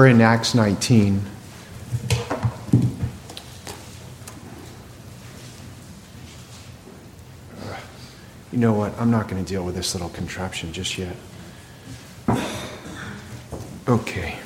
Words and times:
We're 0.00 0.06
in 0.06 0.22
Acts 0.22 0.54
19. 0.54 1.20
You 8.50 8.58
know 8.58 8.72
what? 8.72 8.98
I'm 8.98 9.10
not 9.10 9.28
going 9.28 9.44
to 9.44 9.46
deal 9.46 9.62
with 9.62 9.74
this 9.74 9.94
little 9.94 10.08
contraption 10.08 10.72
just 10.72 10.96
yet. 10.96 11.14
Okay. 13.86 14.38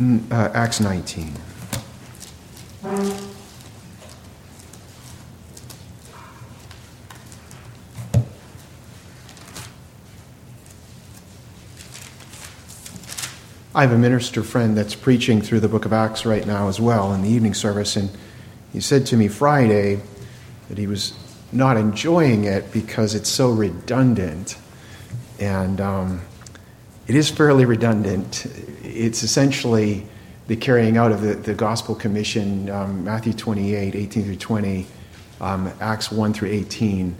Uh, 0.00 0.50
Acts 0.54 0.80
19. 0.80 1.34
I 13.76 13.82
have 13.82 13.92
a 13.92 13.98
minister 13.98 14.42
friend 14.42 14.74
that's 14.74 14.94
preaching 14.94 15.42
through 15.42 15.60
the 15.60 15.68
book 15.68 15.84
of 15.84 15.92
Acts 15.92 16.24
right 16.24 16.46
now 16.46 16.68
as 16.68 16.80
well 16.80 17.12
in 17.12 17.20
the 17.20 17.28
evening 17.28 17.52
service, 17.52 17.94
and 17.94 18.08
he 18.72 18.80
said 18.80 19.04
to 19.08 19.18
me 19.18 19.28
Friday 19.28 20.00
that 20.70 20.78
he 20.78 20.86
was 20.86 21.12
not 21.52 21.76
enjoying 21.76 22.44
it 22.44 22.72
because 22.72 23.14
it's 23.14 23.28
so 23.28 23.50
redundant. 23.50 24.56
And 25.38 25.78
um, 25.82 26.22
it 27.06 27.14
is 27.14 27.28
fairly 27.28 27.66
redundant. 27.66 28.46
It's 28.82 29.22
essentially 29.22 30.06
the 30.46 30.56
carrying 30.56 30.96
out 30.96 31.12
of 31.12 31.20
the, 31.20 31.34
the 31.34 31.52
Gospel 31.52 31.94
Commission, 31.94 32.70
um, 32.70 33.04
Matthew 33.04 33.34
28, 33.34 33.94
18 33.94 34.24
through 34.24 34.36
20, 34.36 34.86
um, 35.42 35.70
Acts 35.82 36.10
1 36.10 36.32
through 36.32 36.48
18. 36.48 37.14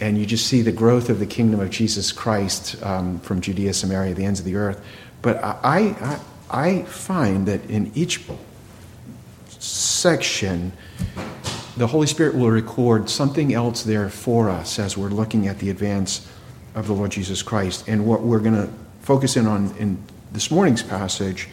And 0.00 0.18
you 0.18 0.26
just 0.26 0.48
see 0.48 0.60
the 0.60 0.72
growth 0.72 1.08
of 1.08 1.18
the 1.18 1.24
kingdom 1.24 1.60
of 1.60 1.70
Jesus 1.70 2.12
Christ 2.12 2.76
um, 2.82 3.20
from 3.20 3.40
Judea, 3.40 3.72
Samaria, 3.72 4.12
the 4.12 4.26
ends 4.26 4.38
of 4.38 4.44
the 4.44 4.56
earth. 4.56 4.84
But 5.24 5.42
I, 5.42 5.56
I, 5.64 6.20
I 6.50 6.82
find 6.82 7.48
that 7.48 7.64
in 7.70 7.90
each 7.94 8.20
section, 9.48 10.72
the 11.78 11.86
Holy 11.86 12.06
Spirit 12.06 12.34
will 12.34 12.50
record 12.50 13.08
something 13.08 13.54
else 13.54 13.84
there 13.84 14.10
for 14.10 14.50
us 14.50 14.78
as 14.78 14.98
we're 14.98 15.08
looking 15.08 15.48
at 15.48 15.60
the 15.60 15.70
advance 15.70 16.30
of 16.74 16.86
the 16.86 16.92
Lord 16.92 17.10
Jesus 17.10 17.42
Christ. 17.42 17.88
And 17.88 18.04
what 18.04 18.20
we're 18.20 18.38
going 18.38 18.54
to 18.54 18.70
focus 19.00 19.38
in 19.38 19.46
on 19.46 19.74
in 19.78 19.96
this 20.30 20.50
morning's 20.50 20.82
passage 20.82 21.48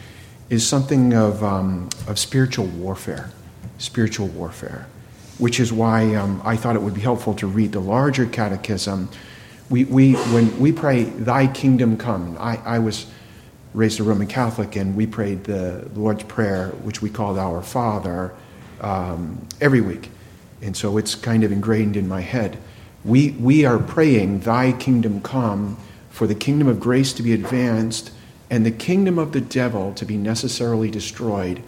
is 0.50 0.68
something 0.68 1.14
of, 1.14 1.42
um, 1.42 1.88
of 2.06 2.18
spiritual 2.18 2.66
warfare. 2.66 3.30
Spiritual 3.78 4.28
warfare. 4.28 4.86
Which 5.38 5.58
is 5.58 5.72
why 5.72 6.14
um, 6.14 6.42
I 6.44 6.56
thought 6.58 6.76
it 6.76 6.82
would 6.82 6.92
be 6.92 7.00
helpful 7.00 7.32
to 7.36 7.46
read 7.46 7.72
the 7.72 7.80
larger 7.80 8.26
catechism. 8.26 9.08
We, 9.70 9.84
we, 9.84 10.12
when 10.12 10.60
we 10.60 10.72
pray, 10.72 11.04
Thy 11.04 11.46
kingdom 11.46 11.96
come, 11.96 12.36
I, 12.38 12.58
I 12.58 12.78
was 12.78 13.06
raised 13.74 14.00
a 14.00 14.02
Roman 14.02 14.26
Catholic, 14.26 14.76
and 14.76 14.94
we 14.94 15.06
prayed 15.06 15.44
the 15.44 15.88
Lord's 15.94 16.24
Prayer, 16.24 16.68
which 16.82 17.00
we 17.00 17.08
called 17.08 17.38
Our 17.38 17.62
Father, 17.62 18.34
um, 18.80 19.46
every 19.60 19.80
week. 19.80 20.10
And 20.60 20.76
so 20.76 20.98
it's 20.98 21.14
kind 21.14 21.42
of 21.42 21.50
ingrained 21.50 21.96
in 21.96 22.06
my 22.06 22.20
head. 22.20 22.58
We, 23.04 23.30
we 23.32 23.64
are 23.64 23.78
praying, 23.78 24.40
Thy 24.40 24.72
kingdom 24.72 25.22
come, 25.22 25.76
for 26.10 26.26
the 26.26 26.34
kingdom 26.34 26.68
of 26.68 26.78
grace 26.78 27.12
to 27.14 27.22
be 27.22 27.32
advanced, 27.32 28.12
and 28.50 28.66
the 28.66 28.70
kingdom 28.70 29.18
of 29.18 29.32
the 29.32 29.40
devil 29.40 29.94
to 29.94 30.04
be 30.04 30.16
necessarily 30.16 30.90
destroyed, 30.90 31.62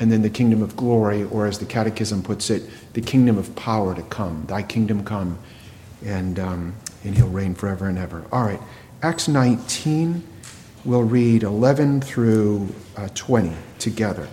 and 0.00 0.10
then 0.10 0.22
the 0.22 0.30
kingdom 0.30 0.62
of 0.62 0.76
glory, 0.76 1.22
or 1.22 1.46
as 1.46 1.60
the 1.60 1.64
Catechism 1.64 2.22
puts 2.22 2.50
it, 2.50 2.68
the 2.94 3.00
kingdom 3.00 3.38
of 3.38 3.54
power 3.54 3.94
to 3.94 4.02
come. 4.02 4.44
Thy 4.48 4.62
kingdom 4.62 5.04
come, 5.04 5.38
and, 6.04 6.38
um, 6.38 6.74
and 7.04 7.16
he'll 7.16 7.28
reign 7.28 7.54
forever 7.54 7.88
and 7.88 7.96
ever. 7.96 8.24
All 8.32 8.42
right, 8.42 8.60
Acts 9.02 9.28
19 9.28 10.24
we'll 10.86 11.02
read 11.02 11.42
11 11.42 12.00
through 12.00 12.72
uh, 12.96 13.08
20 13.14 13.52
together. 13.78 14.28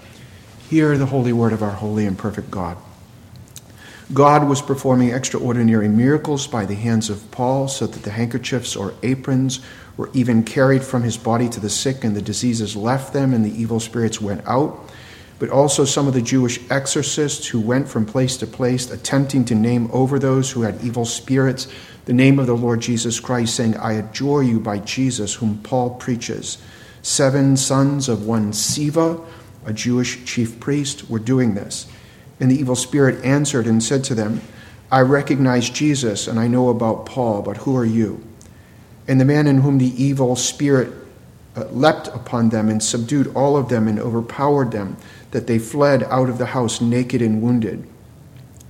Hear 0.70 0.98
the 0.98 1.08
holy 1.08 1.34
word 1.34 1.52
of 1.52 1.64
our 1.64 1.72
holy 1.72 2.06
and 2.06 2.18
perfect 2.18 2.52
God. 2.52 2.78
God 4.14 4.48
was 4.48 4.62
performing 4.62 5.10
extraordinary 5.10 5.88
miracles 5.88 6.46
by 6.46 6.66
the 6.66 6.76
hands 6.76 7.10
of 7.10 7.30
Paul, 7.32 7.68
so 7.68 7.88
that 7.88 8.04
the 8.04 8.12
handkerchiefs 8.12 8.76
or 8.76 8.94
aprons 9.02 9.62
were 9.98 10.10
even 10.14 10.44
carried 10.44 10.84
from 10.84 11.04
his 11.04 11.18
body 11.18 11.50
to 11.50 11.60
the 11.60 11.70
sick, 11.70 12.04
and 12.04 12.16
the 12.16 12.22
diseases 12.22 12.76
left 12.76 13.14
them, 13.14 13.34
and 13.34 13.44
the 13.44 13.60
evil 13.60 13.80
spirits 13.80 14.22
went 14.22 14.46
out. 14.46 14.92
But 15.40 15.50
also 15.50 15.84
some 15.86 16.08
of 16.08 16.14
the 16.14 16.22
Jewish 16.22 16.60
exorcists 16.70 17.48
who 17.48 17.60
went 17.60 17.88
from 17.88 18.06
place 18.06 18.38
to 18.38 18.48
place, 18.48 18.92
attempting 18.92 19.46
to 19.46 19.56
name 19.56 19.90
over 19.92 20.20
those 20.20 20.52
who 20.52 20.62
had 20.62 20.84
evil 20.84 21.06
spirits 21.06 21.68
the 22.06 22.14
name 22.14 22.40
of 22.40 22.48
the 22.48 22.56
Lord 22.56 22.82
Jesus 22.82 23.20
Christ, 23.20 23.56
saying, 23.56 23.78
I 23.78 23.94
adjure 23.94 24.44
you 24.44 24.60
by 24.60 24.80
Jesus, 24.80 25.36
whom 25.36 25.60
Paul 25.60 25.92
preaches. 25.92 26.58
Seven 27.02 27.56
sons 27.58 28.10
of 28.10 28.26
one 28.26 28.52
Sceva, 28.52 29.26
a 29.66 29.74
Jewish 29.74 30.26
chief 30.26 30.60
priest, 30.60 31.10
were 31.10 31.20
doing 31.20 31.54
this. 31.54 31.86
And 32.40 32.52
the 32.52 32.60
evil 32.60 32.76
spirit 32.76 33.24
answered 33.24 33.68
and 33.68 33.82
said 33.82 34.04
to 34.06 34.16
them, 34.16 34.42
I 34.92 35.02
recognize 35.02 35.70
Jesus 35.70 36.28
and 36.28 36.40
I 36.40 36.48
know 36.48 36.70
about 36.70 37.06
Paul, 37.06 37.42
but 37.42 37.58
who 37.58 37.76
are 37.78 37.86
you? 37.86 38.26
And 39.08 39.20
the 39.20 39.26
man 39.26 39.48
in 39.48 39.62
whom 39.62 39.78
the 39.78 40.04
evil 40.04 40.36
spirit 40.36 40.92
uh, 41.56 41.66
leapt 41.66 42.08
upon 42.10 42.50
them 42.50 42.70
and 42.70 42.82
subdued 42.82 43.34
all 43.36 43.58
of 43.58 43.70
them 43.70 43.88
and 43.88 44.00
overpowered 44.00 44.72
them, 44.72 44.98
that 45.32 45.48
they 45.48 45.60
fled 45.60 46.04
out 46.04 46.30
of 46.30 46.38
the 46.38 46.48
house 46.48 46.82
naked 46.82 47.22
and 47.22 47.42
wounded. 47.42 47.88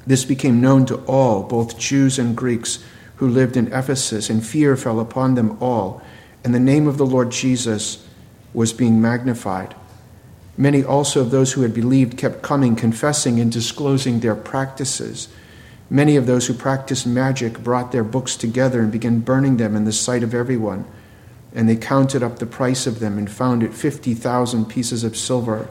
This 0.06 0.26
became 0.26 0.62
known 0.62 0.86
to 0.88 0.98
all, 1.06 1.44
both 1.44 1.78
Jews 1.78 2.20
and 2.20 2.36
Greeks 2.36 2.84
who 3.24 3.30
lived 3.30 3.56
in 3.56 3.72
Ephesus, 3.72 4.30
and 4.30 4.46
fear 4.46 4.76
fell 4.76 5.00
upon 5.00 5.36
them 5.36 5.58
all, 5.62 6.02
and 6.44 6.54
the 6.54 6.60
name 6.60 6.88
of 6.90 6.98
the 6.98 7.06
Lord 7.06 7.32
Jesus 7.32 8.06
was 8.54 8.74
being 8.74 9.02
magnified. 9.02 9.74
Many 10.58 10.84
also 10.84 11.22
of 11.22 11.32
those 11.32 11.54
who 11.54 11.62
had 11.62 11.74
believed 11.74 12.18
kept 12.18 12.42
coming, 12.42 12.76
confessing 12.76 13.40
and 13.40 13.50
disclosing 13.50 14.20
their 14.20 14.36
practices. 14.36 15.30
Many 15.90 16.18
of 16.18 16.26
those 16.26 16.48
who 16.48 16.54
practiced 16.54 17.08
magic 17.08 17.64
brought 17.64 17.94
their 17.94 18.04
books 18.04 18.36
together 18.36 18.82
and 18.82 18.92
began 18.92 19.22
burning 19.22 19.56
them 19.56 19.74
in 19.74 19.86
the 19.86 19.94
sight 19.94 20.22
of 20.22 20.34
everyone. 20.34 20.84
And 21.56 21.70
they 21.70 21.78
counted 21.78 22.24
up 22.24 22.40
the 22.40 22.46
price 22.46 22.86
of 22.86 23.00
them 23.00 23.18
and 23.18 23.32
found 23.32 23.64
it 23.64 23.74
50,000 23.74 24.66
pieces 24.66 25.06
of 25.06 25.16
silver. 25.16 25.70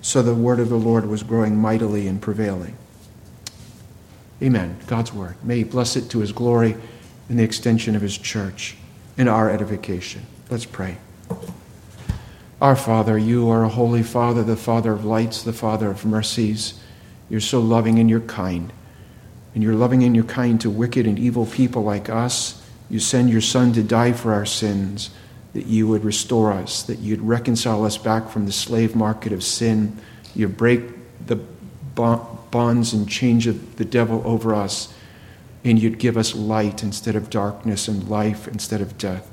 So 0.00 0.22
the 0.22 0.34
word 0.34 0.60
of 0.60 0.70
the 0.70 0.76
Lord 0.76 1.04
was 1.04 1.22
growing 1.22 1.58
mightily 1.58 2.08
and 2.08 2.22
prevailing. 2.22 2.78
Amen. 4.42 4.78
God's 4.86 5.12
word. 5.12 5.36
May 5.44 5.58
he 5.58 5.64
bless 5.64 5.96
it 5.96 6.08
to 6.10 6.20
his 6.20 6.32
glory 6.32 6.76
in 7.28 7.36
the 7.36 7.44
extension 7.44 7.94
of 7.94 8.02
his 8.02 8.16
church, 8.16 8.76
in 9.16 9.28
our 9.28 9.50
edification. 9.50 10.22
Let's 10.48 10.64
pray. 10.64 10.96
Our 12.60 12.76
Father, 12.76 13.16
you 13.16 13.48
are 13.50 13.64
a 13.64 13.68
holy 13.68 14.02
Father, 14.02 14.42
the 14.42 14.56
Father 14.56 14.92
of 14.92 15.04
lights, 15.04 15.42
the 15.42 15.52
Father 15.52 15.90
of 15.90 16.04
mercies. 16.04 16.80
You're 17.28 17.40
so 17.40 17.60
loving 17.60 17.98
and 17.98 18.10
you're 18.10 18.20
kind. 18.20 18.72
And 19.54 19.62
you're 19.62 19.74
loving 19.74 20.02
and 20.02 20.14
you're 20.14 20.24
kind 20.24 20.60
to 20.60 20.70
wicked 20.70 21.06
and 21.06 21.18
evil 21.18 21.46
people 21.46 21.82
like 21.82 22.08
us. 22.08 22.62
You 22.88 22.98
send 22.98 23.30
your 23.30 23.40
Son 23.40 23.72
to 23.74 23.82
die 23.82 24.12
for 24.12 24.32
our 24.32 24.46
sins, 24.46 25.10
that 25.52 25.66
you 25.66 25.86
would 25.88 26.04
restore 26.04 26.52
us, 26.52 26.82
that 26.84 26.98
you'd 26.98 27.20
reconcile 27.20 27.84
us 27.84 27.98
back 27.98 28.28
from 28.28 28.46
the 28.46 28.52
slave 28.52 28.94
market 28.94 29.32
of 29.32 29.42
sin. 29.42 29.96
You 30.34 30.48
break 30.48 30.82
the 31.26 31.36
bonds 32.50 32.92
and 32.92 33.08
chains 33.08 33.46
of 33.46 33.76
the 33.76 33.84
devil 33.84 34.22
over 34.24 34.54
us, 34.54 34.92
and 35.64 35.78
you'd 35.78 35.98
give 35.98 36.16
us 36.16 36.34
light 36.34 36.82
instead 36.82 37.16
of 37.16 37.30
darkness 37.30 37.88
and 37.88 38.08
life 38.08 38.48
instead 38.48 38.80
of 38.80 38.98
death. 38.98 39.30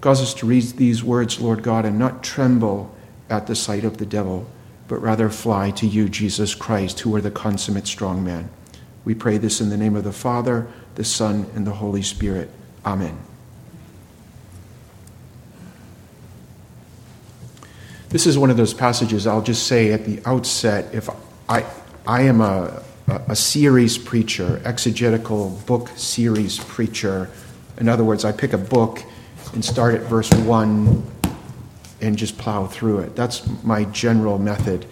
Cause 0.00 0.22
us 0.22 0.34
to 0.34 0.46
read 0.46 0.62
these 0.62 1.04
words, 1.04 1.40
Lord 1.40 1.62
God, 1.62 1.84
and 1.84 1.98
not 1.98 2.22
tremble 2.22 2.94
at 3.28 3.46
the 3.46 3.54
sight 3.54 3.84
of 3.84 3.98
the 3.98 4.06
devil, 4.06 4.50
but 4.88 5.00
rather 5.00 5.28
fly 5.28 5.70
to 5.72 5.86
you, 5.86 6.08
Jesus 6.08 6.54
Christ, 6.54 7.00
who 7.00 7.14
are 7.14 7.20
the 7.20 7.30
consummate 7.30 7.86
strong 7.86 8.24
man. 8.24 8.50
We 9.04 9.14
pray 9.14 9.38
this 9.38 9.60
in 9.60 9.70
the 9.70 9.76
name 9.76 9.96
of 9.96 10.04
the 10.04 10.12
Father, 10.12 10.68
the 10.94 11.04
Son, 11.04 11.46
and 11.54 11.66
the 11.66 11.72
Holy 11.72 12.02
Spirit. 12.02 12.50
Amen. 12.84 13.18
This 18.08 18.26
is 18.26 18.36
one 18.36 18.50
of 18.50 18.56
those 18.56 18.74
passages 18.74 19.26
I'll 19.26 19.42
just 19.42 19.66
say 19.66 19.92
at 19.92 20.04
the 20.04 20.20
outset 20.26 20.92
if 20.92 21.08
I, 21.48 21.64
I 22.06 22.22
am 22.22 22.40
a, 22.40 22.82
a 23.28 23.36
series 23.36 23.98
preacher, 23.98 24.60
exegetical 24.64 25.50
book 25.66 25.90
series 25.96 26.58
preacher. 26.58 27.28
In 27.78 27.88
other 27.88 28.04
words, 28.04 28.24
I 28.24 28.32
pick 28.32 28.54
a 28.54 28.58
book 28.58 29.02
and 29.52 29.64
start 29.64 29.94
at 29.94 30.02
verse 30.02 30.32
1 30.32 31.04
and 32.00 32.16
just 32.16 32.38
plow 32.38 32.66
through 32.66 33.00
it. 33.00 33.16
That's 33.16 33.46
my 33.62 33.84
general 33.84 34.38
method 34.38 34.86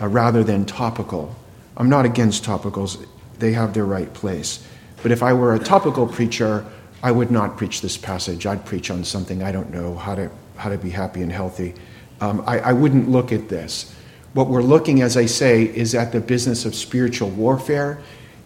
uh, 0.00 0.08
rather 0.08 0.42
than 0.42 0.64
topical. 0.64 1.34
I'm 1.76 1.88
not 1.88 2.04
against 2.04 2.44
topicals, 2.44 3.06
they 3.38 3.52
have 3.52 3.72
their 3.72 3.84
right 3.84 4.12
place. 4.12 4.66
But 5.02 5.12
if 5.12 5.22
I 5.22 5.32
were 5.34 5.54
a 5.54 5.60
topical 5.60 6.08
preacher, 6.08 6.66
I 7.04 7.12
would 7.12 7.30
not 7.30 7.56
preach 7.56 7.82
this 7.82 7.96
passage. 7.96 8.46
I'd 8.46 8.64
preach 8.64 8.90
on 8.90 9.04
something 9.04 9.44
I 9.44 9.52
don't 9.52 9.70
know 9.70 9.94
how 9.94 10.16
to, 10.16 10.28
how 10.56 10.70
to 10.70 10.78
be 10.78 10.90
happy 10.90 11.22
and 11.22 11.30
healthy. 11.30 11.74
Um, 12.20 12.42
I, 12.48 12.58
I 12.58 12.72
wouldn't 12.72 13.08
look 13.08 13.30
at 13.30 13.48
this. 13.48 13.94
What 14.34 14.48
we're 14.48 14.62
looking, 14.62 15.00
as 15.02 15.16
I 15.16 15.26
say, 15.26 15.64
is 15.64 15.94
at 15.94 16.12
the 16.12 16.20
business 16.20 16.64
of 16.64 16.74
spiritual 16.74 17.30
warfare. 17.30 17.98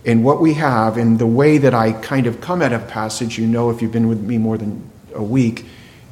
And 0.05 0.25
what 0.25 0.41
we 0.41 0.55
have, 0.55 0.97
and 0.97 1.19
the 1.19 1.27
way 1.27 1.59
that 1.59 1.75
I 1.75 1.93
kind 1.93 2.27
of 2.27 2.41
come 2.41 2.63
at 2.63 2.73
a 2.73 2.79
passage, 2.79 3.39
you 3.39 3.47
know, 3.47 3.71
if 3.71 3.83
you've 3.83 3.93
been 3.93 4.09
with 4.09 4.21
me 4.21 4.39
more 4.39 4.59
than 4.59 4.91
a 5.15 5.23
week, 5.23 5.65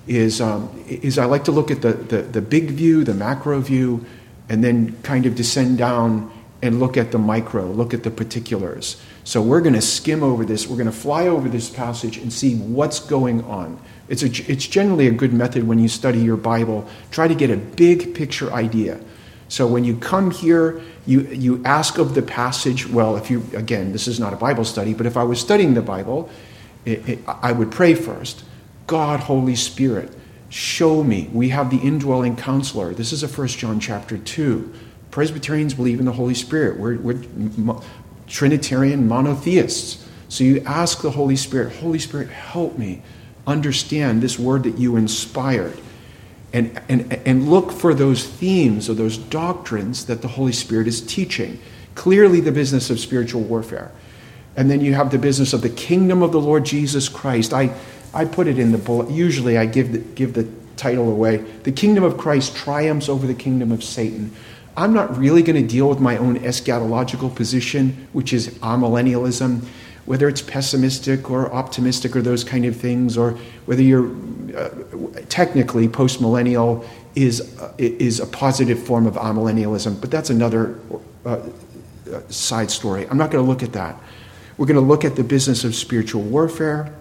is, 0.07 0.41
um, 0.41 0.69
is 0.87 1.19
I 1.19 1.25
like 1.25 1.45
to 1.45 1.53
look 1.53 1.71
at 1.71 1.83
the, 1.83 1.93
the, 1.93 2.23
the 2.23 2.41
big 2.41 2.71
view, 2.71 3.05
the 3.05 3.15
macro 3.15 3.61
view, 3.61 4.05
and 4.49 4.63
then 4.63 5.01
kind 5.03 5.27
of 5.27 5.35
descend 5.35 5.79
down 5.79 6.31
and 6.63 6.79
look 6.79 6.97
at 6.97 7.11
the 7.11 7.19
micro, 7.19 7.65
look 7.67 7.95
at 7.95 8.03
the 8.03 8.11
particulars. 8.11 9.01
So 9.25 9.41
we're 9.41 9.61
going 9.61 9.75
to 9.75 9.81
skim 9.81 10.23
over 10.23 10.45
this. 10.45 10.67
We're 10.67 10.77
going 10.77 10.87
to 10.87 10.93
fly 10.93 11.27
over 11.27 11.49
this 11.49 11.71
passage 11.71 12.19
and 12.19 12.33
see 12.33 12.57
what's 12.57 13.01
going 13.01 13.43
on. 13.45 13.81
It's, 14.09 14.23
a, 14.23 14.51
it's 14.51 14.67
generally 14.67 15.07
a 15.07 15.13
good 15.13 15.33
method 15.33 15.67
when 15.67 15.79
you 15.79 15.89
study 15.89 16.19
your 16.19 16.37
Bible. 16.37 16.87
Try 17.11 17.29
to 17.29 17.35
get 17.35 17.51
a 17.51 17.57
big 17.57 18.15
picture 18.15 18.53
idea. 18.53 19.01
So 19.51 19.67
when 19.67 19.83
you 19.83 19.97
come 19.97 20.31
here, 20.31 20.81
you, 21.07 21.23
you 21.23 21.61
ask 21.65 21.99
of 21.99 22.15
the 22.15 22.23
passage. 22.23 22.87
Well, 22.87 23.17
if 23.17 23.33
you, 23.33 23.45
again, 23.53 23.91
this 23.91 24.07
is 24.07 24.21
not 24.21 24.33
a 24.33 24.37
Bible 24.37 24.65
study, 24.65 24.95
but 24.95 25.07
if 25.07 25.17
I 25.17 25.25
was 25.25 25.41
studying 25.41 25.75
the 25.75 25.83
Bible, 25.83 26.31
it, 26.85 27.09
it, 27.09 27.19
I 27.27 27.51
would 27.51 27.71
pray 27.71 27.95
first 27.95 28.45
God, 28.87 29.21
Holy 29.21 29.57
Spirit, 29.57 30.13
show 30.51 31.03
me. 31.03 31.29
We 31.33 31.49
have 31.49 31.71
the 31.71 31.79
indwelling 31.79 32.37
counselor. 32.37 32.95
This 32.95 33.13
is 33.13 33.25
a 33.25 33.29
1 33.29 33.49
John 33.49 33.81
chapter 33.81 34.19
2. 34.19 34.73
Presbyterians 35.11 35.75
believe 35.75 35.99
in 35.99 36.07
the 36.07 36.13
Holy 36.13 36.35
Spirit. 36.35 36.79
We're, 36.79 36.99
we're 36.99 37.21
Trinitarian 38.29 39.09
monotheists. 39.09 40.09
So 40.29 40.45
you 40.45 40.63
ask 40.65 41.03
the 41.03 41.11
Holy 41.11 41.37
Spirit, 41.37 41.75
Holy 41.77 41.99
Spirit, 41.99 42.29
help 42.29 42.79
me 42.79 43.03
understand 43.49 44.23
this 44.23 44.39
word 44.39 44.63
that 44.63 44.79
you 44.79 44.95
inspired. 44.95 45.79
And, 46.53 46.81
and, 46.89 47.13
and 47.25 47.49
look 47.49 47.71
for 47.71 47.95
those 47.95 48.27
themes 48.27 48.89
or 48.91 48.95
those 48.95 49.17
doctrines 49.17 50.07
that 50.07 50.21
the 50.21 50.29
Holy 50.29 50.53
Spirit 50.53 50.89
is 50.89 51.01
teaching. 51.01 51.61
Clearly, 51.95 52.41
the 52.41 52.53
business 52.53 52.91
of 52.91 52.99
spiritual 52.99 53.43
warfare. 53.43 53.93
And 54.57 54.71
then 54.71 54.81
you 54.81 54.95
have 54.95 55.11
the 55.11 55.19
business 55.19 55.53
of 55.53 55.63
the 55.63 55.71
kingdom 55.71 56.23
of 56.23 56.33
the 56.33 56.41
Lord 56.41 56.65
Jesus 56.65 57.09
Christ. 57.09 57.53
I, 57.53 57.73
I 58.13 58.25
put 58.25 58.49
it 58.49 58.59
in 58.59 58.73
the 58.73 58.79
bullet. 58.79 59.11
Usually, 59.11 59.57
I 59.57 59.67
give 59.67 59.93
the, 59.93 59.99
give 59.99 60.35
the 60.35 60.49
title 60.77 61.09
away. 61.11 61.37
The 61.63 61.73
kingdom 61.73 62.03
of 62.03 62.19
Christ 62.19 62.57
triumphs 62.57 63.09
over 63.09 63.27
the 63.27 63.35
kingdom 63.35 63.71
of 63.71 63.85
Satan. 63.85 64.33
I'm 64.77 64.93
not 64.93 65.17
really 65.17 65.43
going 65.43 65.61
to 65.61 65.69
deal 65.69 65.89
with 65.89 66.01
my 66.01 66.17
own 66.17 66.39
eschatological 66.39 67.35
position, 67.35 68.09
which 68.13 68.33
is 68.33 68.49
amillennialism, 68.61 69.65
whether 70.07 70.29
it's 70.29 70.43
pessimistic 70.43 71.31
or 71.31 71.53
optimistic 71.53 72.17
or 72.17 72.23
those 72.23 72.45
kind 72.45 72.65
of 72.65 72.77
things, 72.77 73.17
or 73.17 73.33
whether 73.67 73.83
you're 73.83 74.11
uh, 74.57 74.71
technically 75.29 75.89
postmillennial 75.89 76.87
is, 77.15 77.57
uh, 77.59 77.73
is 77.79 78.21
a 78.21 78.27
positive 78.27 78.83
form 78.83 79.07
of 79.07 79.15
amillennialism. 79.15 80.01
But 80.01 80.11
that's 80.11 80.31
another 80.31 80.79
uh, 81.25 81.41
uh 82.13 82.21
side 82.29 82.71
story. 82.71 83.07
I'm 83.09 83.19
not 83.19 83.31
going 83.31 83.45
to 83.45 83.49
look 83.49 83.63
at 83.63 83.73
that. 83.73 84.01
We're 84.57 84.67
going 84.67 84.75
to 84.75 84.87
look 84.87 85.05
at 85.05 85.17
the 85.17 85.25
business 85.25 85.65
of 85.65 85.75
spiritual 85.75 86.23
warfare, 86.23 86.93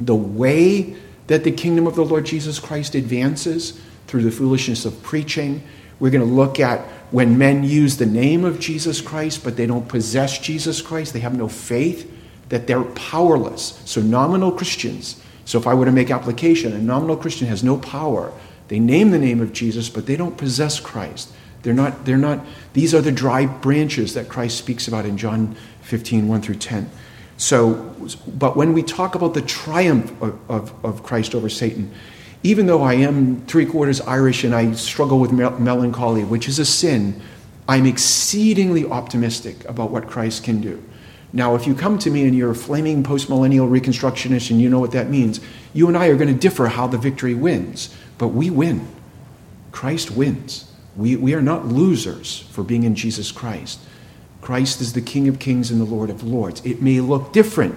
the 0.00 0.14
way 0.14 0.96
that 1.26 1.44
the 1.44 1.52
kingdom 1.52 1.86
of 1.86 1.94
the 1.94 2.04
Lord 2.04 2.24
Jesus 2.24 2.58
Christ 2.58 2.94
advances 2.94 3.80
through 4.06 4.22
the 4.22 4.30
foolishness 4.30 4.84
of 4.84 5.02
preaching. 5.02 5.62
We're 5.98 6.10
going 6.10 6.26
to 6.26 6.32
look 6.32 6.60
at 6.60 6.80
when 7.10 7.38
men 7.38 7.64
use 7.64 7.96
the 7.96 8.06
name 8.06 8.44
of 8.44 8.60
Jesus 8.60 9.00
Christ, 9.00 9.44
but 9.44 9.56
they 9.56 9.66
don't 9.66 9.88
possess 9.88 10.38
Jesus 10.38 10.82
Christ, 10.82 11.12
they 11.12 11.20
have 11.20 11.36
no 11.36 11.48
faith, 11.48 12.10
that 12.48 12.66
they're 12.66 12.84
powerless. 12.84 13.80
So, 13.84 14.00
nominal 14.00 14.52
Christians, 14.52 15.20
so 15.44 15.58
if 15.58 15.66
I 15.66 15.74
were 15.74 15.84
to 15.84 15.92
make 15.92 16.10
application, 16.10 16.72
a 16.72 16.78
nominal 16.78 17.16
Christian 17.16 17.46
has 17.48 17.62
no 17.62 17.76
power. 17.76 18.32
They 18.68 18.78
name 18.78 19.10
the 19.10 19.18
name 19.18 19.40
of 19.40 19.52
Jesus, 19.52 19.88
but 19.88 20.06
they 20.06 20.16
don't 20.16 20.36
possess 20.36 20.80
Christ. 20.80 21.32
They're 21.62 21.74
not, 21.74 22.04
they're 22.04 22.16
not, 22.16 22.44
these 22.74 22.94
are 22.94 23.00
the 23.00 23.12
dry 23.12 23.46
branches 23.46 24.14
that 24.14 24.28
Christ 24.28 24.58
speaks 24.58 24.86
about 24.86 25.04
in 25.04 25.16
John 25.16 25.56
15, 25.82 26.28
1 26.28 26.42
through 26.42 26.56
10. 26.56 26.90
So, 27.38 27.94
but 28.26 28.56
when 28.56 28.72
we 28.72 28.82
talk 28.82 29.14
about 29.14 29.34
the 29.34 29.42
triumph 29.42 30.10
of, 30.22 30.38
of, 30.50 30.84
of 30.84 31.02
Christ 31.02 31.34
over 31.34 31.48
Satan, 31.48 31.92
even 32.42 32.66
though 32.66 32.82
I 32.82 32.94
am 32.94 33.44
three 33.46 33.66
quarters 33.66 34.00
Irish 34.00 34.44
and 34.44 34.54
I 34.54 34.72
struggle 34.72 35.18
with 35.18 35.32
melancholy, 35.32 36.24
which 36.24 36.48
is 36.48 36.58
a 36.58 36.64
sin, 36.64 37.20
I'm 37.68 37.86
exceedingly 37.86 38.86
optimistic 38.86 39.64
about 39.64 39.90
what 39.90 40.06
Christ 40.06 40.44
can 40.44 40.60
do. 40.60 40.82
Now, 41.36 41.54
if 41.54 41.66
you 41.66 41.74
come 41.74 41.98
to 41.98 42.10
me 42.10 42.24
and 42.24 42.34
you're 42.34 42.52
a 42.52 42.54
flaming 42.54 43.02
postmillennial 43.02 43.68
reconstructionist 43.68 44.50
and 44.50 44.58
you 44.58 44.70
know 44.70 44.80
what 44.80 44.92
that 44.92 45.10
means, 45.10 45.38
you 45.74 45.86
and 45.86 45.94
I 45.94 46.06
are 46.06 46.16
going 46.16 46.32
to 46.32 46.40
differ 46.40 46.68
how 46.68 46.86
the 46.86 46.96
victory 46.96 47.34
wins, 47.34 47.94
but 48.16 48.28
we 48.28 48.48
win. 48.48 48.88
Christ 49.70 50.10
wins. 50.10 50.72
We, 50.96 51.14
we 51.14 51.34
are 51.34 51.42
not 51.42 51.66
losers 51.66 52.38
for 52.52 52.64
being 52.64 52.84
in 52.84 52.94
Jesus 52.94 53.32
Christ. 53.32 53.80
Christ 54.40 54.80
is 54.80 54.94
the 54.94 55.02
King 55.02 55.28
of 55.28 55.38
kings 55.38 55.70
and 55.70 55.78
the 55.78 55.84
Lord 55.84 56.08
of 56.08 56.22
lords. 56.22 56.64
It 56.64 56.80
may 56.80 57.00
look 57.00 57.34
different 57.34 57.74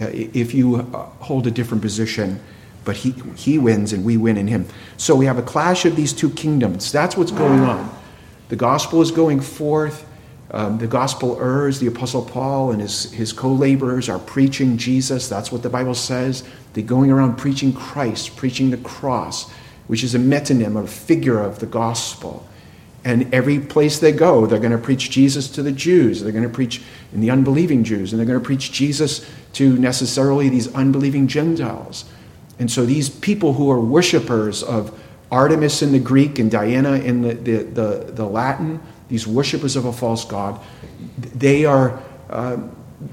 uh, 0.00 0.08
if 0.12 0.52
you 0.52 0.78
uh, 0.78 1.04
hold 1.20 1.46
a 1.46 1.52
different 1.52 1.82
position, 1.82 2.40
but 2.84 2.96
he, 2.96 3.12
he 3.36 3.58
wins 3.58 3.92
and 3.92 4.04
we 4.04 4.16
win 4.16 4.36
in 4.36 4.48
him. 4.48 4.66
So 4.96 5.14
we 5.14 5.26
have 5.26 5.38
a 5.38 5.42
clash 5.42 5.84
of 5.84 5.94
these 5.94 6.12
two 6.12 6.30
kingdoms. 6.30 6.90
That's 6.90 7.16
what's 7.16 7.30
going 7.30 7.60
on. 7.60 7.96
The 8.48 8.56
gospel 8.56 9.00
is 9.02 9.12
going 9.12 9.40
forth. 9.40 10.04
Um, 10.50 10.78
the 10.78 10.86
gospel 10.86 11.38
errs. 11.40 11.78
The 11.78 11.88
apostle 11.88 12.24
Paul 12.24 12.72
and 12.72 12.80
his, 12.80 13.12
his 13.12 13.32
co 13.32 13.52
laborers 13.52 14.08
are 14.08 14.18
preaching 14.18 14.78
Jesus. 14.78 15.28
That's 15.28 15.52
what 15.52 15.62
the 15.62 15.70
Bible 15.70 15.94
says. 15.94 16.44
They're 16.72 16.84
going 16.84 17.10
around 17.10 17.36
preaching 17.36 17.72
Christ, 17.72 18.36
preaching 18.36 18.70
the 18.70 18.78
cross, 18.78 19.50
which 19.88 20.02
is 20.02 20.14
a 20.14 20.18
metonym, 20.18 20.82
a 20.82 20.86
figure 20.86 21.38
of 21.38 21.58
the 21.58 21.66
gospel. 21.66 22.46
And 23.04 23.32
every 23.32 23.60
place 23.60 23.98
they 23.98 24.12
go, 24.12 24.46
they're 24.46 24.58
going 24.58 24.72
to 24.72 24.78
preach 24.78 25.10
Jesus 25.10 25.48
to 25.52 25.62
the 25.62 25.72
Jews. 25.72 26.22
They're 26.22 26.32
going 26.32 26.44
to 26.44 26.50
preach 26.50 26.82
in 27.12 27.20
the 27.20 27.30
unbelieving 27.30 27.84
Jews. 27.84 28.12
And 28.12 28.18
they're 28.18 28.26
going 28.26 28.40
to 28.40 28.44
preach 28.44 28.72
Jesus 28.72 29.28
to 29.54 29.76
necessarily 29.78 30.48
these 30.48 30.72
unbelieving 30.74 31.26
Gentiles. 31.26 32.04
And 32.58 32.70
so 32.70 32.84
these 32.84 33.08
people 33.08 33.54
who 33.54 33.70
are 33.70 33.80
worshippers 33.80 34.62
of 34.62 34.98
Artemis 35.30 35.82
in 35.82 35.92
the 35.92 35.98
Greek 35.98 36.38
and 36.38 36.50
Diana 36.50 36.92
in 36.94 37.22
the, 37.22 37.34
the, 37.34 37.62
the, 37.64 38.12
the 38.12 38.24
Latin, 38.24 38.80
these 39.08 39.26
worshippers 39.26 39.76
of 39.76 39.84
a 39.84 39.92
false 39.92 40.24
god, 40.24 40.60
they 41.18 41.64
are 41.64 42.02
uh, 42.30 42.58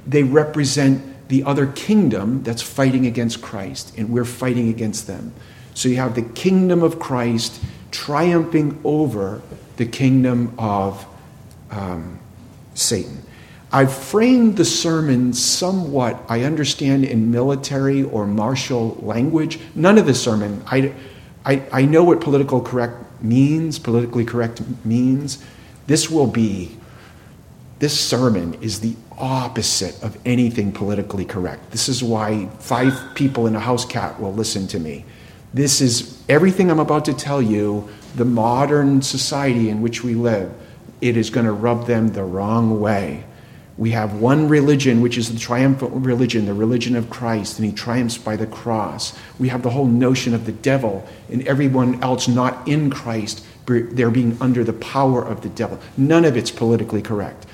they 0.07 0.23
represent 0.23 1.27
the 1.29 1.43
other 1.43 1.67
kingdom 1.67 2.43
that's 2.43 2.61
fighting 2.61 3.05
against 3.05 3.41
Christ, 3.41 3.97
and 3.97 4.09
we're 4.09 4.25
fighting 4.25 4.69
against 4.69 5.07
them. 5.07 5.33
So 5.73 5.89
you 5.89 5.97
have 5.97 6.15
the 6.15 6.21
kingdom 6.21 6.83
of 6.83 6.99
Christ 6.99 7.61
triumphing 7.91 8.79
over 8.83 9.41
the 9.77 9.85
kingdom 9.85 10.53
of 10.57 11.05
um, 11.71 12.19
Satan. 12.73 13.21
I've 13.71 13.93
framed 13.93 14.55
the 14.55 14.65
sermon 14.65 15.33
somewhat, 15.33 16.21
I 16.29 16.43
understand, 16.43 17.03
in 17.03 17.31
military 17.31 18.03
or 18.03 18.25
martial 18.25 18.95
language. 19.01 19.59
None 19.73 19.97
of 19.97 20.05
the 20.05 20.13
sermon, 20.13 20.63
I, 20.67 20.93
I, 21.43 21.61
I 21.71 21.85
know 21.85 22.03
what 22.03 22.21
political 22.21 22.61
correct 22.61 23.21
means, 23.21 23.79
politically 23.79 24.23
correct 24.23 24.61
means. 24.85 25.43
This 25.87 26.09
will 26.09 26.27
be, 26.27 26.75
this 27.79 27.99
sermon 27.99 28.55
is 28.61 28.79
the 28.79 28.95
opposite 29.17 30.01
of 30.03 30.17
anything 30.25 30.71
politically 30.71 31.25
correct. 31.25 31.71
This 31.71 31.87
is 31.87 32.03
why 32.03 32.47
five 32.59 33.11
people 33.15 33.47
in 33.47 33.55
a 33.55 33.59
house 33.59 33.85
cat 33.85 34.19
will 34.19 34.33
listen 34.33 34.67
to 34.67 34.79
me. 34.79 35.05
This 35.53 35.79
is 35.79 36.21
everything 36.27 36.69
I'm 36.69 36.79
about 36.79 37.05
to 37.05 37.13
tell 37.13 37.41
you 37.41 37.87
the 38.15 38.25
modern 38.25 39.01
society 39.01 39.69
in 39.69 39.81
which 39.81 40.03
we 40.03 40.15
live, 40.15 40.53
it 41.01 41.17
is 41.17 41.29
going 41.29 41.45
to 41.45 41.51
rub 41.51 41.85
them 41.85 42.09
the 42.09 42.23
wrong 42.23 42.79
way. 42.79 43.25
We 43.77 43.91
have 43.91 44.21
one 44.21 44.47
religion, 44.47 45.01
which 45.01 45.17
is 45.17 45.31
the 45.31 45.39
triumphant 45.39 45.91
religion, 45.93 46.45
the 46.45 46.53
religion 46.53 46.95
of 46.95 47.09
Christ, 47.09 47.59
and 47.59 47.65
he 47.65 47.73
triumphs 47.73 48.17
by 48.17 48.37
the 48.37 48.47
cross. 48.47 49.17
We 49.37 49.49
have 49.49 49.63
the 49.63 49.69
whole 49.69 49.85
notion 49.85 50.33
of 50.33 50.45
the 50.45 50.53
devil 50.53 51.05
and 51.29 51.45
everyone 51.45 52.01
else 52.01 52.29
not 52.29 52.65
in 52.67 52.89
Christ, 52.89 53.45
they're 53.65 54.11
being 54.11 54.37
under 54.39 54.63
the 54.63 54.73
power 54.73 55.23
of 55.23 55.41
the 55.41 55.49
devil. 55.49 55.79
None 55.97 56.25
of 56.25 56.37
it's 56.37 56.51
politically 56.51 57.01
correct. 57.01 57.45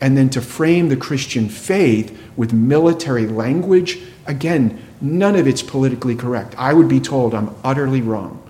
And 0.00 0.16
then 0.16 0.30
to 0.30 0.40
frame 0.40 0.88
the 0.88 0.96
Christian 0.96 1.48
faith 1.48 2.16
with 2.36 2.52
military 2.52 3.26
language, 3.26 3.98
again, 4.26 4.80
none 5.00 5.36
of 5.36 5.46
it's 5.46 5.62
politically 5.62 6.14
correct. 6.14 6.54
I 6.56 6.72
would 6.72 6.88
be 6.88 7.00
told 7.00 7.34
I'm 7.34 7.54
utterly 7.64 8.00
wrong. 8.00 8.42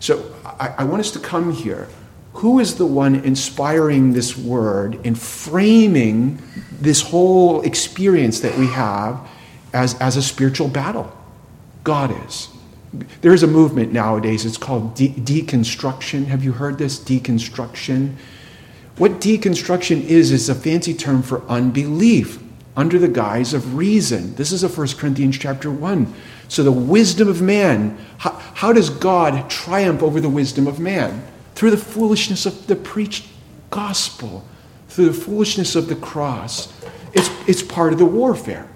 So 0.00 0.34
I, 0.44 0.74
I 0.78 0.84
want 0.84 1.00
us 1.00 1.10
to 1.12 1.18
come 1.18 1.52
here. 1.52 1.88
Who 2.34 2.58
is 2.58 2.76
the 2.76 2.86
one 2.86 3.16
inspiring 3.16 4.14
this 4.14 4.36
word 4.36 4.98
and 5.04 5.18
framing 5.18 6.42
this 6.80 7.02
whole 7.02 7.60
experience 7.60 8.40
that 8.40 8.58
we 8.58 8.66
have 8.68 9.28
as, 9.74 9.94
as 10.00 10.16
a 10.16 10.22
spiritual 10.22 10.68
battle? 10.68 11.14
God 11.84 12.14
is. 12.26 12.48
There 13.22 13.32
is 13.32 13.42
a 13.42 13.46
movement 13.46 13.92
nowadays, 13.92 14.44
it's 14.44 14.58
called 14.58 14.94
de- 14.94 15.08
deconstruction. 15.08 16.26
Have 16.26 16.44
you 16.44 16.52
heard 16.52 16.78
this? 16.78 16.98
Deconstruction. 16.98 18.16
What 18.98 19.12
deconstruction 19.12 20.02
is, 20.04 20.30
is 20.30 20.48
a 20.48 20.54
fancy 20.54 20.92
term 20.92 21.22
for 21.22 21.42
unbelief 21.48 22.38
under 22.76 22.98
the 22.98 23.08
guise 23.08 23.54
of 23.54 23.74
reason. 23.76 24.34
This 24.34 24.52
is 24.52 24.62
a 24.62 24.68
1 24.68 24.88
Corinthians 24.98 25.38
chapter 25.38 25.70
1. 25.70 26.12
So, 26.48 26.62
the 26.62 26.72
wisdom 26.72 27.28
of 27.28 27.40
man, 27.40 27.98
how, 28.18 28.32
how 28.32 28.72
does 28.74 28.90
God 28.90 29.48
triumph 29.48 30.02
over 30.02 30.20
the 30.20 30.28
wisdom 30.28 30.66
of 30.66 30.78
man? 30.78 31.24
Through 31.54 31.70
the 31.70 31.78
foolishness 31.78 32.44
of 32.44 32.66
the 32.66 32.76
preached 32.76 33.26
gospel, 33.70 34.44
through 34.88 35.06
the 35.06 35.14
foolishness 35.14 35.74
of 35.74 35.88
the 35.88 35.96
cross. 35.96 36.72
It's, 37.14 37.30
it's 37.48 37.62
part 37.62 37.92
of 37.94 37.98
the 37.98 38.04
warfare. 38.04 38.68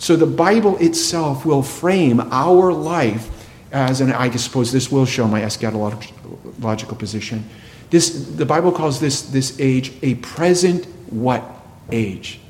So, 0.00 0.16
the 0.16 0.26
Bible 0.26 0.78
itself 0.78 1.44
will 1.44 1.62
frame 1.62 2.20
our 2.32 2.72
life 2.72 3.46
as, 3.70 4.00
and 4.00 4.12
I 4.12 4.30
suppose 4.30 4.72
this 4.72 4.90
will 4.90 5.04
show 5.04 5.28
my 5.28 5.42
eschatological 5.42 6.98
position. 6.98 7.48
This, 7.90 8.08
the 8.08 8.46
Bible 8.46 8.72
calls 8.72 8.98
this, 8.98 9.20
this 9.20 9.60
age 9.60 9.92
a 10.02 10.14
present 10.16 10.86
what 11.10 11.44
age? 11.92 12.40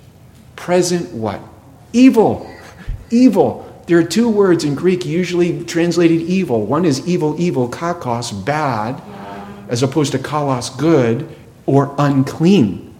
Present 0.54 1.12
what? 1.12 1.40
Evil. 1.92 2.48
Evil. 3.10 3.66
There 3.88 3.98
are 3.98 4.04
two 4.04 4.28
words 4.28 4.62
in 4.62 4.76
Greek 4.76 5.04
usually 5.04 5.64
translated 5.64 6.20
evil. 6.20 6.64
One 6.64 6.84
is 6.84 7.04
evil, 7.04 7.34
evil, 7.40 7.68
kakos, 7.68 8.44
bad, 8.44 9.02
as 9.68 9.82
opposed 9.82 10.12
to 10.12 10.18
kalos, 10.18 10.78
good, 10.78 11.28
or 11.66 11.96
unclean. 11.98 12.94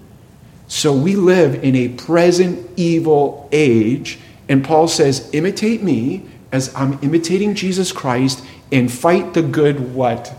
So 0.66 0.92
we 0.92 1.14
live 1.14 1.62
in 1.62 1.76
a 1.76 1.90
present 1.90 2.68
evil 2.76 3.48
age, 3.52 4.18
and 4.50 4.64
Paul 4.64 4.88
says, 4.88 5.30
imitate 5.32 5.80
me 5.80 6.26
as 6.50 6.74
I'm 6.74 6.98
imitating 7.02 7.54
Jesus 7.54 7.92
Christ 7.92 8.44
and 8.72 8.90
fight 8.90 9.32
the 9.32 9.42
good 9.42 9.94
what? 9.94 10.34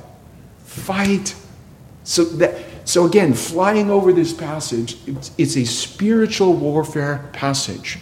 Fight. 0.65 1.33
So 2.03 2.25
that 2.25 2.57
so 2.83 3.05
again, 3.05 3.33
flying 3.33 3.89
over 3.89 4.11
this 4.11 4.33
passage, 4.33 4.97
it's, 5.07 5.31
it's 5.37 5.55
a 5.55 5.65
spiritual 5.65 6.53
warfare 6.53 7.29
passage. 7.31 7.99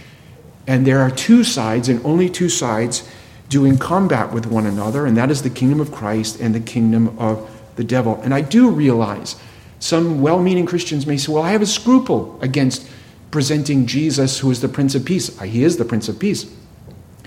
And 0.66 0.88
there 0.88 1.00
are 1.00 1.12
two 1.12 1.44
sides, 1.44 1.89
and 1.89 2.04
only 2.04 2.30
two 2.30 2.50
sides, 2.50 3.08
doing 3.50 3.78
combat 3.78 4.32
with 4.32 4.48
one 4.48 4.66
another, 4.66 5.06
and 5.06 5.16
that 5.18 5.30
is 5.30 5.44
the 5.44 5.50
kingdom 5.50 5.80
of 5.80 5.92
Christ 5.92 6.39
and 6.39 6.56
the 6.56 6.60
kingdom 6.60 7.20
of 7.20 7.50
the 7.75 7.84
devil. 7.84 8.20
And 8.24 8.34
I 8.34 8.42
do 8.42 8.70
realize 8.70 9.36
some 9.80 10.22
well 10.22 10.42
meaning 10.42 10.66
Christians 10.66 11.06
may 11.06 11.18
say, 11.18 11.32
well, 11.32 11.44
I 11.44 11.51
have 11.51 11.62
a 11.62 11.68
scruple 11.68 12.39
against 12.42 12.89
presenting 13.32 13.86
Jesus, 13.86 14.40
who 14.40 14.50
is 14.52 14.62
the 14.62 14.68
Prince 14.68 14.96
of 14.96 15.06
Peace. 15.06 15.40
Uh, 15.40 15.44
he 15.44 15.64
is 15.64 15.78
the 15.78 15.86
Prince 15.86 16.10
of 16.10 16.20
Peace. 16.20 16.52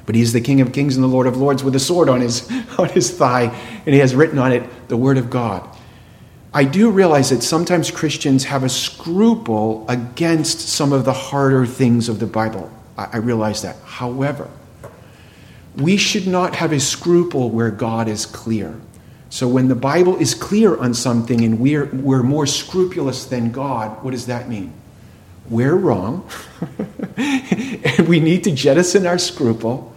But 0.05 0.15
he's 0.15 0.33
the 0.33 0.41
King 0.41 0.61
of 0.61 0.73
Kings 0.73 0.97
and 0.97 1.05
the 1.05 1.09
Lord 1.09 1.27
of 1.27 1.37
Lords 1.37 1.63
with 1.63 1.77
a 1.77 1.81
sword 1.81 2.09
on 2.09 2.21
his, 2.21 2.51
on 2.79 2.89
his 2.89 3.11
thigh, 3.11 3.45
and 3.87 3.95
he 3.95 3.99
has 3.99 4.15
written 4.15 4.39
on 4.39 4.53
it 4.53 4.89
the 4.89 4.97
Word 4.97 5.19
of 5.19 5.31
God. 5.31 5.69
I 6.55 6.65
do 6.65 6.91
realize 6.91 7.31
that 7.31 7.43
sometimes 7.43 7.91
Christians 7.91 8.45
have 8.45 8.63
a 8.63 8.69
scruple 8.69 9.87
against 9.89 10.61
some 10.61 10.93
of 10.93 11.05
the 11.05 11.13
harder 11.13 11.65
things 11.65 12.09
of 12.09 12.19
the 12.19 12.27
Bible. 12.27 12.71
I 12.97 13.17
realize 13.17 13.63
that. 13.63 13.77
However, 13.85 14.51
we 15.77 15.97
should 15.97 16.27
not 16.27 16.57
have 16.57 16.73
a 16.73 16.81
scruple 16.81 17.49
where 17.49 17.71
God 17.71 18.07
is 18.07 18.27
clear. 18.27 18.79
So 19.31 19.49
when 19.49 19.69
the 19.69 19.75
Bible 19.75 20.19
is 20.19 20.35
clear 20.35 20.77
on 20.77 20.93
something 20.93 21.43
and 21.43 21.59
we're, 21.59 21.87
we're 21.87 22.23
more 22.23 22.47
scrupulous 22.47 23.25
than 23.25 23.51
God, 23.51 24.05
what 24.05 24.11
does 24.11 24.27
that 24.27 24.47
mean? 24.47 24.75
We're 25.53 25.77
wrong. 25.77 26.27
and 27.19 28.09
we 28.09 28.21
need 28.21 28.45
to 28.45 28.53
jettison 28.53 29.07
our 29.07 29.19
scruple 29.19 29.95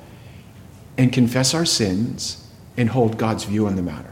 and 0.98 1.14
confess 1.14 1.54
our 1.54 1.64
sins 1.64 2.46
and 2.76 2.90
hold 2.90 3.18
God's 3.18 3.46
view 3.46 3.66
on 3.66 3.78
the 3.78 3.82
matter. 3.82 4.12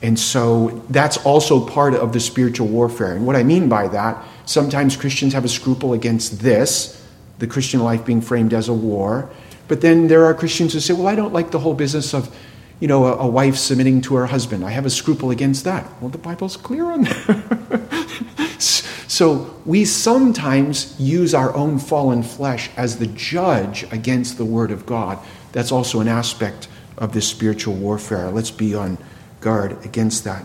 And 0.00 0.18
so 0.18 0.82
that's 0.88 1.18
also 1.18 1.66
part 1.66 1.92
of 1.92 2.14
the 2.14 2.20
spiritual 2.20 2.68
warfare. 2.68 3.12
And 3.12 3.26
what 3.26 3.36
I 3.36 3.42
mean 3.42 3.68
by 3.68 3.88
that, 3.88 4.24
sometimes 4.46 4.96
Christians 4.96 5.34
have 5.34 5.44
a 5.44 5.48
scruple 5.48 5.92
against 5.92 6.40
this, 6.40 7.06
the 7.38 7.46
Christian 7.46 7.80
life 7.80 8.06
being 8.06 8.22
framed 8.22 8.54
as 8.54 8.70
a 8.70 8.74
war. 8.74 9.28
But 9.68 9.82
then 9.82 10.08
there 10.08 10.24
are 10.24 10.32
Christians 10.32 10.72
who 10.72 10.80
say, 10.80 10.94
well, 10.94 11.06
I 11.06 11.16
don't 11.16 11.34
like 11.34 11.50
the 11.50 11.58
whole 11.58 11.74
business 11.74 12.14
of, 12.14 12.34
you 12.80 12.88
know, 12.88 13.04
a, 13.04 13.16
a 13.16 13.26
wife 13.26 13.56
submitting 13.56 14.00
to 14.02 14.14
her 14.14 14.26
husband. 14.26 14.64
I 14.64 14.70
have 14.70 14.86
a 14.86 14.90
scruple 14.90 15.30
against 15.30 15.64
that. 15.64 15.86
Well, 16.00 16.08
the 16.08 16.18
Bible's 16.18 16.56
clear 16.56 16.86
on 16.86 17.02
that. 17.02 18.22
so 19.08 19.54
we 19.64 19.84
sometimes 19.84 20.98
use 20.98 21.34
our 21.34 21.54
own 21.54 21.78
fallen 21.78 22.22
flesh 22.22 22.70
as 22.76 22.98
the 22.98 23.06
judge 23.06 23.84
against 23.92 24.36
the 24.36 24.44
Word 24.44 24.70
of 24.70 24.86
God. 24.86 25.18
That's 25.52 25.72
also 25.72 26.00
an 26.00 26.08
aspect 26.08 26.68
of 26.98 27.12
this 27.12 27.28
spiritual 27.28 27.74
warfare. 27.74 28.30
Let's 28.30 28.50
be 28.50 28.74
on 28.74 28.98
guard 29.40 29.84
against 29.84 30.24
that. 30.24 30.44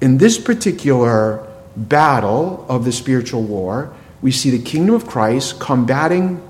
In 0.00 0.18
this 0.18 0.38
particular 0.38 1.46
battle 1.76 2.66
of 2.68 2.84
the 2.84 2.92
spiritual 2.92 3.42
war, 3.42 3.94
we 4.20 4.30
see 4.30 4.50
the 4.50 4.62
kingdom 4.62 4.94
of 4.94 5.06
Christ 5.06 5.58
combating, 5.58 6.46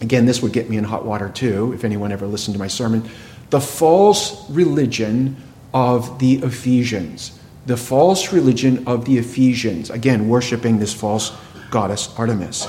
again, 0.00 0.26
this 0.26 0.40
would 0.40 0.52
get 0.52 0.70
me 0.70 0.76
in 0.76 0.84
hot 0.84 1.04
water 1.04 1.28
too, 1.28 1.72
if 1.72 1.84
anyone 1.84 2.10
ever 2.10 2.26
listened 2.26 2.54
to 2.54 2.58
my 2.58 2.68
sermon, 2.68 3.08
the 3.50 3.60
false 3.60 4.48
religion 4.50 5.36
of 5.74 6.18
the 6.18 6.36
Ephesians. 6.36 7.35
The 7.66 7.76
false 7.76 8.32
religion 8.32 8.86
of 8.86 9.04
the 9.04 9.18
Ephesians, 9.18 9.90
again, 9.90 10.28
worshiping 10.28 10.78
this 10.78 10.94
false 10.94 11.36
goddess 11.70 12.14
Artemis. 12.16 12.66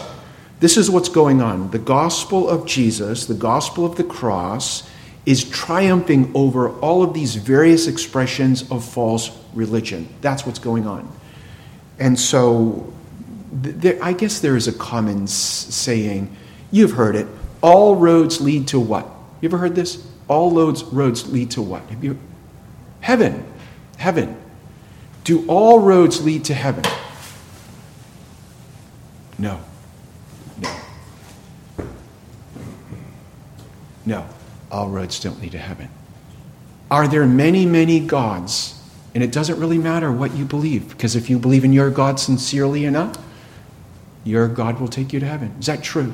This 0.60 0.76
is 0.76 0.90
what's 0.90 1.10
going 1.10 1.42
on. 1.42 1.70
The 1.70 1.80
gospel 1.80 2.50
of 2.50 2.66
Jesus, 2.66 3.28
the 3.28 3.36
gospel 3.36 3.86
of 3.86 3.96
the 3.96 4.04
cross, 4.04 4.90
is 5.26 5.44
triumphing 5.50 6.32
over 6.34 6.70
all 6.80 7.04
of 7.04 7.14
these 7.14 7.36
various 7.36 7.88
expressions 7.88 8.70
of 8.72 8.84
false 8.84 9.30
religion. 9.54 10.08
That's 10.22 10.46
what's 10.46 10.58
going 10.58 10.88
on. 10.88 11.12
And 12.00 12.20
so, 12.20 12.92
there, 13.52 14.00
I 14.02 14.14
guess 14.14 14.40
there 14.40 14.56
is 14.56 14.68
a 14.68 14.74
common 14.74 15.28
saying, 15.28 16.36
you've 16.72 16.92
heard 16.92 17.16
it, 17.16 17.28
all 17.62 17.96
roads 17.96 18.42
lead 18.42 18.68
to 18.70 18.80
what? 18.80 19.06
You 19.42 19.50
ever 19.50 19.58
heard 19.58 19.76
this? 19.76 20.08
All 20.28 20.52
roads, 20.52 20.84
roads 20.86 21.32
lead 21.32 21.52
to 21.52 21.62
what? 21.62 21.84
Have 21.90 22.04
you? 22.04 22.18
Heaven. 23.02 23.46
Heaven. 23.98 24.36
Do 25.28 25.44
all 25.50 25.82
roads 25.82 26.24
lead 26.24 26.46
to 26.46 26.54
heaven? 26.54 26.86
No. 29.38 29.60
No, 30.62 30.78
No, 34.06 34.26
all 34.72 34.88
roads 34.88 35.20
don't 35.20 35.42
lead 35.42 35.52
to 35.52 35.58
heaven. 35.58 35.90
Are 36.90 37.10
there 37.10 37.26
many, 37.26 37.66
many 37.66 38.00
gods? 38.00 38.82
And 39.14 39.22
it 39.22 39.34
doesn't 39.34 39.60
really 39.60 39.78
matter 39.78 40.14
what 40.14 40.34
you 40.34 40.46
believe, 40.46 40.88
because 40.88 41.18
if 41.18 41.30
you 41.30 41.38
believe 41.38 41.66
in 41.66 41.74
your 41.74 41.90
God 41.90 42.22
sincerely 42.22 42.86
enough, 42.86 43.18
your 44.24 44.48
God 44.48 44.80
will 44.80 44.88
take 44.88 45.12
you 45.12 45.20
to 45.20 45.26
heaven. 45.26 45.54
Is 45.60 45.66
that 45.66 45.84
true? 45.84 46.14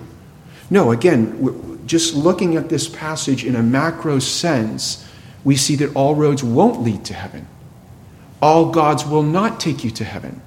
No, 0.71 0.89
again, 0.91 1.83
just 1.85 2.15
looking 2.15 2.55
at 2.55 2.69
this 2.69 2.89
passage 2.89 3.45
in 3.45 3.55
a 3.55 3.61
macro 3.61 4.17
sense, 4.17 5.07
we 5.43 5.55
see 5.55 5.75
that 5.75 5.95
all 5.95 6.15
roads 6.15 6.43
won't 6.43 6.81
lead 6.81 7.05
to 7.05 7.13
heaven. 7.13 7.45
All 8.43 8.71
gods 8.71 9.05
will 9.05 9.23
not 9.23 9.61
take 9.61 9.85
you 9.85 9.91
to 9.91 10.03
heaven. 10.03 10.41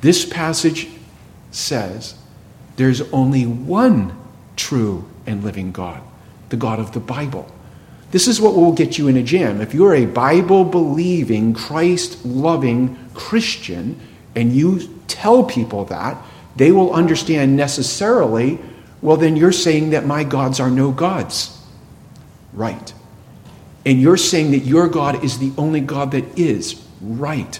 This 0.00 0.24
passage 0.24 0.86
says 1.50 2.14
there's 2.76 3.00
only 3.10 3.46
one 3.46 4.16
true 4.54 5.10
and 5.26 5.42
living 5.42 5.72
God 5.72 6.00
the 6.50 6.56
God 6.56 6.78
of 6.78 6.92
the 6.92 7.00
Bible. 7.00 7.50
This 8.12 8.28
is 8.28 8.40
what 8.40 8.54
will 8.54 8.72
get 8.72 8.96
you 8.96 9.08
in 9.08 9.16
a 9.16 9.24
jam. 9.24 9.60
If 9.60 9.74
you're 9.74 9.94
a 9.96 10.06
Bible 10.06 10.64
believing, 10.64 11.52
Christ 11.52 12.24
loving 12.24 12.96
Christian 13.12 13.98
and 14.36 14.52
you 14.52 15.00
tell 15.08 15.42
people 15.42 15.86
that, 15.86 16.16
they 16.54 16.70
will 16.70 16.92
understand 16.92 17.56
necessarily, 17.56 18.60
well, 19.00 19.16
then 19.16 19.34
you're 19.34 19.50
saying 19.50 19.90
that 19.90 20.06
my 20.06 20.22
gods 20.22 20.60
are 20.60 20.70
no 20.70 20.92
gods. 20.92 21.60
Right. 22.52 22.94
And 23.84 24.00
you're 24.00 24.16
saying 24.16 24.52
that 24.52 24.60
your 24.60 24.86
God 24.86 25.24
is 25.24 25.40
the 25.40 25.52
only 25.58 25.80
God 25.80 26.12
that 26.12 26.38
is. 26.38 26.80
Right. 27.02 27.58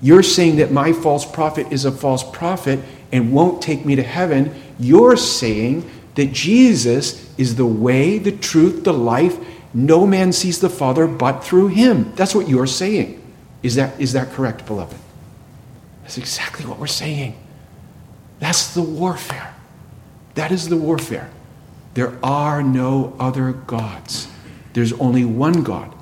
You're 0.00 0.22
saying 0.22 0.56
that 0.56 0.70
my 0.70 0.92
false 0.92 1.24
prophet 1.24 1.72
is 1.72 1.84
a 1.84 1.92
false 1.92 2.22
prophet 2.22 2.80
and 3.10 3.32
won't 3.32 3.60
take 3.60 3.84
me 3.84 3.96
to 3.96 4.02
heaven. 4.02 4.54
You're 4.78 5.16
saying 5.16 5.90
that 6.14 6.32
Jesus 6.32 7.32
is 7.36 7.56
the 7.56 7.66
way, 7.66 8.18
the 8.18 8.32
truth, 8.32 8.84
the 8.84 8.92
life. 8.92 9.38
No 9.74 10.06
man 10.06 10.32
sees 10.32 10.60
the 10.60 10.70
Father 10.70 11.06
but 11.06 11.44
through 11.44 11.68
him. 11.68 12.12
That's 12.14 12.34
what 12.34 12.48
you're 12.48 12.66
saying. 12.66 13.22
Is 13.62 13.74
that, 13.74 14.00
is 14.00 14.12
that 14.12 14.30
correct, 14.32 14.66
beloved? 14.66 14.96
That's 16.02 16.18
exactly 16.18 16.64
what 16.64 16.78
we're 16.78 16.86
saying. 16.86 17.36
That's 18.38 18.74
the 18.74 18.82
warfare. 18.82 19.54
That 20.34 20.52
is 20.52 20.68
the 20.68 20.76
warfare. 20.76 21.30
There 21.94 22.16
are 22.22 22.62
no 22.62 23.16
other 23.18 23.52
gods. 23.52 24.28
There's 24.72 24.92
only 24.94 25.24
one 25.24 25.64
God. 25.64 25.94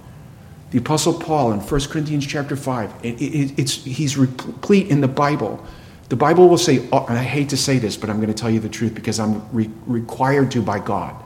The 0.70 0.78
Apostle 0.78 1.14
Paul 1.14 1.52
in 1.52 1.61
1 1.61 1.80
Corinthians 1.88 2.26
chapter 2.26 2.56
5, 2.56 2.92
it, 3.02 3.20
it, 3.20 3.58
it's, 3.58 3.75
he's 3.85 4.16
replete 4.16 4.88
in 4.88 5.00
the 5.00 5.08
Bible 5.08 5.64
the 6.08 6.16
Bible 6.16 6.49
will 6.49 6.58
say, 6.58 6.87
oh, 6.92 7.04
and 7.06 7.18
I 7.18 7.25
hate 7.25 7.49
to 7.49 7.56
say 7.56 7.78
this, 7.78 7.96
but 7.96 8.11
I'm 8.11 8.16
going 8.16 8.28
to 8.28 8.35
tell 8.35 8.50
you 8.50 8.61
the 8.61 8.68
truth 8.68 8.94
because 8.94 9.18
I'm 9.18 9.42
re- 9.52 9.70
required 9.87 10.52
to 10.52 10.62
by 10.62 10.78
God. 10.78 11.20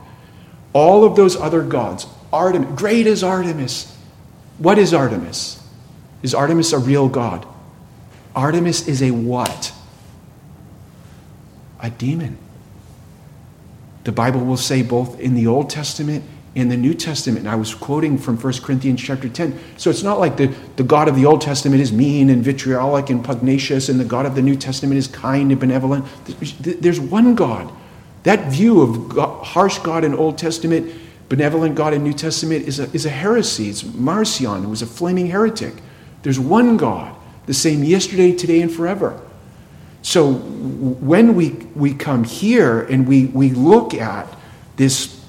All 0.73 1.03
of 1.03 1.15
those 1.15 1.35
other 1.35 1.61
gods, 1.61 2.07
Artemis, 2.33 2.69
great 2.75 3.05
is 3.05 3.23
Artemis. 3.23 3.95
What 4.57 4.79
is 4.79 4.93
Artemis? 4.93 5.61
Is 6.23 6.33
Artemis 6.33 6.73
a 6.73 6.79
real 6.79 7.09
god? 7.09 7.45
Artemis 8.35 8.87
is 8.87 9.03
a 9.03 9.11
what? 9.11 9.73
A 11.79 11.89
demon. 11.89 12.37
The 14.03 14.11
Bible 14.11 14.43
will 14.43 14.57
say 14.57 14.81
both 14.81 15.19
in 15.19 15.35
the 15.35 15.45
Old 15.45 15.69
Testament 15.69 16.23
in 16.53 16.67
the 16.69 16.77
New 16.77 16.93
Testament. 16.93 17.39
And 17.39 17.49
I 17.49 17.55
was 17.55 17.73
quoting 17.73 18.17
from 18.17 18.37
1 18.37 18.53
Corinthians 18.61 19.01
chapter 19.01 19.29
10. 19.29 19.57
So 19.77 19.89
it's 19.89 20.03
not 20.03 20.19
like 20.19 20.37
the, 20.37 20.47
the 20.75 20.83
God 20.83 21.07
of 21.07 21.15
the 21.15 21.25
Old 21.25 21.41
Testament 21.41 21.81
is 21.81 21.93
mean 21.93 22.29
and 22.29 22.43
vitriolic 22.43 23.09
and 23.09 23.23
pugnacious, 23.23 23.87
and 23.89 23.99
the 23.99 24.05
God 24.05 24.25
of 24.25 24.35
the 24.35 24.41
New 24.41 24.55
Testament 24.55 24.97
is 24.97 25.07
kind 25.07 25.51
and 25.51 25.59
benevolent. 25.59 26.05
There's 26.59 26.99
one 26.99 27.35
God. 27.35 27.71
That 28.23 28.51
view 28.51 28.81
of 28.81 29.09
God, 29.09 29.43
harsh 29.45 29.79
God 29.79 30.03
in 30.03 30.13
Old 30.13 30.37
Testament, 30.37 30.93
benevolent 31.29 31.75
God 31.75 31.93
in 31.93 32.03
New 32.03 32.13
Testament 32.13 32.67
is 32.67 32.79
a, 32.79 32.91
is 32.93 33.05
a 33.05 33.09
heresy. 33.09 33.69
It's 33.69 33.83
Marcion, 33.83 34.63
who 34.63 34.69
was 34.69 34.81
a 34.81 34.87
flaming 34.87 35.27
heretic. 35.27 35.75
There's 36.23 36.39
one 36.39 36.77
God, 36.77 37.15
the 37.45 37.53
same 37.53 37.83
yesterday, 37.83 38.33
today, 38.33 38.61
and 38.61 38.71
forever. 38.71 39.19
So 40.01 40.33
when 40.33 41.35
we, 41.35 41.51
we 41.75 41.93
come 41.93 42.25
here 42.25 42.81
and 42.81 43.07
we, 43.07 43.27
we 43.27 43.51
look 43.51 43.93
at 43.93 44.27
this 44.75 45.20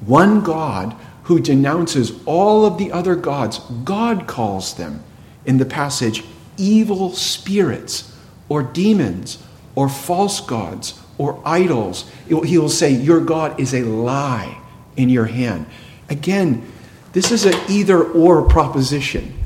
one 0.00 0.40
God 0.40 0.96
who 1.24 1.40
denounces 1.40 2.12
all 2.26 2.64
of 2.64 2.78
the 2.78 2.90
other 2.92 3.14
gods, 3.14 3.58
God 3.84 4.26
calls 4.26 4.74
them 4.74 5.02
in 5.44 5.58
the 5.58 5.64
passage 5.64 6.24
evil 6.56 7.12
spirits 7.12 8.16
or 8.48 8.62
demons 8.62 9.38
or 9.74 9.88
false 9.88 10.40
gods 10.40 11.00
or 11.18 11.40
idols. 11.44 12.10
He 12.26 12.58
will 12.58 12.68
say, 12.68 12.90
Your 12.90 13.20
God 13.20 13.58
is 13.60 13.74
a 13.74 13.82
lie 13.82 14.58
in 14.96 15.08
your 15.08 15.26
hand. 15.26 15.66
Again, 16.08 16.70
this 17.12 17.30
is 17.30 17.44
an 17.46 17.54
either 17.68 18.02
or 18.02 18.42
proposition. 18.42 19.36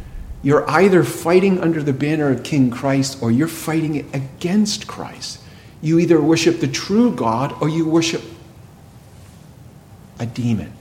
You're 0.42 0.68
either 0.70 1.04
fighting 1.04 1.60
under 1.60 1.82
the 1.82 1.92
banner 1.92 2.30
of 2.30 2.42
King 2.42 2.70
Christ 2.70 3.22
or 3.22 3.30
you're 3.30 3.48
fighting 3.48 4.10
against 4.12 4.86
Christ. 4.86 5.40
You 5.80 5.98
either 5.98 6.20
worship 6.20 6.60
the 6.60 6.68
true 6.68 7.14
God 7.14 7.54
or 7.62 7.68
you 7.68 7.86
worship 7.86 8.22
a 10.18 10.26
demon. 10.26 10.72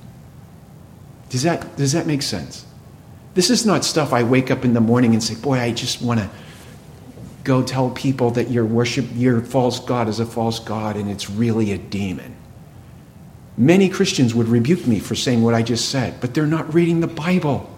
Does 1.29 1.43
that, 1.43 1.75
does 1.77 1.93
that 1.93 2.05
make 2.05 2.21
sense? 2.21 2.65
This 3.33 3.49
is 3.49 3.65
not 3.65 3.83
stuff 3.83 4.13
I 4.13 4.23
wake 4.23 4.51
up 4.51 4.63
in 4.63 4.73
the 4.73 4.81
morning 4.81 5.13
and 5.13 5.23
say, 5.23 5.35
Boy, 5.35 5.59
I 5.59 5.71
just 5.71 6.01
want 6.01 6.19
to 6.19 6.29
go 7.43 7.63
tell 7.63 7.89
people 7.89 8.31
that 8.31 8.51
your 8.51 8.65
worship, 8.65 9.05
your 9.15 9.41
false 9.41 9.79
God 9.79 10.07
is 10.07 10.19
a 10.19 10.25
false 10.25 10.59
God 10.59 10.95
and 10.95 11.09
it's 11.09 11.29
really 11.29 11.71
a 11.71 11.77
demon. 11.77 12.35
Many 13.57 13.89
Christians 13.89 14.33
would 14.33 14.47
rebuke 14.47 14.87
me 14.87 14.99
for 14.99 15.15
saying 15.15 15.43
what 15.43 15.53
I 15.53 15.61
just 15.61 15.89
said, 15.89 16.19
but 16.21 16.33
they're 16.33 16.47
not 16.47 16.73
reading 16.73 17.01
the 17.01 17.07
Bible. 17.07 17.69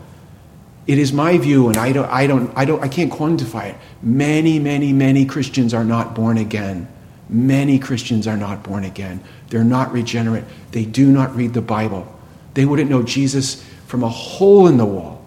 It 0.88 1.00
is 1.00 1.12
my 1.12 1.38
view, 1.38 1.68
and 1.68 1.78
I 1.78 1.92
don't, 1.92 2.10
I 2.10 2.28
don't, 2.28 2.56
I 2.56 2.64
don't, 2.64 2.84
I 2.84 2.88
can't 2.88 3.12
quantify 3.12 3.72
it. 3.72 3.76
Many, 4.04 4.60
many, 4.60 4.94
many 4.94 5.26
Christians 5.26 5.74
are 5.74 5.84
not 5.84 6.14
born 6.14 6.38
again. 6.38 6.88
Many 7.27 7.79
Christians 7.79 8.27
are 8.27 8.38
not 8.38 8.63
born 8.63 8.84
again. 8.84 9.24
They're 9.50 9.63
not 9.63 9.91
regenerate. 9.91 10.44
They 10.72 10.86
do 10.86 11.12
not 11.12 11.36
read 11.36 11.53
the 11.53 11.62
Bible. 11.62 12.13
They 12.53 12.65
wouldn't 12.65 12.89
know 12.89 13.03
Jesus 13.03 13.63
from 13.88 14.03
a 14.03 14.10
hole 14.10 14.67
in 14.67 14.77
the 14.77 14.86
wall. 14.86 15.25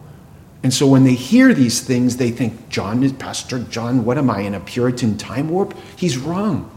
And 0.62 0.74
so 0.74 0.86
when 0.86 1.04
they 1.04 1.14
hear 1.14 1.54
these 1.54 1.80
things, 1.80 2.16
they 2.16 2.30
think, 2.30 2.68
John 2.68 3.08
Pastor 3.16 3.60
John, 3.60 4.04
what 4.04 4.18
am 4.18 4.30
I 4.30 4.40
in 4.40 4.54
a 4.54 4.60
Puritan 4.60 5.16
time 5.16 5.50
warp? 5.50 5.74
He's 5.96 6.18
wrong. 6.18 6.70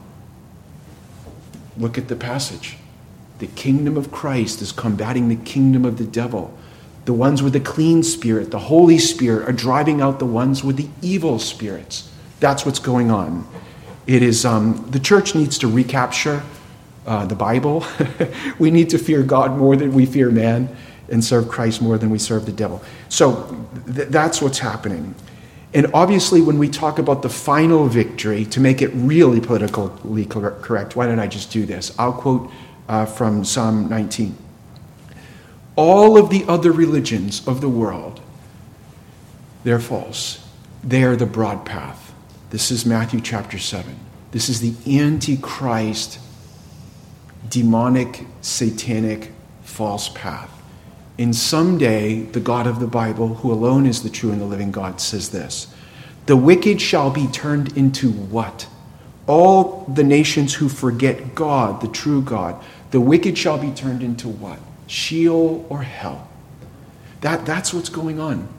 Look 1.78 1.98
at 1.98 2.08
the 2.08 2.16
passage. 2.16 2.78
The 3.40 3.48
kingdom 3.48 3.98
of 3.98 4.12
Christ 4.12 4.62
is 4.62 4.72
combating 4.72 5.30
the 5.30 5.36
kingdom 5.36 5.84
of 5.84 5.98
the 5.98 6.06
devil. 6.06 6.56
The 7.06 7.14
ones 7.14 7.42
with 7.42 7.54
the 7.54 7.60
clean 7.60 8.04
spirit, 8.04 8.52
the 8.52 8.60
Holy 8.60 9.00
Spirit, 9.00 9.50
are 9.50 9.54
driving 9.54 10.02
out 10.02 10.20
the 10.20 10.26
ones 10.26 10.64
with 10.64 10.78
the 10.78 10.88
evil 11.02 11.40
spirits. 11.40 12.12
That's 12.40 12.66
what's 12.66 12.78
going 12.78 13.10
on. 13.10 13.48
It 14.12 14.24
is 14.24 14.44
um, 14.44 14.86
the 14.92 15.00
church 15.00 15.36
needs 15.36 15.58
to 15.60 15.70
recapture 15.70 16.44
uh, 17.06 17.26
the 17.28 17.36
Bible. 17.36 17.86
we 18.60 18.70
need 18.70 18.90
to 18.90 18.98
fear 18.98 19.24
God 19.24 19.58
more 19.58 19.78
than 19.78 19.94
we 19.94 20.06
fear 20.06 20.30
man, 20.30 20.68
and 21.08 21.24
serve 21.24 21.48
Christ 21.48 21.82
more 21.82 21.98
than 21.98 22.10
we 22.10 22.20
serve 22.20 22.46
the 22.46 22.52
devil. 22.52 22.84
So 23.08 23.66
th- 23.86 24.10
that's 24.10 24.42
what's 24.42 24.60
happening. 24.60 25.16
And 25.74 25.88
obviously, 25.94 26.42
when 26.42 26.58
we 26.58 26.68
talk 26.68 27.00
about 27.00 27.22
the 27.22 27.30
final 27.30 27.88
victory, 27.88 28.44
to 28.48 28.60
make 28.60 28.82
it 28.82 28.90
really 28.90 29.40
politically 29.40 30.26
correct, 30.26 30.98
why 30.98 31.06
don't 31.06 31.20
I 31.20 31.28
just 31.28 31.50
do 31.50 31.66
this? 31.66 31.98
I'll 31.98 32.12
quote 32.12 32.52
uh, 32.90 33.06
from 33.06 33.46
Psalm 33.46 33.88
19 33.88 34.36
all 35.78 36.18
of 36.18 36.30
the 36.30 36.44
other 36.50 36.74
religions 36.74 37.48
of 37.48 37.62
the 37.62 37.70
world, 37.70 38.20
they're 39.64 39.80
false. 39.80 40.46
They 40.84 41.04
are 41.04 41.16
the 41.16 41.26
broad 41.26 41.66
path. 41.66 42.11
This 42.52 42.70
is 42.70 42.86
Matthew 42.86 43.22
chapter 43.22 43.58
7. 43.58 43.98
This 44.32 44.50
is 44.50 44.60
the 44.60 45.00
antichrist, 45.00 46.20
demonic, 47.50 48.26
satanic, 48.42 49.32
false 49.64 50.10
path. 50.10 50.52
And 51.18 51.34
someday, 51.34 52.24
the 52.24 52.42
God 52.42 52.68
of 52.68 52.82
the 52.82 52.88
Bible, 52.88 53.36
who 53.36 53.54
alone 53.54 53.86
is 53.86 54.04
the 54.04 54.10
true 54.10 54.34
and 54.34 54.42
the 54.42 54.46
living 54.46 54.70
God, 54.70 55.00
says 55.00 55.30
this 55.30 55.74
The 56.26 56.36
wicked 56.36 56.82
shall 56.82 57.10
be 57.10 57.28
turned 57.28 57.78
into 57.78 58.12
what? 58.12 58.68
All 59.28 59.86
the 59.86 60.04
nations 60.04 60.56
who 60.56 60.68
forget 60.68 61.34
God, 61.34 61.80
the 61.80 61.88
true 61.88 62.22
God, 62.22 62.62
the 62.92 63.00
wicked 63.00 63.38
shall 63.38 63.60
be 63.60 63.72
turned 63.72 64.04
into 64.04 64.28
what? 64.28 64.60
Sheol, 64.88 65.66
or 65.70 65.84
hell. 65.84 66.28
That, 67.22 67.46
that's 67.46 67.74
what's 67.74 67.88
going 67.88 68.20
on. 68.20 68.50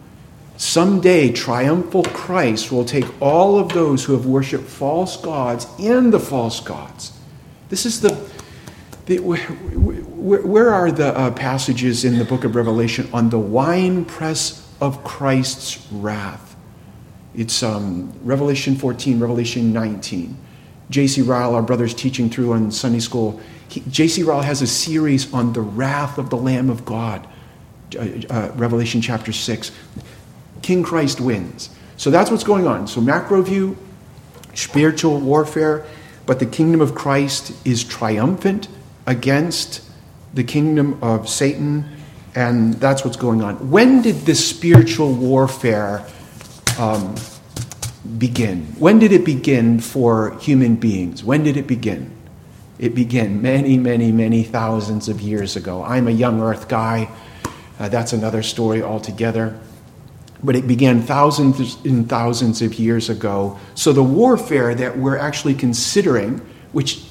Someday, 0.62 1.32
triumphal 1.32 2.04
Christ 2.04 2.70
will 2.70 2.84
take 2.84 3.04
all 3.20 3.58
of 3.58 3.70
those 3.70 4.04
who 4.04 4.12
have 4.12 4.26
worshiped 4.26 4.62
false 4.62 5.16
gods 5.16 5.66
and 5.80 6.12
the 6.12 6.20
false 6.20 6.60
gods. 6.60 7.18
This 7.68 7.84
is 7.84 8.00
the. 8.00 8.30
the 9.06 9.18
where, 9.18 9.40
where, 10.40 10.72
are 10.72 10.92
the 10.92 11.18
uh, 11.18 11.32
passages 11.32 12.04
in 12.04 12.16
the 12.16 12.24
book 12.24 12.44
of 12.44 12.54
Revelation 12.54 13.08
on 13.12 13.30
the 13.30 13.40
winepress 13.40 14.64
of 14.80 15.02
Christ's 15.02 15.84
wrath? 15.90 16.54
It's 17.34 17.64
um, 17.64 18.12
Revelation 18.22 18.76
14, 18.76 19.18
Revelation 19.18 19.72
19. 19.72 20.38
J.C. 20.90 21.22
Ryle, 21.22 21.56
our 21.56 21.62
brother's 21.62 21.92
teaching 21.92 22.30
through 22.30 22.52
on 22.52 22.70
Sunday 22.70 23.00
school, 23.00 23.40
J.C. 23.68 24.22
Ryle 24.22 24.42
has 24.42 24.62
a 24.62 24.68
series 24.68 25.34
on 25.34 25.54
the 25.54 25.60
wrath 25.60 26.18
of 26.18 26.30
the 26.30 26.36
Lamb 26.36 26.70
of 26.70 26.84
God, 26.84 27.26
uh, 27.96 28.06
uh, 28.30 28.52
Revelation 28.54 29.00
chapter 29.00 29.32
6. 29.32 29.72
King 30.62 30.82
Christ 30.82 31.20
wins. 31.20 31.70
So 31.96 32.10
that's 32.10 32.30
what's 32.30 32.44
going 32.44 32.66
on. 32.66 32.88
So, 32.88 33.00
macro 33.00 33.42
view, 33.42 33.76
spiritual 34.54 35.20
warfare, 35.20 35.86
but 36.26 36.38
the 36.38 36.46
kingdom 36.46 36.80
of 36.80 36.94
Christ 36.94 37.52
is 37.66 37.84
triumphant 37.84 38.68
against 39.06 39.88
the 40.34 40.44
kingdom 40.44 40.98
of 41.02 41.28
Satan, 41.28 41.84
and 42.34 42.74
that's 42.74 43.04
what's 43.04 43.16
going 43.16 43.42
on. 43.42 43.70
When 43.70 44.02
did 44.02 44.16
this 44.26 44.48
spiritual 44.48 45.12
warfare 45.12 46.06
um, 46.78 47.14
begin? 48.18 48.64
When 48.78 48.98
did 48.98 49.12
it 49.12 49.24
begin 49.24 49.80
for 49.80 50.38
human 50.38 50.76
beings? 50.76 51.22
When 51.22 51.42
did 51.42 51.56
it 51.56 51.66
begin? 51.66 52.10
It 52.78 52.94
began 52.94 53.42
many, 53.42 53.76
many, 53.78 54.10
many 54.10 54.42
thousands 54.42 55.08
of 55.08 55.20
years 55.20 55.54
ago. 55.56 55.84
I'm 55.84 56.08
a 56.08 56.12
young 56.12 56.40
earth 56.40 56.68
guy. 56.68 57.08
Uh, 57.78 57.88
that's 57.88 58.12
another 58.12 58.42
story 58.42 58.82
altogether. 58.82 59.58
But 60.42 60.56
it 60.56 60.66
began 60.66 61.02
thousands 61.02 61.76
and 61.84 62.08
thousands 62.08 62.62
of 62.62 62.74
years 62.74 63.08
ago. 63.08 63.58
So 63.74 63.92
the 63.92 64.02
warfare 64.02 64.74
that 64.74 64.98
we're 64.98 65.16
actually 65.16 65.54
considering, 65.54 66.38
which 66.72 67.04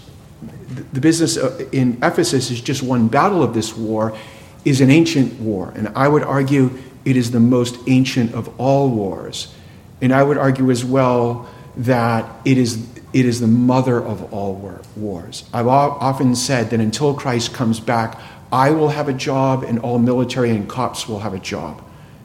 the 0.94 1.00
business 1.00 1.38
in 1.72 1.98
Ephesus 2.04 2.52
is 2.52 2.62
just 2.62 2.84
one 2.84 3.08
battle 3.08 3.42
of 3.42 3.54
this 3.54 3.76
war, 3.76 4.18
is 4.66 4.82
an 4.82 4.92
ancient 4.92 5.40
war. 5.40 5.72
And 5.76 5.90
I 5.96 6.08
would 6.08 6.24
argue 6.24 6.78
it 7.06 7.16
is 7.16 7.32
the 7.32 7.40
most 7.40 7.78
ancient 7.88 8.34
of 8.34 8.54
all 8.60 8.90
wars. 8.90 9.54
And 10.02 10.14
I 10.14 10.24
would 10.24 10.38
argue 10.38 10.70
as 10.72 10.84
well 10.84 11.50
that 11.78 12.30
it 12.46 12.58
is 12.58 12.88
it 13.14 13.26
is 13.26 13.42
the 13.42 13.48
mother 13.48 14.02
of 14.02 14.34
all 14.34 14.54
wars. 14.96 15.44
I've 15.54 15.68
often 15.68 16.36
said 16.36 16.70
that 16.70 16.80
until 16.80 17.14
Christ 17.14 17.54
comes 17.54 17.82
back, 17.82 18.18
I 18.54 18.72
will 18.72 18.90
have 18.90 19.10
a 19.10 19.14
job 19.14 19.64
and 19.64 19.80
all 19.80 20.00
military 20.00 20.52
and 20.52 20.68
cops 20.68 21.10
will 21.10 21.20
have 21.20 21.34
a 21.34 21.40
job 21.40 21.82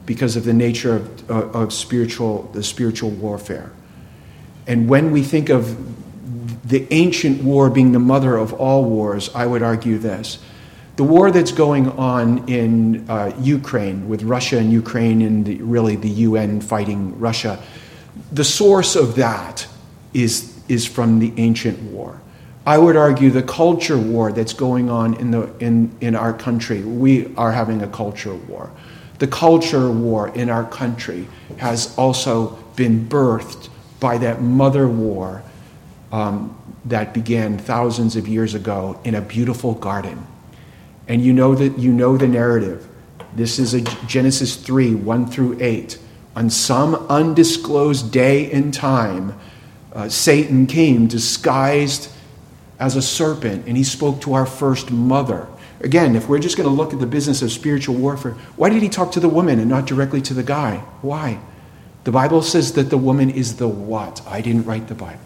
because 0.06 0.36
of 0.36 0.44
the 0.44 0.52
nature 0.52 0.96
of, 0.96 1.30
of 1.30 1.72
spiritual, 1.72 2.44
the 2.52 2.62
spiritual 2.62 3.10
warfare. 3.10 3.72
And 4.66 4.88
when 4.88 5.10
we 5.10 5.22
think 5.22 5.48
of 5.48 5.76
the 6.68 6.86
ancient 6.92 7.42
war 7.42 7.70
being 7.70 7.92
the 7.92 7.98
mother 7.98 8.36
of 8.36 8.52
all 8.54 8.84
wars, 8.84 9.30
I 9.34 9.46
would 9.46 9.62
argue 9.62 9.98
this. 9.98 10.38
The 10.96 11.04
war 11.04 11.30
that's 11.30 11.52
going 11.52 11.90
on 11.90 12.48
in 12.48 13.08
uh, 13.10 13.36
Ukraine 13.38 14.08
with 14.08 14.22
Russia 14.22 14.58
and 14.58 14.72
Ukraine 14.72 15.20
and 15.20 15.44
the, 15.44 15.56
really 15.56 15.96
the 15.96 16.08
UN 16.08 16.60
fighting 16.60 17.18
Russia, 17.20 17.62
the 18.32 18.44
source 18.44 18.96
of 18.96 19.16
that 19.16 19.66
is 20.14 20.56
is 20.68 20.86
from 20.86 21.18
the 21.18 21.32
ancient 21.36 21.80
war. 21.82 22.20
I 22.64 22.78
would 22.78 22.96
argue 22.96 23.30
the 23.30 23.42
culture 23.42 23.98
war 23.98 24.32
that's 24.32 24.52
going 24.52 24.90
on 24.90 25.14
in, 25.14 25.30
the, 25.30 25.48
in, 25.58 25.96
in 26.00 26.16
our 26.16 26.32
country, 26.32 26.82
we 26.82 27.32
are 27.36 27.52
having 27.52 27.80
a 27.82 27.86
culture 27.86 28.34
war. 28.34 28.70
The 29.18 29.26
culture 29.26 29.90
war 29.90 30.28
in 30.28 30.50
our 30.50 30.64
country 30.64 31.28
has 31.58 31.96
also 31.96 32.50
been 32.76 33.08
birthed 33.08 33.68
by 34.00 34.18
that 34.18 34.42
mother 34.42 34.86
war 34.86 35.42
um, 36.12 36.56
that 36.84 37.14
began 37.14 37.58
thousands 37.58 38.16
of 38.16 38.28
years 38.28 38.54
ago 38.54 39.00
in 39.04 39.14
a 39.14 39.20
beautiful 39.20 39.74
garden. 39.74 40.26
And 41.08 41.22
you 41.22 41.32
know 41.32 41.54
that 41.54 41.78
you 41.78 41.92
know 41.92 42.16
the 42.16 42.28
narrative. 42.28 42.86
This 43.34 43.58
is 43.58 43.74
a 43.74 43.80
Genesis 44.06 44.56
3, 44.56 44.94
1 44.94 45.26
through 45.26 45.58
8. 45.60 45.98
On 46.36 46.50
some 46.50 46.94
undisclosed 46.94 48.12
day 48.12 48.50
and 48.50 48.72
time, 48.72 49.38
uh, 49.92 50.08
Satan 50.08 50.66
came 50.66 51.06
disguised 51.06 52.12
as 52.78 52.96
a 52.96 53.02
serpent 53.02 53.66
and 53.66 53.76
he 53.76 53.84
spoke 53.84 54.20
to 54.20 54.34
our 54.34 54.46
first 54.46 54.90
mother. 54.90 55.46
Again, 55.80 56.16
if 56.16 56.28
we're 56.28 56.38
just 56.38 56.56
going 56.56 56.68
to 56.68 56.74
look 56.74 56.92
at 56.92 57.00
the 57.00 57.06
business 57.06 57.42
of 57.42 57.52
spiritual 57.52 57.96
warfare, 57.96 58.32
why 58.56 58.70
did 58.70 58.82
he 58.82 58.88
talk 58.88 59.12
to 59.12 59.20
the 59.20 59.28
woman 59.28 59.58
and 59.58 59.68
not 59.68 59.86
directly 59.86 60.22
to 60.22 60.34
the 60.34 60.42
guy? 60.42 60.78
Why? 61.02 61.38
The 62.04 62.12
Bible 62.12 62.42
says 62.42 62.72
that 62.74 62.90
the 62.90 62.98
woman 62.98 63.30
is 63.30 63.56
the 63.56 63.68
what? 63.68 64.22
I 64.26 64.40
didn't 64.40 64.64
write 64.64 64.88
the 64.88 64.94
Bible. 64.94 65.20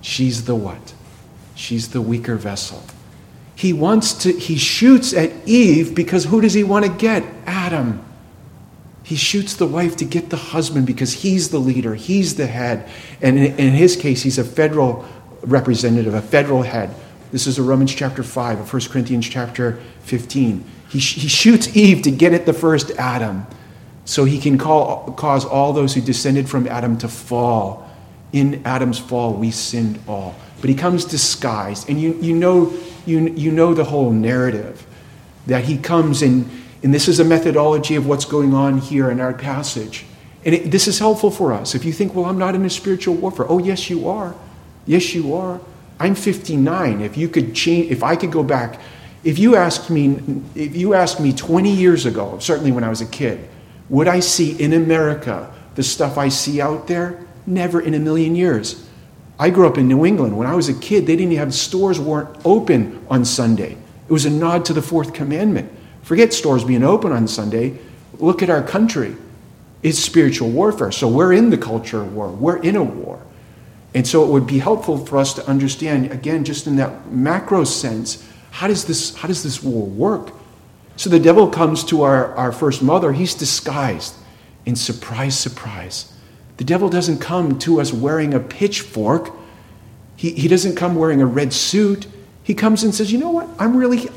She's 0.00 0.44
the 0.44 0.54
what? 0.54 0.94
She's 1.54 1.90
the 1.90 2.00
weaker 2.00 2.36
vessel. 2.36 2.82
He 3.54 3.72
wants 3.72 4.12
to, 4.24 4.32
he 4.32 4.56
shoots 4.56 5.12
at 5.14 5.30
Eve 5.46 5.94
because 5.94 6.24
who 6.24 6.40
does 6.40 6.54
he 6.54 6.64
want 6.64 6.84
to 6.84 6.90
get? 6.90 7.22
Adam. 7.46 8.04
He 9.04 9.16
shoots 9.16 9.54
the 9.54 9.66
wife 9.66 9.96
to 9.96 10.04
get 10.04 10.30
the 10.30 10.36
husband 10.36 10.86
because 10.86 11.12
he's 11.12 11.50
the 11.50 11.58
leader, 11.58 11.94
he's 11.94 12.36
the 12.36 12.46
head. 12.46 12.88
And 13.20 13.38
in, 13.38 13.72
his 13.72 13.96
case, 13.96 14.22
he's 14.22 14.38
a 14.38 14.44
federal 14.44 15.04
representative, 15.42 16.14
a 16.14 16.22
federal 16.22 16.62
head. 16.62 16.94
This 17.34 17.48
is 17.48 17.58
a 17.58 17.64
Romans 17.64 17.92
chapter 17.92 18.22
5, 18.22 18.60
a 18.60 18.62
1 18.62 18.82
Corinthians 18.92 19.28
chapter 19.28 19.80
15. 20.02 20.64
He, 20.88 21.00
he 21.00 21.26
shoots 21.26 21.76
Eve 21.76 22.02
to 22.02 22.12
get 22.12 22.32
at 22.32 22.46
the 22.46 22.52
first 22.52 22.92
Adam 22.92 23.44
so 24.04 24.24
he 24.24 24.38
can 24.38 24.56
call, 24.56 25.10
cause 25.14 25.44
all 25.44 25.72
those 25.72 25.94
who 25.94 26.00
descended 26.00 26.48
from 26.48 26.68
Adam 26.68 26.96
to 26.98 27.08
fall. 27.08 27.90
In 28.32 28.64
Adam's 28.64 29.00
fall, 29.00 29.34
we 29.34 29.50
sinned 29.50 29.98
all. 30.06 30.36
But 30.60 30.70
he 30.70 30.76
comes 30.76 31.04
disguised. 31.04 31.90
And 31.90 32.00
you, 32.00 32.12
you, 32.20 32.36
know, 32.36 32.72
you, 33.04 33.26
you 33.30 33.50
know 33.50 33.74
the 33.74 33.82
whole 33.82 34.12
narrative 34.12 34.86
that 35.48 35.64
he 35.64 35.76
comes 35.76 36.22
and, 36.22 36.48
and 36.84 36.94
this 36.94 37.08
is 37.08 37.18
a 37.18 37.24
methodology 37.24 37.96
of 37.96 38.06
what's 38.06 38.26
going 38.26 38.54
on 38.54 38.78
here 38.78 39.10
in 39.10 39.18
our 39.18 39.34
passage. 39.34 40.04
And 40.44 40.54
it, 40.54 40.70
this 40.70 40.86
is 40.86 41.00
helpful 41.00 41.32
for 41.32 41.52
us. 41.52 41.74
If 41.74 41.84
you 41.84 41.92
think, 41.92 42.14
well, 42.14 42.26
I'm 42.26 42.38
not 42.38 42.54
in 42.54 42.64
a 42.64 42.70
spiritual 42.70 43.16
warfare. 43.16 43.46
Oh, 43.48 43.58
yes, 43.58 43.90
you 43.90 44.08
are. 44.08 44.36
Yes, 44.86 45.16
you 45.16 45.34
are. 45.34 45.60
I'm 45.98 46.14
59. 46.14 47.00
If 47.00 47.16
you 47.16 47.28
could 47.28 47.54
change, 47.54 47.90
if 47.90 48.02
I 48.02 48.16
could 48.16 48.32
go 48.32 48.42
back, 48.42 48.80
if 49.22 49.38
you 49.38 49.56
asked 49.56 49.90
me, 49.90 50.42
if 50.54 50.76
you 50.76 50.94
asked 50.94 51.20
me 51.20 51.32
20 51.32 51.70
years 51.70 52.04
ago, 52.04 52.38
certainly 52.38 52.72
when 52.72 52.84
I 52.84 52.88
was 52.88 53.00
a 53.00 53.06
kid, 53.06 53.48
would 53.88 54.08
I 54.08 54.20
see 54.20 54.52
in 54.60 54.72
America 54.72 55.52
the 55.74 55.82
stuff 55.82 56.18
I 56.18 56.28
see 56.28 56.60
out 56.60 56.86
there? 56.86 57.24
Never 57.46 57.80
in 57.80 57.94
a 57.94 57.98
million 57.98 58.34
years. 58.34 58.88
I 59.38 59.50
grew 59.50 59.66
up 59.66 59.78
in 59.78 59.88
New 59.88 60.04
England. 60.04 60.36
When 60.36 60.46
I 60.46 60.54
was 60.54 60.68
a 60.68 60.74
kid, 60.74 61.06
they 61.06 61.16
didn't 61.16 61.36
have 61.36 61.52
stores 61.54 61.98
weren't 61.98 62.36
open 62.44 63.04
on 63.10 63.24
Sunday. 63.24 63.76
It 64.08 64.12
was 64.12 64.26
a 64.26 64.30
nod 64.30 64.64
to 64.66 64.72
the 64.72 64.82
fourth 64.82 65.12
commandment. 65.12 65.72
Forget 66.02 66.32
stores 66.32 66.64
being 66.64 66.84
open 66.84 67.12
on 67.12 67.26
Sunday. 67.26 67.78
Look 68.18 68.42
at 68.42 68.50
our 68.50 68.62
country. 68.62 69.16
It's 69.82 69.98
spiritual 69.98 70.50
warfare. 70.50 70.92
So 70.92 71.08
we're 71.08 71.32
in 71.32 71.50
the 71.50 71.58
culture 71.58 72.04
war. 72.04 72.28
We're 72.28 72.62
in 72.62 72.76
a 72.76 72.82
war. 72.82 73.20
And 73.94 74.06
so 74.06 74.24
it 74.24 74.28
would 74.28 74.46
be 74.46 74.58
helpful 74.58 74.98
for 74.98 75.18
us 75.18 75.34
to 75.34 75.46
understand, 75.48 76.10
again, 76.10 76.44
just 76.44 76.66
in 76.66 76.76
that 76.76 77.10
macro 77.10 77.62
sense, 77.64 78.28
how 78.50 78.66
does 78.66 78.84
this, 78.84 79.14
how 79.16 79.28
does 79.28 79.42
this 79.42 79.62
war 79.62 79.86
work? 79.86 80.32
So 80.96 81.10
the 81.10 81.20
devil 81.20 81.48
comes 81.48 81.84
to 81.84 82.02
our, 82.02 82.34
our 82.34 82.52
first 82.52 82.82
mother, 82.82 83.12
he's 83.12 83.34
disguised. 83.34 84.14
And 84.66 84.78
surprise, 84.78 85.38
surprise, 85.38 86.12
the 86.56 86.64
devil 86.64 86.88
doesn't 86.88 87.18
come 87.18 87.58
to 87.60 87.80
us 87.80 87.92
wearing 87.92 88.32
a 88.32 88.40
pitchfork. 88.40 89.30
He, 90.16 90.30
he 90.32 90.48
doesn't 90.48 90.76
come 90.76 90.94
wearing 90.94 91.20
a 91.20 91.26
red 91.26 91.52
suit. 91.52 92.06
He 92.42 92.54
comes 92.54 92.82
and 92.82 92.94
says, 92.94 93.12
You 93.12 93.18
know 93.18 93.30
what? 93.30 93.48
I'm 93.58 93.76
really, 93.76 94.08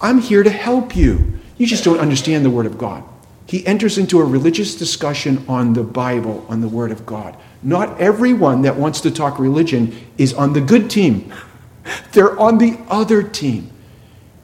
I'm 0.00 0.18
here 0.18 0.42
to 0.42 0.50
help 0.50 0.96
you. 0.96 1.40
You 1.58 1.66
just 1.66 1.84
don't 1.84 1.98
understand 1.98 2.44
the 2.44 2.50
Word 2.50 2.66
of 2.66 2.78
God. 2.78 3.04
He 3.46 3.66
enters 3.66 3.98
into 3.98 4.20
a 4.20 4.24
religious 4.24 4.74
discussion 4.74 5.44
on 5.48 5.74
the 5.74 5.82
Bible, 5.82 6.46
on 6.48 6.60
the 6.60 6.68
Word 6.68 6.90
of 6.90 7.04
God. 7.04 7.36
Not 7.62 8.00
everyone 8.00 8.62
that 8.62 8.76
wants 8.76 9.00
to 9.02 9.10
talk 9.10 9.38
religion 9.38 9.96
is 10.18 10.34
on 10.34 10.52
the 10.52 10.60
good 10.60 10.90
team, 10.90 11.32
they're 12.12 12.38
on 12.38 12.58
the 12.58 12.78
other 12.88 13.22
team. 13.22 13.70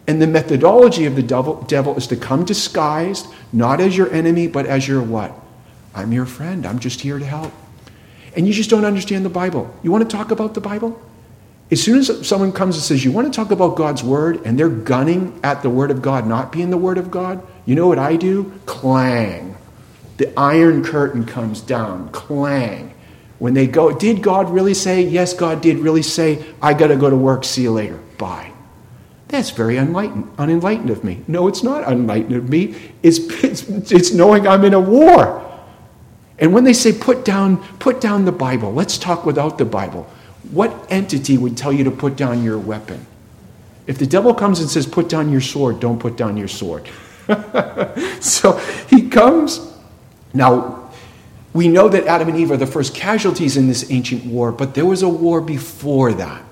And 0.07 0.23
the 0.23 0.27
methodology 0.27 1.05
of 1.05 1.17
the 1.17 1.23
devil, 1.23 1.63
devil 1.65 1.95
is 1.97 2.07
to 2.07 2.17
come 2.17 2.47
disguised, 2.47 3.27
not 3.53 3.79
as 3.79 3.95
your 3.95 4.11
enemy, 4.11 4.47
but 4.49 4.65
as 4.65 4.89
your 4.89 5.03
what? 5.03 5.35
I'm 5.95 6.13
your 6.13 6.25
friend. 6.25 6.65
I'm 6.65 6.79
just 6.79 7.03
here 7.03 7.19
to 7.19 7.25
help. 7.27 7.53
And 8.35 8.47
you 8.47 8.55
just 8.55 8.71
don't 8.71 8.87
understand 8.87 9.25
the 9.25 9.31
Bible. 9.31 9.71
You 9.83 9.91
want 9.91 10.09
to 10.09 10.17
talk 10.17 10.31
about 10.31 10.55
the 10.55 10.63
Bible? 10.63 10.99
As 11.71 11.83
soon 11.83 11.99
as 11.99 12.27
someone 12.27 12.53
comes 12.53 12.77
and 12.77 12.83
says, 12.83 13.05
You 13.05 13.13
want 13.13 13.31
to 13.31 13.37
talk 13.37 13.51
about 13.51 13.77
God's 13.77 14.03
Word, 14.03 14.47
and 14.47 14.59
they're 14.59 14.71
gunning 14.71 15.39
at 15.43 15.63
the 15.63 15.69
Word 15.69 15.91
of 15.91 16.01
God 16.01 16.27
not 16.27 16.53
being 16.53 16.71
the 16.71 16.79
Word 16.79 16.97
of 16.97 17.11
God, 17.11 17.47
you 17.67 17.75
know 17.75 17.87
what 17.87 17.99
I 17.99 18.17
do? 18.17 18.53
Clang. 18.65 19.57
The 20.17 20.33
iron 20.39 20.83
curtain 20.83 21.27
comes 21.27 21.61
down. 21.61 22.09
Clang. 22.11 22.95
When 23.39 23.55
they 23.55 23.67
go, 23.67 23.97
Did 23.97 24.23
God 24.23 24.51
really 24.51 24.75
say? 24.75 25.03
Yes, 25.03 25.33
God 25.33 25.61
did 25.61 25.79
really 25.79 26.03
say, 26.03 26.45
I 26.61 26.75
got 26.75 26.89
to 26.89 26.97
go 26.97 27.09
to 27.09 27.17
work. 27.17 27.45
See 27.45 27.63
you 27.63 27.73
later. 27.73 27.99
Bye. 28.19 28.53
That's 29.29 29.51
very 29.51 29.77
unenlightened, 29.77 30.31
unenlightened 30.39 30.91
of 30.91 31.05
me. 31.05 31.23
No, 31.29 31.49
it's 31.49 31.63
not 31.63 31.85
unenlightened 31.85 32.35
of 32.35 32.49
me. 32.49 32.75
It's, 33.03 33.19
it's, 33.45 33.93
it's 33.93 34.13
knowing 34.13 34.49
I'm 34.49 34.65
in 34.65 34.73
a 34.73 34.81
war. 34.81 35.45
And 36.39 36.55
when 36.55 36.65
they 36.65 36.73
say 36.73 36.93
put 36.93 37.25
down, 37.25 37.59
put 37.79 38.01
down 38.01 38.25
the 38.25 38.33
Bible, 38.33 38.73
let's 38.73 38.97
talk 38.97 39.27
without 39.27 39.59
the 39.59 39.65
Bible. 39.65 40.05
What 40.51 40.87
entity 40.89 41.37
would 41.37 41.57
tell 41.57 41.73
you 41.73 41.85
to 41.85 41.91
put 41.91 42.17
down 42.17 42.43
your 42.43 42.59
weapon? 42.59 43.07
If 43.87 43.99
the 43.99 44.07
devil 44.07 44.35
comes 44.35 44.61
and 44.61 44.71
says, 44.71 44.87
put 44.87 45.09
down 45.09 45.31
your 45.31 45.41
sword, 45.41 45.81
don't 45.81 45.99
put 45.99 46.17
down 46.17 46.37
your 46.37 46.49
sword. 46.49 46.89
so 48.21 48.57
he 48.89 49.09
comes. 49.09 49.75
Now, 50.33 50.88
we 51.53 51.69
know 51.69 51.89
that 51.89 52.07
Adam 52.07 52.29
and 52.29 52.39
Eve 52.39 52.51
are 52.51 52.57
the 52.57 52.67
first 52.67 52.95
casualties 52.95 53.57
in 53.57 53.69
this 53.69 53.91
ancient 53.91 54.25
war, 54.25 54.53
but 54.53 54.75
there 54.75 54.87
was 54.87 55.03
a 55.03 55.09
war 55.09 55.41
before 55.41 56.13
that. 56.13 56.45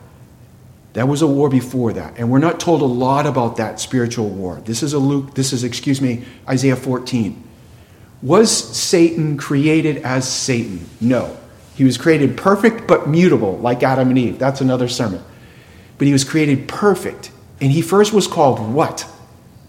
That 0.95 1.09
was 1.09 1.21
a 1.21 1.27
war 1.27 1.51
before 1.51 1.93
that. 1.93 2.15
And 2.17 2.31
we're 2.31 2.39
not 2.39 2.59
told 2.59 2.81
a 2.81 2.87
lot 2.87 3.27
about 3.27 3.59
that 3.59 3.79
spiritual 3.81 4.31
war. 4.31 4.63
This 4.65 4.83
is 4.83 4.95
a 4.95 4.99
Luke, 4.99 5.35
this 5.35 5.53
is, 5.53 5.63
excuse 5.63 6.01
me, 6.01 6.25
Isaiah 6.49 6.77
14. 6.77 7.45
Was 8.23 8.51
Satan 8.51 9.37
created 9.37 9.99
as 9.99 10.27
Satan? 10.27 10.87
No. 11.01 11.37
He 11.75 11.85
was 11.85 11.99
created 11.99 12.39
perfect 12.39 12.87
but 12.87 13.07
mutable, 13.07 13.59
like 13.59 13.83
Adam 13.83 14.09
and 14.09 14.19
Eve. 14.19 14.39
That's 14.39 14.63
another 14.63 14.89
sermon. 14.89 15.23
But 15.99 16.07
he 16.07 16.15
was 16.15 16.25
created 16.25 16.67
perfect. 16.67 17.31
And 17.61 17.71
he 17.71 17.83
first 17.83 18.15
was 18.15 18.27
called 18.27 18.59
what? 18.73 19.07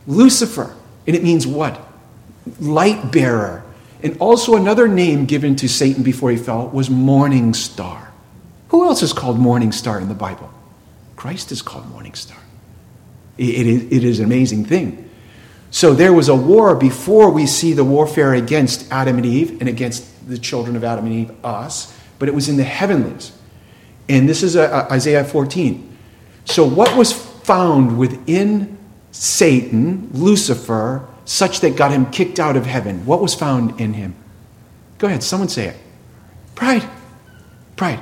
Lucifer. 0.08 0.74
And 1.06 1.14
it 1.14 1.24
means 1.24 1.46
what? 1.46 1.86
Light 2.62 3.12
bearer. 3.12 3.66
And 4.04 4.18
also 4.20 4.56
another 4.56 4.88
name 4.88 5.26
given 5.26 5.56
to 5.58 5.68
Satan 5.68 6.04
before 6.04 6.32
he 6.32 6.38
fell 6.38 6.68
was 6.70 6.90
morning 6.90 7.54
star. 7.54 8.12
Who 8.70 8.86
else 8.86 9.02
is 9.02 9.14
called 9.14 9.40
morning 9.40 9.72
star 9.72 10.00
in 10.00 10.08
the 10.08 10.16
Bible? 10.16 10.52
Christ 11.18 11.52
is 11.52 11.62
called 11.62 11.90
Morning 11.90 12.14
Star. 12.14 12.38
It, 13.38 13.68
is 13.68 14.20
an 14.20 14.26
amazing 14.26 14.66
thing. 14.66 15.10
So 15.72 15.94
there 15.94 16.14
was 16.14 16.30
a 16.30 16.36
war 16.36 16.76
before 16.76 17.30
we 17.30 17.46
see 17.46 17.74
the 17.74 17.84
warfare 17.84 18.34
against 18.34 18.90
Adam 18.92 19.18
and 19.18 19.26
Eve 19.26 19.60
and 19.60 19.68
against 19.68 20.30
the 20.30 20.38
children 20.38 20.76
of 20.76 20.84
Adam 20.84 21.06
and 21.06 21.14
Eve, 21.14 21.46
us, 21.46 21.94
but 22.20 22.30
it 22.30 22.36
was 22.36 22.48
in 22.48 22.58
the 22.58 22.64
heavenlies. 22.64 23.32
And 24.08 24.30
this 24.30 24.44
is 24.44 24.56
a, 24.56 24.64
a 24.64 24.94
Isaiah 24.94 25.24
14. 25.24 25.98
So 26.46 26.66
what 26.66 26.96
was 26.96 27.12
found 27.12 27.98
within 27.98 28.78
Satan, 29.12 30.10
Lucifer, 30.14 31.08
such 31.28 31.60
that 31.60 31.76
got 31.76 31.92
him 31.92 32.10
kicked 32.10 32.40
out 32.40 32.56
of 32.56 32.66
heaven? 32.66 33.06
What 33.06 33.22
was 33.22 33.36
found 33.36 33.80
in 33.80 33.94
him? 33.94 34.16
Go 34.98 35.08
ahead, 35.08 35.22
someone 35.22 35.50
say 35.50 35.68
it. 35.68 35.78
Pride. 36.56 36.88
Pride. 37.76 38.00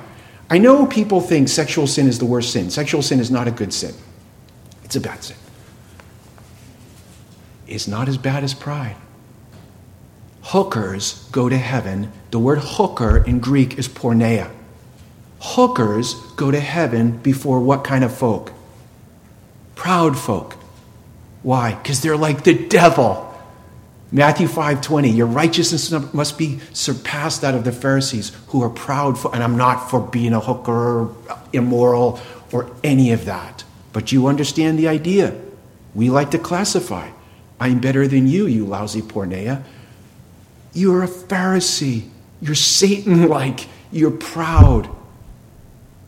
I 0.50 0.60
know 0.60 0.86
people 0.86 1.20
think 1.20 1.50
sexual 1.50 1.88
sin 1.88 2.08
is 2.08 2.20
the 2.20 2.26
worst 2.26 2.54
sin. 2.54 2.70
Sexual 2.70 3.02
sin 3.02 3.20
is 3.20 3.32
not 3.32 3.48
a 3.48 3.52
good 3.52 3.74
sin, 3.74 3.94
it's 4.84 4.96
a 4.96 5.02
bad 5.02 5.24
sin. 5.24 5.36
It's 7.68 7.88
not 7.88 8.08
as 8.08 8.18
bad 8.18 8.44
as 8.44 8.54
pride. 8.54 8.96
Hookers 10.44 11.28
go 11.32 11.50
to 11.50 11.58
heaven. 11.58 12.12
The 12.30 12.38
word 12.38 12.60
hooker 12.60 13.18
in 13.18 13.40
Greek 13.40 13.80
is 13.80 13.88
porneia. 13.88 14.52
Hookers 15.40 16.14
go 16.36 16.52
to 16.52 16.60
heaven 16.60 17.18
before 17.18 17.60
what 17.60 17.84
kind 17.84 18.04
of 18.04 18.16
folk? 18.16 18.54
Proud 19.74 20.16
folk. 20.16 20.58
Why? 21.46 21.76
Because 21.76 22.02
they're 22.02 22.18
like 22.18 22.44
the 22.44 22.56
devil. 22.56 23.32
Matthew 24.12 24.48
5:20, 24.48 25.16
your 25.16 25.28
righteousness 25.28 25.92
must 26.12 26.40
be 26.40 26.60
surpassed 26.74 27.42
that 27.42 27.54
of 27.54 27.64
the 27.64 27.72
Pharisees 27.72 28.32
who 28.48 28.64
are 28.64 28.70
proud 28.70 29.20
for, 29.20 29.32
and 29.32 29.44
I'm 29.44 29.56
not 29.56 29.92
for 29.92 30.00
being 30.00 30.34
a 30.34 30.40
hooker 30.40 30.72
or 30.72 31.16
immoral 31.54 32.20
or 32.52 32.72
any 32.84 33.12
of 33.12 33.26
that. 33.26 33.64
But 33.94 34.12
you 34.12 34.26
understand 34.26 34.80
the 34.80 34.88
idea. 34.88 35.36
We 35.94 36.10
like 36.10 36.32
to 36.32 36.40
classify. 36.40 37.10
I'm 37.60 37.80
better 37.80 38.08
than 38.08 38.26
you, 38.26 38.48
you 38.48 38.66
lousy 38.66 39.04
porneia. 39.04 39.62
You're 40.74 41.04
a 41.04 41.08
Pharisee. 41.08 42.10
You're 42.42 42.56
Satan 42.56 43.30
like. 43.30 43.68
You're 43.92 44.10
proud. 44.10 44.90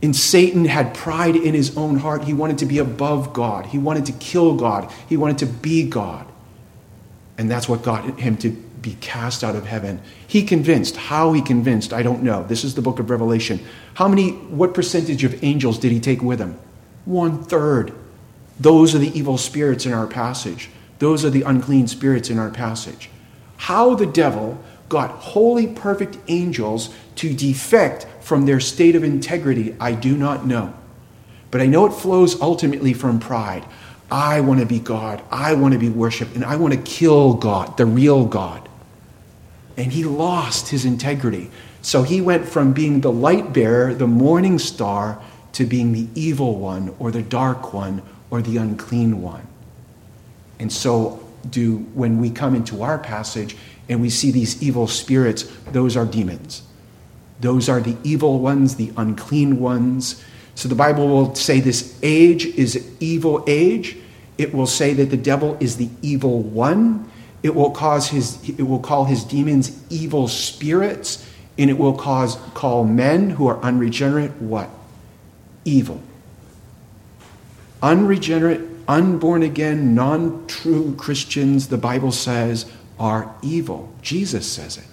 And 0.02 0.16
Satan 0.16 0.66
had 0.66 0.94
pride 0.94 1.36
in 1.36 1.54
his 1.54 1.76
own 1.76 1.98
heart. 1.98 2.24
He 2.24 2.34
wanted 2.34 2.60
to 2.60 2.66
be 2.66 2.78
above 2.78 3.34
God. 3.34 3.66
He 3.66 3.78
wanted 3.80 4.06
to 4.08 4.12
kill 4.14 4.56
God. 4.56 4.92
He 5.10 5.18
wanted 5.18 5.40
to 5.40 5.48
be 5.48 5.88
God. 5.88 6.28
And 7.38 7.50
that's 7.50 7.68
what 7.68 7.82
got 7.82 8.20
him 8.20 8.38
to 8.38 8.50
be 8.82 8.96
cast 9.02 9.44
out 9.44 9.56
of 9.56 9.66
heaven. 9.66 10.02
He 10.28 10.44
convinced. 10.44 10.98
How 10.98 11.34
he 11.34 11.42
convinced, 11.42 11.94
I 11.94 12.04
don't 12.04 12.24
know. 12.24 12.44
This 12.44 12.64
is 12.64 12.76
the 12.76 12.82
book 12.82 13.00
of 13.00 13.10
Revelation. 13.10 13.60
How 13.96 14.08
many, 14.08 14.32
what 14.32 14.74
percentage 14.74 15.24
of 15.24 15.44
angels 15.44 15.80
did 15.80 15.92
he 15.92 16.00
take 16.00 16.22
with 16.22 16.40
him? 16.40 16.60
One 17.06 17.44
third. 17.44 17.94
Those 18.60 18.94
are 18.96 19.00
the 19.00 19.18
evil 19.18 19.38
spirits 19.38 19.86
in 19.86 19.94
our 19.94 20.08
passage. 20.08 20.70
Those 21.00 21.26
are 21.26 21.30
the 21.30 21.44
unclean 21.44 21.88
spirits 21.88 22.30
in 22.30 22.40
our 22.40 22.50
passage. 22.50 23.10
How 23.58 23.96
the 23.96 24.06
devil 24.06 24.64
got 24.90 25.12
holy, 25.12 25.68
perfect 25.68 26.18
angels 26.28 26.94
to 27.16 27.34
defect 27.34 28.06
from 28.22 28.46
their 28.46 28.60
state 28.60 28.96
of 28.96 29.04
integrity, 29.04 29.76
I 29.80 29.94
do 29.94 30.18
not 30.18 30.46
know. 30.46 30.74
But 31.52 31.62
I 31.62 31.66
know 31.66 31.86
it 31.86 31.92
flows 31.92 32.40
ultimately 32.42 32.94
from 32.94 33.20
pride. 33.20 33.66
I 34.12 34.42
want 34.42 34.60
to 34.60 34.66
be 34.66 34.80
God. 34.80 35.22
I 35.32 35.54
want 35.54 35.74
to 35.74 35.80
be 35.80 35.90
worshiped. 35.90 36.36
And 36.36 36.44
I 36.44 36.56
want 36.56 36.74
to 36.74 36.80
kill 36.80 37.34
God, 37.34 37.78
the 37.78 37.86
real 37.86 38.26
God. 38.26 38.68
And 39.76 39.92
he 39.92 40.04
lost 40.04 40.70
his 40.70 40.86
integrity. 40.86 41.52
So 41.82 42.04
he 42.04 42.20
went 42.22 42.48
from 42.48 42.74
being 42.74 43.02
the 43.02 43.12
light 43.12 43.54
bearer, 43.54 43.94
the 43.94 44.08
morning 44.08 44.60
star, 44.60 45.22
to 45.54 45.66
being 45.66 45.94
the 45.94 46.08
evil 46.16 46.56
one, 46.56 46.94
or 47.00 47.12
the 47.12 47.22
dark 47.22 47.74
one, 47.74 48.02
or 48.30 48.42
the 48.42 48.58
unclean 48.58 49.22
one. 49.22 49.48
And 50.60 50.72
so, 50.72 51.24
do 51.50 51.78
when 51.94 52.20
we 52.20 52.30
come 52.30 52.56
into 52.56 52.84
our 52.84 52.98
passage 52.98 53.56
and 53.90 54.02
we 54.02 54.10
see 54.10 54.32
these 54.32 54.62
evil 54.62 54.88
spirits, 54.88 55.44
those 55.72 55.96
are 55.96 56.06
demons. 56.06 56.64
Those 57.40 57.70
are 57.70 57.80
the 57.80 57.96
evil 58.04 58.40
ones, 58.40 58.76
the 58.76 58.92
unclean 58.98 59.60
ones. 59.60 60.24
So 60.56 60.68
the 60.68 60.76
Bible 60.76 61.08
will 61.08 61.36
say 61.36 61.60
this 61.60 61.98
age 62.02 62.46
is 62.46 62.90
evil 63.00 63.44
age. 63.48 63.98
It 64.38 64.54
will 64.54 64.68
say 64.68 64.94
that 64.94 65.10
the 65.10 65.18
devil 65.18 65.58
is 65.60 65.78
the 65.78 65.90
evil 66.02 66.42
one. 66.42 67.10
It 67.44 67.54
will 67.54 67.72
cause 67.72 68.08
his 68.10 68.50
it 68.50 68.64
will 68.64 68.80
call 68.80 69.06
his 69.06 69.24
demons 69.24 69.80
evil 69.92 70.28
spirits, 70.28 71.26
and 71.58 71.70
it 71.70 71.78
will 71.78 71.94
cause 71.94 72.36
call 72.56 72.84
men 72.84 73.30
who 73.30 73.48
are 73.48 73.60
unregenerate 73.62 74.32
what? 74.42 74.70
Evil. 75.64 76.02
Unregenerate, 77.82 78.62
unborn 78.88 79.44
again, 79.44 79.94
non-true 79.94 80.96
Christians, 80.96 81.68
the 81.68 81.78
Bible 81.78 82.12
says, 82.12 82.66
are 83.00 83.36
evil. 83.42 83.94
Jesus 84.02 84.52
says 84.52 84.78
it, 84.78 84.86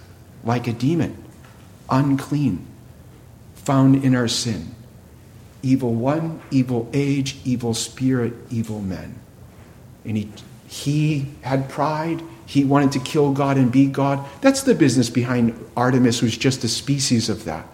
like 0.43 0.67
a 0.67 0.73
demon, 0.73 1.23
unclean, 1.89 2.65
found 3.55 4.03
in 4.03 4.15
our 4.15 4.27
sin. 4.27 4.75
Evil 5.63 5.93
one, 5.93 6.41
evil 6.51 6.89
age, 6.93 7.37
evil 7.43 7.73
spirit, 7.73 8.33
evil 8.51 8.81
men. 8.81 9.19
And 10.03 10.17
he, 10.17 10.31
he 10.67 11.27
had 11.41 11.69
pride. 11.69 12.21
He 12.45 12.63
wanted 12.63 12.91
to 12.91 12.99
kill 12.99 13.33
God 13.33 13.57
and 13.57 13.71
be 13.71 13.87
God. 13.87 14.23
That's 14.41 14.61
the 14.61 14.75
business 14.75 15.09
behind 15.09 15.59
Artemis, 15.75 16.19
who's 16.19 16.37
just 16.37 16.63
a 16.63 16.67
species 16.67 17.29
of 17.29 17.45
that. 17.45 17.65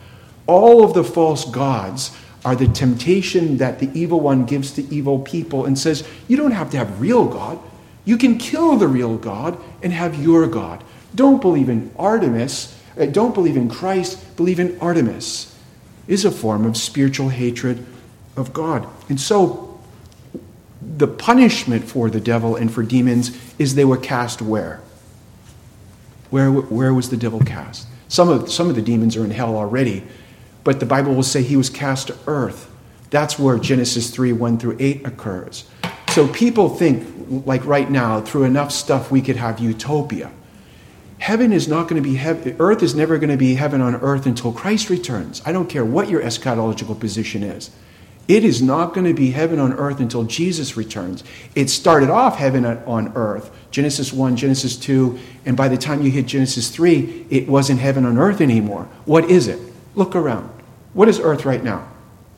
All 0.47 0.85
of 0.85 0.93
the 0.93 1.03
false 1.03 1.43
gods 1.43 2.15
are 2.43 2.55
the 2.55 2.67
temptation 2.67 3.57
that 3.57 3.79
the 3.79 3.89
evil 3.93 4.19
one 4.19 4.45
gives 4.45 4.71
to 4.71 4.93
evil 4.93 5.19
people 5.19 5.65
and 5.65 5.77
says, 5.77 6.07
You 6.27 6.37
don't 6.37 6.51
have 6.51 6.71
to 6.71 6.77
have 6.77 7.01
real 7.01 7.25
God. 7.25 7.59
You 8.05 8.17
can 8.17 8.37
kill 8.37 8.77
the 8.77 8.87
real 8.87 9.17
God 9.17 9.57
and 9.81 9.93
have 9.93 10.15
your 10.15 10.47
God. 10.47 10.83
Don't 11.13 11.41
believe 11.41 11.69
in 11.69 11.91
Artemis. 11.97 12.77
Uh, 12.97 13.05
don't 13.05 13.33
believe 13.33 13.57
in 13.57 13.69
Christ. 13.69 14.35
Believe 14.35 14.59
in 14.59 14.79
Artemis. 14.79 15.55
Is 16.07 16.25
a 16.25 16.31
form 16.31 16.65
of 16.65 16.75
spiritual 16.77 17.29
hatred 17.29 17.85
of 18.35 18.53
God. 18.53 18.87
And 19.09 19.19
so, 19.19 19.79
the 20.81 21.07
punishment 21.07 21.85
for 21.85 22.09
the 22.09 22.19
devil 22.19 22.55
and 22.55 22.73
for 22.73 22.83
demons 22.83 23.37
is 23.59 23.75
they 23.75 23.85
were 23.85 23.97
cast 23.97 24.41
where? 24.41 24.81
Where, 26.31 26.49
where 26.49 26.93
was 26.93 27.09
the 27.09 27.17
devil 27.17 27.39
cast? 27.39 27.87
Some 28.07 28.29
of, 28.29 28.51
some 28.51 28.69
of 28.69 28.75
the 28.75 28.81
demons 28.81 29.15
are 29.15 29.23
in 29.23 29.31
hell 29.31 29.55
already, 29.55 30.03
but 30.63 30.79
the 30.79 30.85
Bible 30.85 31.13
will 31.13 31.23
say 31.23 31.43
he 31.43 31.55
was 31.55 31.69
cast 31.69 32.07
to 32.07 32.17
earth. 32.27 32.69
That's 33.09 33.37
where 33.37 33.57
Genesis 33.57 34.09
3 34.09 34.33
1 34.33 34.57
through 34.57 34.77
8 34.79 35.05
occurs. 35.05 35.69
So 36.09 36.27
people 36.27 36.69
think, 36.69 37.20
like 37.31 37.65
right 37.65 37.89
now, 37.89 38.21
through 38.21 38.43
enough 38.43 38.71
stuff, 38.71 39.09
we 39.09 39.21
could 39.21 39.37
have 39.37 39.59
utopia. 39.59 40.31
Heaven 41.19 41.53
is 41.53 41.67
not 41.67 41.87
going 41.87 42.01
to 42.01 42.09
be 42.09 42.15
heaven, 42.15 42.55
earth 42.59 42.81
is 42.81 42.95
never 42.95 43.17
going 43.17 43.29
to 43.29 43.37
be 43.37 43.55
heaven 43.55 43.79
on 43.79 43.95
earth 43.95 44.25
until 44.25 44.51
Christ 44.51 44.89
returns. 44.89 45.41
I 45.45 45.51
don't 45.51 45.69
care 45.69 45.85
what 45.85 46.09
your 46.09 46.21
eschatological 46.21 46.99
position 46.99 47.43
is. 47.43 47.69
It 48.27 48.43
is 48.43 48.61
not 48.61 48.93
going 48.93 49.05
to 49.05 49.13
be 49.13 49.31
heaven 49.31 49.59
on 49.59 49.73
earth 49.73 49.99
until 49.99 50.23
Jesus 50.23 50.77
returns. 50.77 51.23
It 51.53 51.69
started 51.69 52.09
off 52.09 52.37
heaven 52.37 52.65
on 52.65 53.11
earth, 53.15 53.51
Genesis 53.71 54.13
1, 54.13 54.35
Genesis 54.35 54.77
2, 54.77 55.19
and 55.45 55.57
by 55.57 55.67
the 55.67 55.77
time 55.77 56.01
you 56.01 56.11
hit 56.11 56.27
Genesis 56.27 56.69
3, 56.69 57.27
it 57.29 57.47
wasn't 57.47 57.79
heaven 57.79 58.05
on 58.05 58.17
earth 58.17 58.41
anymore. 58.41 58.87
What 59.05 59.29
is 59.29 59.47
it? 59.47 59.59
Look 59.95 60.15
around. 60.15 60.49
What 60.93 61.07
is 61.07 61.19
earth 61.19 61.45
right 61.45 61.63
now? 61.63 61.87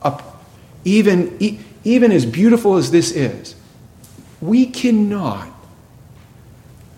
Up. 0.02 0.44
Even, 0.84 1.38
even 1.84 2.12
as 2.12 2.26
beautiful 2.26 2.76
as 2.76 2.90
this 2.90 3.12
is, 3.12 3.54
we 4.40 4.66
cannot. 4.66 5.48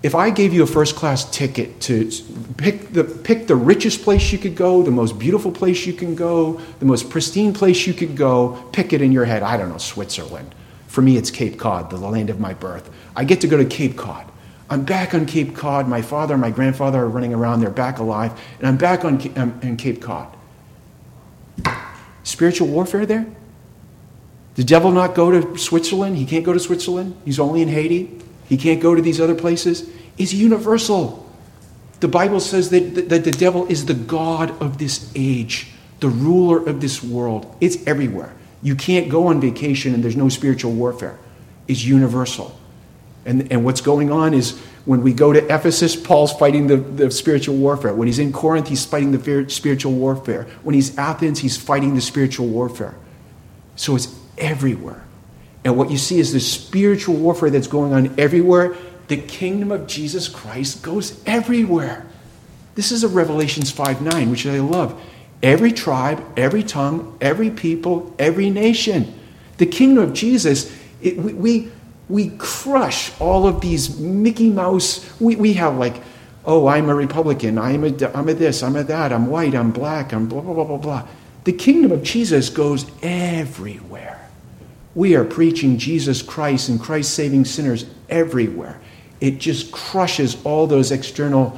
If 0.03 0.15
I 0.15 0.31
gave 0.31 0.53
you 0.53 0.63
a 0.63 0.67
first 0.67 0.95
class 0.95 1.29
ticket 1.31 1.81
to 1.83 2.11
pick 2.57 2.93
the, 2.93 3.03
pick 3.03 3.47
the 3.47 3.57
richest 3.57 4.03
place 4.03 4.31
you 4.31 4.39
could 4.39 4.55
go, 4.55 4.83
the 4.83 4.91
most 4.91 5.19
beautiful 5.19 5.51
place 5.51 5.87
you 5.87 5.93
can 5.93 6.15
go, 6.15 6.61
the 6.79 6.85
most 6.85 7.11
pristine 7.11 7.53
place 7.53 7.87
you 7.87 7.95
could 7.95 8.17
go, 8.17 8.69
pick 8.73 8.93
it 8.93 9.03
in 9.03 9.11
your 9.11 9.25
head. 9.25 9.43
I 9.43 9.57
don't 9.57 9.69
know, 9.69 9.79
Switzerland. 9.79 10.55
For 10.87 11.03
me, 11.03 11.17
it's 11.17 11.31
Cape 11.31 11.59
Cod, 11.59 11.91
the 11.91 11.97
land 11.97 12.31
of 12.31 12.39
my 12.39 12.55
birth. 12.55 12.89
I 13.17 13.25
get 13.25 13.41
to 13.41 13.49
go 13.49 13.57
to 13.57 13.65
Cape 13.65 13.97
Cod. 13.97 14.31
I'm 14.69 14.85
back 14.85 15.15
on 15.15 15.27
Cape 15.27 15.55
Cod. 15.55 15.89
My 15.89 16.03
father 16.03 16.35
and 16.35 16.41
my 16.41 16.51
grandfather 16.51 17.01
are 17.01 17.09
running 17.09 17.33
around. 17.33 17.61
They're 17.61 17.71
back 17.71 17.99
alive. 17.99 18.39
And 18.59 18.67
I'm 18.67 18.77
back 18.77 19.05
on, 19.05 19.21
on 19.39 19.61
um, 19.63 19.77
Cape 19.77 20.03
Cod. 20.03 20.29
Spiritual 22.23 22.69
warfare 22.69 23.07
there? 23.07 23.27
The 24.57 24.65
devil 24.65 24.91
not 24.91 25.15
go 25.15 25.31
to 25.31 25.59
Switzerland? 25.59 26.17
He 26.17 26.25
can't 26.25 26.45
go 26.45 26.53
to 26.53 26.61
Switzerland. 26.61 27.17
He's 27.25 27.39
only 27.39 27.63
in 27.63 27.69
Haiti. 27.69 28.19
He 28.49 28.57
can't 28.57 28.81
go 28.81 28.95
to 28.95 29.03
these 29.03 29.21
other 29.21 29.35
places. 29.35 29.89
Is 30.19 30.35
universal. 30.35 31.31
The 32.01 32.09
Bible 32.09 32.41
says 32.41 32.71
that, 32.71 33.09
that 33.09 33.25
the 33.25 33.31
devil 33.31 33.67
is 33.67 33.87
the 33.87 33.95
God 33.95 34.51
of 34.63 34.79
this 34.79 35.11
age, 35.15 35.69
the 36.01 36.09
ruler 36.09 36.67
of 36.67 36.81
this 36.81 37.03
world. 37.03 37.55
It's 37.61 37.87
everywhere. 37.87 38.35
You 38.63 38.75
can't 38.75 39.09
go 39.09 39.29
on 39.29 39.41
vacation 39.41 39.95
and 39.95 40.03
there's 40.03 40.17
no 40.17 40.29
spiritual 40.29 40.73
warfare. 40.73 41.19
It's 41.69 41.85
universal. 41.85 42.59
And, 43.25 43.51
and 43.51 43.65
what's 43.65 43.81
going 43.81 44.11
on 44.11 44.35
is 44.35 44.59
when 44.85 45.03
we 45.03 45.13
go 45.13 45.33
to 45.33 45.45
Ephesus, 45.45 45.97
Paul's 45.97 46.33
fighting 46.33 46.67
the, 46.67 46.77
the 46.77 47.11
spiritual 47.11 47.57
warfare. 47.57 47.93
When 47.93 48.09
he's 48.09 48.19
in 48.19 48.33
Corinth, 48.33 48.69
he's 48.69 48.85
fighting 48.85 49.13
the 49.13 49.51
spiritual 49.51 49.93
warfare. 49.93 50.45
When 50.63 50.75
he's 50.75 50.97
Athens, 50.97 51.41
he's 51.41 51.57
fighting 51.57 51.95
the 51.95 52.01
spiritual 52.01 52.47
warfare. 52.47 52.95
So 53.75 53.97
it's 53.97 54.07
everywhere. 54.39 55.03
And 55.65 55.77
what 55.77 55.91
you 55.91 55.99
see 55.99 56.19
is 56.19 56.33
the 56.33 56.41
spiritual 56.41 57.17
warfare 57.17 57.51
that's 57.51 57.67
going 57.67 57.93
on 57.93 58.19
everywhere. 58.19 58.77
The 59.09 59.17
kingdom 59.17 59.73
of 59.73 59.87
Jesus 59.87 60.29
Christ 60.29 60.83
goes 60.83 61.21
everywhere. 61.27 62.07
This 62.77 62.93
is 62.93 63.05
a 63.05 63.09
Revelations 63.09 63.71
5 63.71 64.03
9, 64.03 64.31
which 64.31 64.47
I 64.47 64.61
love. 64.61 65.01
Every 65.43 65.73
tribe, 65.73 66.25
every 66.37 66.63
tongue, 66.63 67.17
every 67.21 67.51
people, 67.51 68.15
every 68.19 68.51
nation. 68.51 69.19
The 69.59 69.67
kingdom 69.67 70.05
of 70.05 70.13
Jesus, 70.13 70.75
it, 71.01 71.17
we, 71.17 71.33
we, 71.33 71.73
we 72.09 72.31
crush 72.39 73.19
all 73.21 73.47
of 73.47 73.61
these 73.61 73.99
Mickey 73.99 74.51
Mouse. 74.51 75.21
We, 75.21 75.37
we 75.37 75.55
have 75.55 75.77
like, 75.77 76.03
oh, 76.45 76.69
I'm 76.69 76.89
a 76.89 76.95
Republican, 76.95 77.59
I'm 77.59 77.85
a, 77.85 78.13
I'm 78.15 78.29
a 78.29 78.35
this, 78.35 78.63
I'm 78.63 78.77
a 78.77 78.85
that, 78.85 79.13
I'm 79.13 79.27
white, 79.27 79.55
I'm 79.55 79.73
black, 79.73 80.13
I'm 80.13 80.29
blah, 80.29 80.41
blah, 80.41 80.55
blah, 80.55 80.65
blah, 80.65 80.77
blah. 80.77 81.09
The 81.45 81.53
kingdom 81.53 81.93
of 81.93 82.03
Jesus 82.03 82.51
goes 82.51 82.87
everywhere. 83.03 84.16
We 84.97 85.15
are 85.15 85.25
preaching 85.25 85.77
Jesus 85.77 86.23
Christ 86.23 86.71
and 86.71 86.81
Christ 86.81 87.13
saving 87.13 87.45
sinners 87.45 87.85
everywhere. 88.09 88.81
It 89.21 89.39
just 89.39 89.71
crushes 89.71 90.43
all 90.43 90.67
those 90.67 90.91
external 90.91 91.57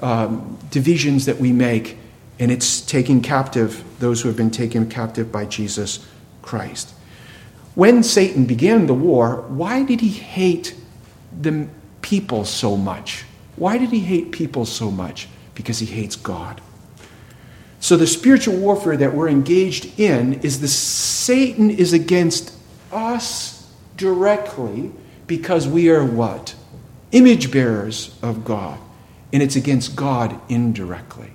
um, 0.00 0.58
divisions 0.70 1.26
that 1.26 1.36
we 1.36 1.52
make, 1.52 1.98
and 2.38 2.50
it's 2.50 2.80
taking 2.80 3.20
captive 3.20 3.84
those 3.98 4.22
who 4.22 4.28
have 4.28 4.38
been 4.38 4.50
taken 4.50 4.88
captive 4.88 5.30
by 5.30 5.44
Jesus 5.44 6.06
Christ. 6.40 6.94
When 7.74 8.02
Satan 8.02 8.46
began 8.46 8.86
the 8.86 8.94
war, 8.94 9.44
why 9.48 9.82
did 9.82 10.00
he 10.00 10.08
hate 10.08 10.74
the 11.38 11.68
people 12.00 12.46
so 12.46 12.74
much? 12.74 13.24
Why 13.56 13.76
did 13.76 13.90
he 13.90 14.00
hate 14.00 14.32
people 14.32 14.64
so 14.64 14.90
much? 14.90 15.28
Because 15.54 15.78
he 15.78 15.86
hates 15.86 16.16
God. 16.16 16.62
So 17.80 17.98
the 17.98 18.06
spiritual 18.06 18.56
warfare 18.56 18.96
that 18.96 19.12
we're 19.12 19.28
engaged 19.28 20.00
in 20.00 20.40
is 20.40 20.62
the 20.62 20.68
Satan 20.68 21.70
is 21.70 21.92
against 21.92 22.54
us 22.92 23.70
directly 23.96 24.92
because 25.26 25.68
we 25.68 25.90
are 25.90 26.04
what? 26.04 26.54
Image 27.12 27.50
bearers 27.50 28.16
of 28.22 28.44
God. 28.44 28.78
And 29.32 29.42
it's 29.42 29.56
against 29.56 29.94
God 29.94 30.40
indirectly. 30.48 31.32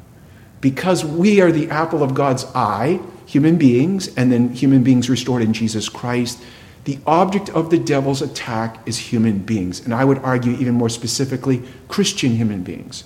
Because 0.62 1.06
we 1.06 1.42
are 1.42 1.52
the 1.52 1.70
apple 1.70 2.02
of 2.02 2.14
God's 2.14 2.46
eye, 2.56 3.00
human 3.26 3.58
beings, 3.58 4.14
and 4.16 4.32
then 4.32 4.50
human 4.54 4.84
beings 4.84 5.10
restored 5.10 5.42
in 5.42 5.54
Jesus 5.54 5.90
Christ, 5.90 6.42
the 6.86 7.00
object 7.06 7.50
of 7.50 7.70
the 7.70 7.78
devil's 7.78 8.22
attack 8.22 8.80
is 8.88 8.98
human 8.98 9.40
beings. 9.40 9.80
And 9.80 9.94
I 9.94 10.04
would 10.04 10.20
argue, 10.20 10.54
even 10.54 10.74
more 10.74 10.90
specifically, 10.90 11.62
Christian 11.88 12.32
human 12.32 12.64
beings. 12.64 13.04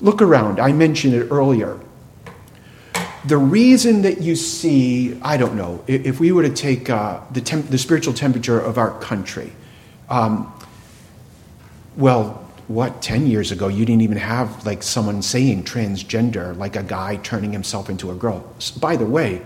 Look 0.00 0.20
around. 0.20 0.58
I 0.60 0.72
mentioned 0.72 1.14
it 1.14 1.28
earlier. 1.30 1.78
The 3.26 3.36
reason 3.36 4.02
that 4.02 4.20
you 4.20 4.36
see, 4.36 5.18
I 5.22 5.36
don't 5.36 5.56
know, 5.56 5.82
if 5.86 6.20
we 6.20 6.32
were 6.32 6.42
to 6.42 6.54
take 6.54 6.88
uh, 6.88 7.20
the, 7.32 7.40
temp- 7.40 7.68
the 7.68 7.78
spiritual 7.78 8.14
temperature 8.14 8.60
of 8.60 8.78
our 8.78 8.98
country, 9.00 9.52
um, 10.08 10.52
well, 11.96 12.42
what, 12.68 13.00
10 13.02 13.26
years 13.26 13.52
ago, 13.52 13.68
you 13.68 13.84
didn't 13.84 14.02
even 14.02 14.18
have 14.18 14.66
like 14.66 14.82
someone 14.82 15.22
saying 15.22 15.64
transgender, 15.64 16.56
like 16.56 16.76
a 16.76 16.82
guy 16.82 17.16
turning 17.16 17.52
himself 17.52 17.88
into 17.88 18.10
a 18.10 18.14
girl. 18.14 18.44
By 18.80 18.96
the 18.96 19.06
way, 19.06 19.42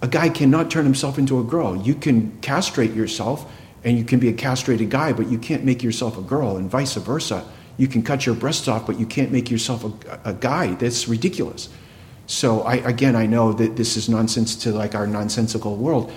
a 0.00 0.08
guy 0.08 0.28
cannot 0.28 0.70
turn 0.70 0.84
himself 0.84 1.18
into 1.18 1.38
a 1.38 1.44
girl. 1.44 1.76
You 1.76 1.94
can 1.94 2.38
castrate 2.40 2.92
yourself 2.92 3.50
and 3.84 3.98
you 3.98 4.04
can 4.04 4.20
be 4.20 4.28
a 4.28 4.32
castrated 4.32 4.90
guy, 4.90 5.12
but 5.12 5.28
you 5.28 5.38
can't 5.38 5.64
make 5.64 5.82
yourself 5.82 6.16
a 6.16 6.22
girl, 6.22 6.56
and 6.56 6.70
vice 6.70 6.94
versa. 6.94 7.44
You 7.78 7.88
can 7.88 8.02
cut 8.02 8.26
your 8.26 8.36
breasts 8.36 8.68
off, 8.68 8.86
but 8.86 8.98
you 8.98 9.06
can't 9.06 9.32
make 9.32 9.50
yourself 9.50 9.84
a, 9.84 10.30
a 10.30 10.34
guy. 10.34 10.74
That's 10.74 11.08
ridiculous. 11.08 11.68
So 12.26 12.62
I, 12.62 12.76
again, 12.76 13.16
I 13.16 13.26
know 13.26 13.52
that 13.52 13.76
this 13.76 13.96
is 13.96 14.08
nonsense 14.08 14.56
to 14.56 14.72
like 14.72 14.94
our 14.94 15.06
nonsensical 15.06 15.76
world, 15.76 16.12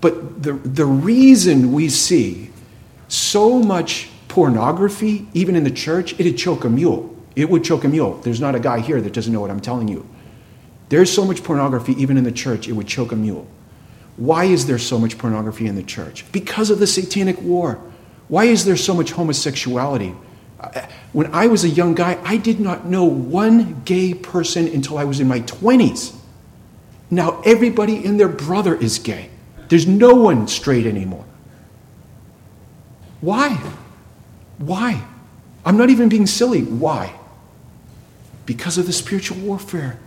but 0.00 0.42
the 0.42 0.52
the 0.52 0.86
reason 0.86 1.72
we 1.72 1.88
see 1.88 2.50
so 3.08 3.62
much 3.62 4.10
pornography, 4.28 5.26
even 5.32 5.56
in 5.56 5.64
the 5.64 5.70
church, 5.70 6.18
it'd 6.20 6.36
choke 6.36 6.64
a 6.64 6.70
mule. 6.70 7.14
It 7.34 7.48
would 7.48 7.64
choke 7.64 7.84
a 7.84 7.88
mule. 7.88 8.18
There's 8.22 8.40
not 8.40 8.54
a 8.54 8.60
guy 8.60 8.80
here 8.80 9.00
that 9.00 9.12
doesn't 9.12 9.32
know 9.32 9.40
what 9.40 9.50
I'm 9.50 9.60
telling 9.60 9.88
you. 9.88 10.06
There's 10.88 11.12
so 11.12 11.24
much 11.24 11.42
pornography, 11.42 11.92
even 12.00 12.16
in 12.16 12.24
the 12.24 12.32
church, 12.32 12.68
it 12.68 12.72
would 12.72 12.86
choke 12.86 13.12
a 13.12 13.16
mule. 13.16 13.46
Why 14.16 14.44
is 14.44 14.66
there 14.66 14.78
so 14.78 14.98
much 14.98 15.18
pornography 15.18 15.66
in 15.66 15.74
the 15.74 15.82
church? 15.82 16.30
Because 16.32 16.70
of 16.70 16.78
the 16.78 16.86
satanic 16.86 17.40
war. 17.42 17.78
Why 18.28 18.44
is 18.44 18.64
there 18.64 18.76
so 18.76 18.94
much 18.94 19.12
homosexuality? 19.12 20.14
Uh, 20.58 20.86
When 21.12 21.32
I 21.32 21.46
was 21.46 21.64
a 21.64 21.68
young 21.68 21.94
guy, 21.94 22.18
I 22.24 22.36
did 22.36 22.60
not 22.60 22.86
know 22.86 23.04
one 23.04 23.82
gay 23.84 24.12
person 24.14 24.66
until 24.68 24.98
I 24.98 25.04
was 25.04 25.20
in 25.20 25.28
my 25.28 25.40
20s. 25.40 26.14
Now 27.10 27.40
everybody 27.44 28.04
and 28.04 28.18
their 28.18 28.28
brother 28.28 28.74
is 28.74 28.98
gay. 28.98 29.30
There's 29.68 29.86
no 29.86 30.14
one 30.14 30.48
straight 30.48 30.86
anymore. 30.86 31.24
Why? 33.20 33.60
Why? 34.58 35.02
I'm 35.64 35.76
not 35.76 35.90
even 35.90 36.08
being 36.08 36.26
silly. 36.26 36.62
Why? 36.62 37.12
Because 38.44 38.78
of 38.78 38.86
the 38.86 38.92
spiritual 38.92 39.38
warfare. 39.38 39.98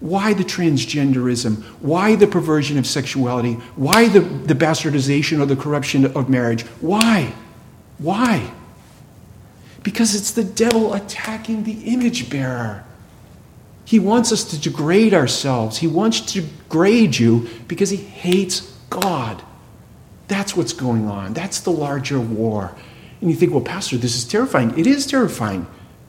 Why 0.00 0.32
the 0.32 0.44
transgenderism? 0.44 1.62
Why 1.80 2.16
the 2.16 2.26
perversion 2.26 2.78
of 2.78 2.86
sexuality? 2.86 3.54
Why 3.76 4.08
the, 4.08 4.20
the 4.20 4.54
bastardization 4.54 5.40
or 5.40 5.46
the 5.46 5.56
corruption 5.56 6.06
of 6.16 6.28
marriage? 6.28 6.62
Why? 6.80 7.34
Why? 7.98 8.50
Because 9.82 10.14
it's 10.14 10.32
the 10.32 10.44
devil 10.44 10.94
attacking 10.94 11.64
the 11.64 11.92
image 11.92 12.30
bearer. 12.30 12.84
He 13.84 13.98
wants 13.98 14.30
us 14.30 14.44
to 14.44 14.60
degrade 14.60 15.14
ourselves. 15.14 15.78
He 15.78 15.86
wants 15.86 16.20
to 16.32 16.42
degrade 16.42 17.18
you 17.18 17.48
because 17.66 17.90
he 17.90 17.96
hates 17.96 18.60
God. 18.88 19.42
That's 20.28 20.56
what's 20.56 20.72
going 20.72 21.08
on. 21.08 21.32
That's 21.32 21.60
the 21.60 21.72
larger 21.72 22.20
war. 22.20 22.74
And 23.20 23.30
you 23.30 23.36
think, 23.36 23.52
well, 23.52 23.62
Pastor, 23.62 23.96
this 23.96 24.16
is 24.16 24.24
terrifying. 24.24 24.78
It 24.78 24.86
is 24.86 25.06
terrifying. 25.06 25.66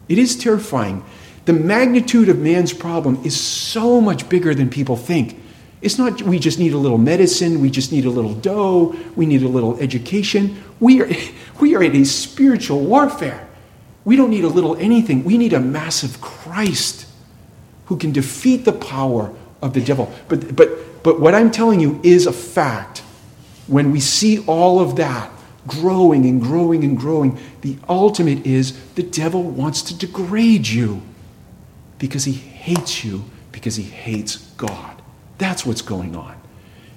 It 0.08 0.18
is 0.18 0.36
terrifying. 0.36 1.04
The 1.46 1.54
magnitude 1.54 2.30
of 2.30 2.38
man's 2.38 2.74
problem 2.74 3.20
is 3.26 3.40
so 3.40 4.00
much 4.00 4.30
bigger 4.30 4.54
than 4.54 4.70
people 4.70 4.96
think. 4.96 5.40
It's 5.82 5.98
not 5.98 6.22
we 6.22 6.38
just 6.38 6.60
need 6.60 6.74
a 6.74 6.78
little 6.78 7.00
medicine, 7.00 7.60
we 7.60 7.72
just 7.72 7.92
need 7.92 8.06
a 8.06 8.10
little 8.12 8.36
dough, 8.36 8.96
we 9.16 9.26
need 9.26 9.42
a 9.42 9.48
little 9.48 9.80
education. 9.80 10.62
We 10.80 11.02
are, 11.02 11.10
we 11.60 11.76
are 11.76 11.82
in 11.82 11.96
a 11.96 12.06
spiritual 12.06 12.82
warfare. 12.82 13.48
We 14.04 14.16
don't 14.16 14.30
need 14.30 14.44
a 14.44 14.50
little 14.50 14.76
anything. 14.78 15.24
We 15.24 15.38
need 15.38 15.54
a 15.54 15.60
massive 15.60 16.22
Christ 16.22 17.08
who 17.86 17.98
can 17.98 18.12
defeat 18.12 18.66
the 18.66 18.74
power 18.74 19.34
of 19.62 19.74
the 19.74 19.82
devil. 19.82 20.12
But, 20.28 20.56
but, 20.56 21.04
but 21.04 21.20
what 21.20 21.36
I'm 21.36 21.52
telling 21.52 21.80
you 21.80 22.00
is 22.04 22.26
a 22.26 22.34
fact. 22.34 23.00
When 23.68 23.92
we 23.92 24.00
see 24.00 24.44
all 24.46 24.80
of 24.80 24.96
that 24.98 25.32
growing 25.68 26.26
and 26.26 26.42
growing 26.42 26.84
and 26.84 26.98
growing, 26.98 27.38
the 27.62 27.78
ultimate 27.88 28.46
is 28.46 28.78
the 28.96 29.04
devil 29.04 29.44
wants 29.44 29.82
to 29.84 29.98
degrade 29.98 30.68
you 30.68 31.02
because 32.00 32.26
he 32.26 32.32
hates 32.32 33.04
you, 33.04 33.24
because 33.52 33.76
he 33.76 33.84
hates 33.84 34.38
God. 34.58 35.02
That's 35.38 35.66
what's 35.66 35.82
going 35.82 36.16
on. 36.16 36.36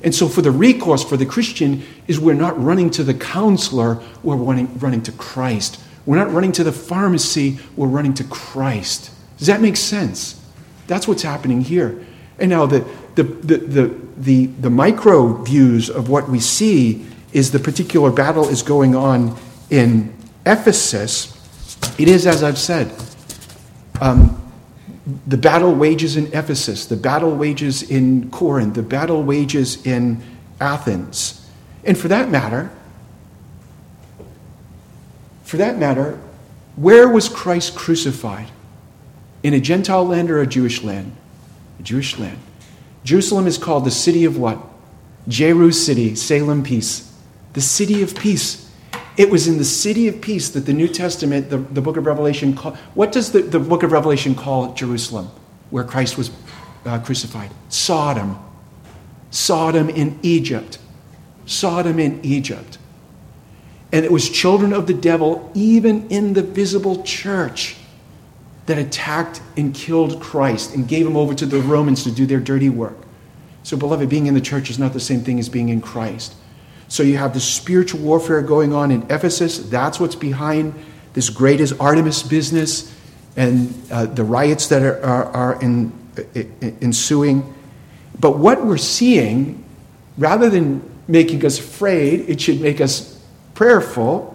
And 0.02 0.14
so, 0.14 0.28
for 0.28 0.42
the 0.42 0.50
recourse 0.50 1.02
for 1.02 1.16
the 1.16 1.26
Christian, 1.26 1.82
is 2.06 2.20
we're 2.20 2.34
not 2.34 2.62
running 2.62 2.90
to 2.90 3.04
the 3.04 3.14
counselor, 3.14 4.02
we're 4.22 4.36
running, 4.36 4.78
running 4.78 5.02
to 5.02 5.12
Christ. 5.12 5.80
We're 6.06 6.16
not 6.16 6.32
running 6.32 6.52
to 6.52 6.64
the 6.64 6.72
pharmacy, 6.72 7.58
we're 7.76 7.86
running 7.86 8.14
to 8.14 8.24
Christ. 8.24 9.10
Does 9.38 9.46
that 9.46 9.60
make 9.60 9.76
sense? 9.76 10.40
That's 10.86 11.08
what's 11.08 11.22
happening 11.22 11.62
here. 11.62 12.04
And 12.38 12.50
now, 12.50 12.66
the, 12.66 12.86
the, 13.14 13.22
the, 13.22 13.56
the, 13.58 14.00
the, 14.16 14.46
the 14.46 14.70
micro 14.70 15.42
views 15.42 15.88
of 15.88 16.08
what 16.08 16.28
we 16.28 16.40
see 16.40 17.06
is 17.32 17.52
the 17.52 17.58
particular 17.58 18.10
battle 18.10 18.48
is 18.48 18.62
going 18.62 18.94
on 18.94 19.36
in 19.70 20.14
Ephesus. 20.44 21.32
It 21.98 22.08
is, 22.08 22.26
as 22.26 22.42
I've 22.42 22.58
said, 22.58 22.92
um, 24.00 24.40
the 25.26 25.36
battle 25.36 25.74
wages 25.74 26.16
in 26.16 26.26
Ephesus, 26.28 26.86
the 26.86 26.96
battle 26.96 27.34
wages 27.34 27.82
in 27.82 28.30
Corinth, 28.30 28.74
the 28.74 28.82
battle 28.82 29.22
wages 29.22 29.84
in 29.86 30.22
Athens. 30.60 31.48
And 31.84 31.96
for 31.96 32.08
that 32.08 32.30
matter, 32.30 32.70
for 35.54 35.58
that 35.58 35.78
matter, 35.78 36.18
where 36.74 37.08
was 37.08 37.28
Christ 37.28 37.76
crucified? 37.76 38.48
In 39.44 39.54
a 39.54 39.60
Gentile 39.60 40.04
land 40.04 40.28
or 40.28 40.40
a 40.40 40.48
Jewish 40.48 40.82
land? 40.82 41.14
A 41.78 41.82
Jewish 41.84 42.18
land. 42.18 42.40
Jerusalem 43.04 43.46
is 43.46 43.56
called 43.56 43.84
the 43.84 43.92
city 43.92 44.24
of 44.24 44.36
what? 44.36 44.58
Jeru 45.28 45.70
city, 45.70 46.16
Salem 46.16 46.64
peace. 46.64 47.16
The 47.52 47.60
city 47.60 48.02
of 48.02 48.16
peace. 48.16 48.68
It 49.16 49.30
was 49.30 49.46
in 49.46 49.58
the 49.58 49.64
city 49.64 50.08
of 50.08 50.20
peace 50.20 50.48
that 50.48 50.66
the 50.66 50.72
New 50.72 50.88
Testament, 50.88 51.50
the, 51.50 51.58
the 51.58 51.80
book 51.80 51.96
of 51.96 52.04
Revelation, 52.04 52.56
call, 52.56 52.72
what 52.94 53.12
does 53.12 53.30
the, 53.30 53.42
the 53.42 53.60
book 53.60 53.84
of 53.84 53.92
Revelation 53.92 54.34
call 54.34 54.74
Jerusalem, 54.74 55.30
where 55.70 55.84
Christ 55.84 56.18
was 56.18 56.32
uh, 56.84 56.98
crucified? 56.98 57.52
Sodom. 57.68 58.40
Sodom 59.30 59.88
in 59.88 60.18
Egypt. 60.24 60.80
Sodom 61.46 62.00
in 62.00 62.18
Egypt. 62.24 62.78
And 63.94 64.04
it 64.04 64.10
was 64.10 64.28
children 64.28 64.72
of 64.72 64.88
the 64.88 64.92
devil, 64.92 65.52
even 65.54 66.08
in 66.08 66.32
the 66.32 66.42
visible 66.42 67.04
church, 67.04 67.76
that 68.66 68.76
attacked 68.76 69.40
and 69.56 69.72
killed 69.72 70.20
Christ 70.20 70.74
and 70.74 70.88
gave 70.88 71.06
him 71.06 71.16
over 71.16 71.32
to 71.32 71.46
the 71.46 71.60
Romans 71.60 72.02
to 72.02 72.10
do 72.10 72.26
their 72.26 72.40
dirty 72.40 72.68
work. 72.68 72.96
So, 73.62 73.76
beloved, 73.76 74.08
being 74.08 74.26
in 74.26 74.34
the 74.34 74.40
church 74.40 74.68
is 74.68 74.80
not 74.80 74.94
the 74.94 75.00
same 75.00 75.20
thing 75.20 75.38
as 75.38 75.48
being 75.48 75.68
in 75.68 75.80
Christ. 75.80 76.34
So 76.88 77.04
you 77.04 77.18
have 77.18 77.34
the 77.34 77.40
spiritual 77.40 78.00
warfare 78.00 78.42
going 78.42 78.72
on 78.72 78.90
in 78.90 79.02
Ephesus. 79.10 79.58
That's 79.58 80.00
what's 80.00 80.16
behind 80.16 80.74
this 81.12 81.30
greatest 81.30 81.78
Artemis 81.80 82.24
business 82.24 82.92
and 83.36 83.72
uh, 83.92 84.06
the 84.06 84.24
riots 84.24 84.66
that 84.70 84.82
are, 84.82 85.00
are, 85.04 85.24
are 85.26 85.62
in, 85.62 85.92
in, 86.34 86.78
ensuing. 86.82 87.54
But 88.18 88.38
what 88.38 88.66
we're 88.66 88.76
seeing, 88.76 89.64
rather 90.18 90.50
than 90.50 90.82
making 91.06 91.46
us 91.46 91.60
afraid, 91.60 92.28
it 92.28 92.40
should 92.40 92.60
make 92.60 92.80
us 92.80 93.13
prayerful. 93.54 94.30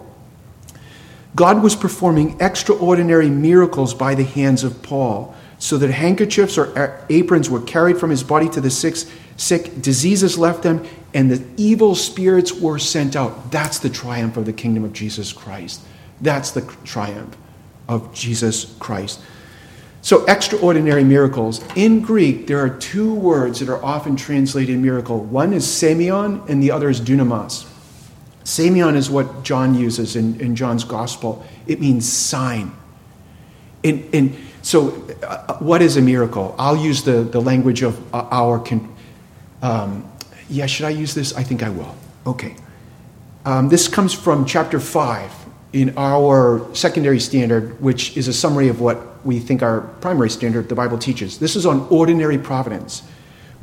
God 1.36 1.62
was 1.62 1.76
performing 1.76 2.40
extraordinary 2.40 3.30
miracles 3.30 3.94
by 3.94 4.14
the 4.14 4.24
hands 4.24 4.64
of 4.64 4.82
Paul, 4.82 5.34
so 5.58 5.78
that 5.78 5.90
handkerchiefs 5.90 6.58
or 6.58 7.04
aprons 7.08 7.48
were 7.48 7.60
carried 7.60 7.98
from 7.98 8.10
his 8.10 8.22
body 8.22 8.48
to 8.48 8.60
the 8.60 8.70
sick, 8.70 8.96
sick 9.36 9.80
diseases 9.80 10.38
left 10.38 10.62
them, 10.62 10.84
and 11.14 11.30
the 11.30 11.44
evil 11.56 11.94
spirits 11.94 12.52
were 12.52 12.78
sent 12.78 13.14
out. 13.14 13.50
That's 13.50 13.78
the 13.78 13.90
triumph 13.90 14.36
of 14.36 14.46
the 14.46 14.52
kingdom 14.52 14.84
of 14.84 14.92
Jesus 14.92 15.32
Christ. 15.32 15.82
That's 16.20 16.50
the 16.50 16.62
triumph 16.84 17.36
of 17.88 18.12
Jesus 18.14 18.74
Christ. 18.78 19.20
So, 20.02 20.24
extraordinary 20.24 21.04
miracles. 21.04 21.62
In 21.76 22.00
Greek, 22.00 22.46
there 22.46 22.58
are 22.58 22.70
two 22.70 23.14
words 23.14 23.60
that 23.60 23.68
are 23.68 23.84
often 23.84 24.16
translated 24.16 24.78
miracle. 24.78 25.20
One 25.20 25.52
is 25.52 25.66
semeion, 25.66 26.48
and 26.48 26.62
the 26.62 26.70
other 26.70 26.88
is 26.88 27.00
dunamis. 27.00 27.69
Semeion 28.50 28.96
is 28.96 29.08
what 29.08 29.44
John 29.44 29.76
uses 29.76 30.16
in, 30.16 30.40
in 30.40 30.56
John's 30.56 30.82
gospel, 30.82 31.46
it 31.68 31.80
means 31.80 32.12
sign. 32.12 32.72
And, 33.84 34.12
and 34.12 34.36
so, 34.62 35.06
uh, 35.22 35.56
what 35.58 35.82
is 35.82 35.96
a 35.96 36.02
miracle? 36.02 36.56
I'll 36.58 36.76
use 36.76 37.04
the, 37.04 37.22
the 37.22 37.40
language 37.40 37.82
of 37.82 37.96
uh, 38.12 38.26
our. 38.32 38.64
Um, 39.62 40.10
yeah, 40.48 40.66
should 40.66 40.86
I 40.86 40.90
use 40.90 41.14
this? 41.14 41.32
I 41.36 41.44
think 41.44 41.62
I 41.62 41.68
will. 41.68 41.94
Okay. 42.26 42.56
Um, 43.44 43.68
this 43.68 43.86
comes 43.86 44.12
from 44.12 44.44
chapter 44.44 44.80
5 44.80 45.32
in 45.72 45.94
our 45.96 46.66
secondary 46.74 47.20
standard, 47.20 47.80
which 47.80 48.16
is 48.16 48.26
a 48.26 48.32
summary 48.32 48.66
of 48.66 48.80
what 48.80 49.24
we 49.24 49.38
think 49.38 49.62
our 49.62 49.82
primary 50.00 50.28
standard, 50.28 50.68
the 50.68 50.74
Bible 50.74 50.98
teaches. 50.98 51.38
This 51.38 51.54
is 51.54 51.66
on 51.66 51.86
ordinary 51.88 52.36
providence. 52.36 53.04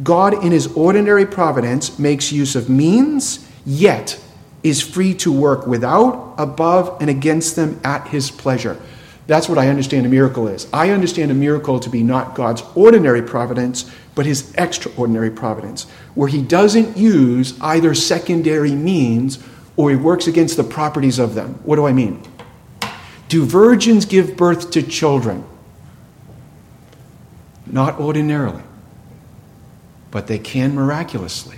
God, 0.02 0.46
in 0.46 0.54
his 0.54 0.68
ordinary 0.78 1.26
providence, 1.26 2.00
makes 2.00 2.32
use 2.32 2.56
of 2.56 2.70
means, 2.70 3.46
yet 3.66 4.18
is 4.64 4.82
free 4.82 5.14
to 5.16 5.32
work 5.32 5.68
without, 5.68 6.36
above, 6.38 6.98
and 7.00 7.10
against 7.10 7.56
them 7.56 7.80
at 7.84 8.08
his 8.08 8.32
pleasure. 8.32 8.80
That's 9.28 9.50
what 9.50 9.58
I 9.58 9.68
understand 9.68 10.06
a 10.06 10.10
miracle 10.10 10.48
is. 10.48 10.68
I 10.72 10.92
understand 10.92 11.32
a 11.32 11.36
miracle 11.36 11.80
to 11.82 11.90
be 11.90 12.02
not 12.02 12.34
God's 12.34 12.64
ordinary 12.76 13.22
providence, 13.22 13.90
but 14.16 14.26
his 14.26 14.54
extraordinary 14.56 15.30
providence, 15.30 15.84
where 16.16 16.30
he 16.30 16.42
doesn't 16.42 16.98
use 16.98 17.54
either 17.62 17.94
secondary 17.94 18.72
means 18.72 19.38
or 19.76 19.90
he 19.90 19.96
works 19.96 20.28
against 20.28 20.58
the 20.58 20.64
properties 20.64 21.20
of 21.20 21.36
them. 21.36 21.60
What 21.64 21.76
do 21.76 21.86
I 21.86 21.94
mean? 21.94 22.24
Do 23.30 23.46
virgins 23.46 24.06
give 24.06 24.38
birth 24.38 24.72
to 24.72 24.82
children? 24.82 25.44
Not 27.66 28.00
ordinarily, 28.00 28.64
but 30.10 30.28
they 30.28 30.40
can 30.40 30.74
miraculously. 30.74 31.58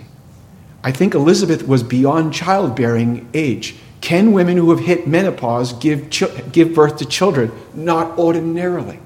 I 0.83 0.91
think 0.91 1.13
Elizabeth 1.13 1.67
was 1.67 1.83
beyond 1.83 2.33
childbearing 2.33 3.29
age. 3.33 3.75
Can 4.01 4.31
women 4.31 4.57
who 4.57 4.69
have 4.71 4.79
hit 4.79 5.07
menopause 5.07 5.73
give, 5.73 6.09
give 6.51 6.73
birth 6.73 6.97
to 6.97 7.05
children? 7.05 7.51
Not 7.73 8.17
ordinarily. 8.17 8.99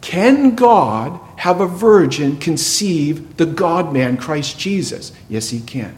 Can 0.00 0.54
God 0.54 1.20
have 1.36 1.60
a 1.60 1.66
virgin 1.66 2.38
conceive 2.38 3.36
the 3.36 3.46
God 3.46 3.92
man, 3.92 4.16
Christ 4.16 4.58
Jesus? 4.58 5.12
Yes, 5.28 5.50
he 5.50 5.60
can. 5.60 5.96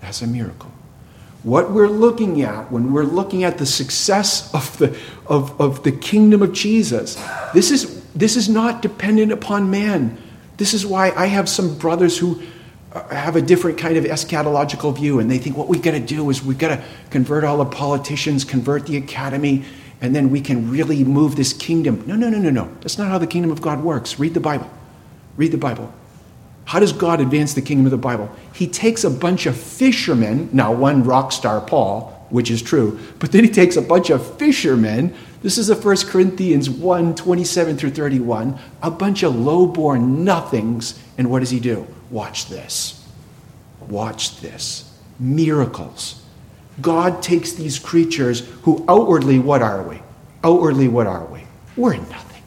That's 0.00 0.22
a 0.22 0.26
miracle. 0.26 0.72
What 1.42 1.70
we're 1.70 1.88
looking 1.88 2.42
at 2.42 2.72
when 2.72 2.92
we're 2.92 3.04
looking 3.04 3.44
at 3.44 3.58
the 3.58 3.66
success 3.66 4.52
of 4.54 4.76
the, 4.78 4.98
of, 5.26 5.60
of 5.60 5.84
the 5.84 5.92
kingdom 5.92 6.42
of 6.42 6.52
Jesus, 6.52 7.22
this 7.52 7.70
is, 7.70 8.04
this 8.14 8.36
is 8.36 8.48
not 8.48 8.82
dependent 8.82 9.32
upon 9.32 9.70
man. 9.70 10.18
This 10.56 10.74
is 10.74 10.86
why 10.86 11.10
I 11.10 11.26
have 11.26 11.48
some 11.48 11.78
brothers 11.78 12.18
who 12.18 12.42
have 13.10 13.36
a 13.36 13.42
different 13.42 13.78
kind 13.78 13.96
of 13.96 14.04
eschatological 14.04 14.94
view, 14.94 15.18
and 15.18 15.30
they 15.30 15.38
think 15.38 15.56
what 15.56 15.68
we've 15.68 15.82
got 15.82 15.92
to 15.92 16.00
do 16.00 16.28
is 16.30 16.42
we've 16.42 16.58
got 16.58 16.68
to 16.68 16.84
convert 17.10 17.44
all 17.44 17.58
the 17.58 17.64
politicians, 17.64 18.44
convert 18.44 18.86
the 18.86 18.96
academy, 18.96 19.64
and 20.00 20.14
then 20.14 20.30
we 20.30 20.40
can 20.40 20.70
really 20.70 21.04
move 21.04 21.36
this 21.36 21.52
kingdom. 21.52 22.02
No, 22.06 22.16
no, 22.16 22.28
no, 22.28 22.38
no, 22.38 22.50
no. 22.50 22.70
That's 22.80 22.98
not 22.98 23.08
how 23.08 23.18
the 23.18 23.26
kingdom 23.26 23.50
of 23.50 23.62
God 23.62 23.82
works. 23.82 24.18
Read 24.18 24.34
the 24.34 24.40
Bible. 24.40 24.70
Read 25.36 25.52
the 25.52 25.58
Bible. 25.58 25.92
How 26.66 26.80
does 26.80 26.92
God 26.92 27.20
advance 27.20 27.54
the 27.54 27.62
kingdom 27.62 27.86
of 27.86 27.92
the 27.92 27.96
Bible? 27.96 28.30
He 28.52 28.66
takes 28.66 29.04
a 29.04 29.10
bunch 29.10 29.46
of 29.46 29.56
fishermen, 29.56 30.50
now 30.52 30.72
one 30.72 31.04
rock 31.04 31.30
star, 31.32 31.60
Paul, 31.60 32.12
which 32.28 32.50
is 32.50 32.60
true, 32.60 32.98
but 33.20 33.30
then 33.30 33.44
he 33.44 33.50
takes 33.50 33.76
a 33.76 33.82
bunch 33.82 34.10
of 34.10 34.36
fishermen. 34.36 35.14
This 35.42 35.58
is 35.58 35.68
the 35.68 35.76
1 35.76 35.96
Corinthians 36.08 36.68
1 36.68 37.14
27 37.14 37.76
through 37.76 37.90
31, 37.90 38.58
a 38.82 38.90
bunch 38.90 39.22
of 39.22 39.36
low 39.36 39.66
born 39.66 40.24
nothings. 40.24 40.98
And 41.16 41.30
what 41.30 41.38
does 41.38 41.50
he 41.50 41.60
do? 41.60 41.86
Watch 42.10 42.48
this. 42.48 43.04
Watch 43.80 44.40
this. 44.40 44.98
Miracles. 45.18 46.22
God 46.80 47.22
takes 47.22 47.52
these 47.52 47.78
creatures 47.78 48.40
who 48.62 48.84
outwardly, 48.88 49.38
what 49.38 49.62
are 49.62 49.82
we? 49.82 50.00
Outwardly, 50.44 50.88
what 50.88 51.06
are 51.06 51.24
we? 51.26 51.42
We're 51.76 51.96
nothing. 51.96 52.42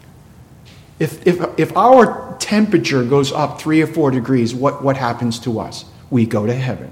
If, 0.99 1.25
if, 1.25 1.39
if 1.57 1.75
our 1.75 2.37
temperature 2.39 3.03
goes 3.03 3.31
up 3.31 3.59
three 3.59 3.81
or 3.81 3.87
four 3.87 4.11
degrees, 4.11 4.53
what, 4.53 4.83
what 4.83 4.97
happens 4.97 5.39
to 5.39 5.59
us? 5.59 5.85
We 6.09 6.25
go 6.25 6.45
to 6.45 6.53
heaven. 6.53 6.91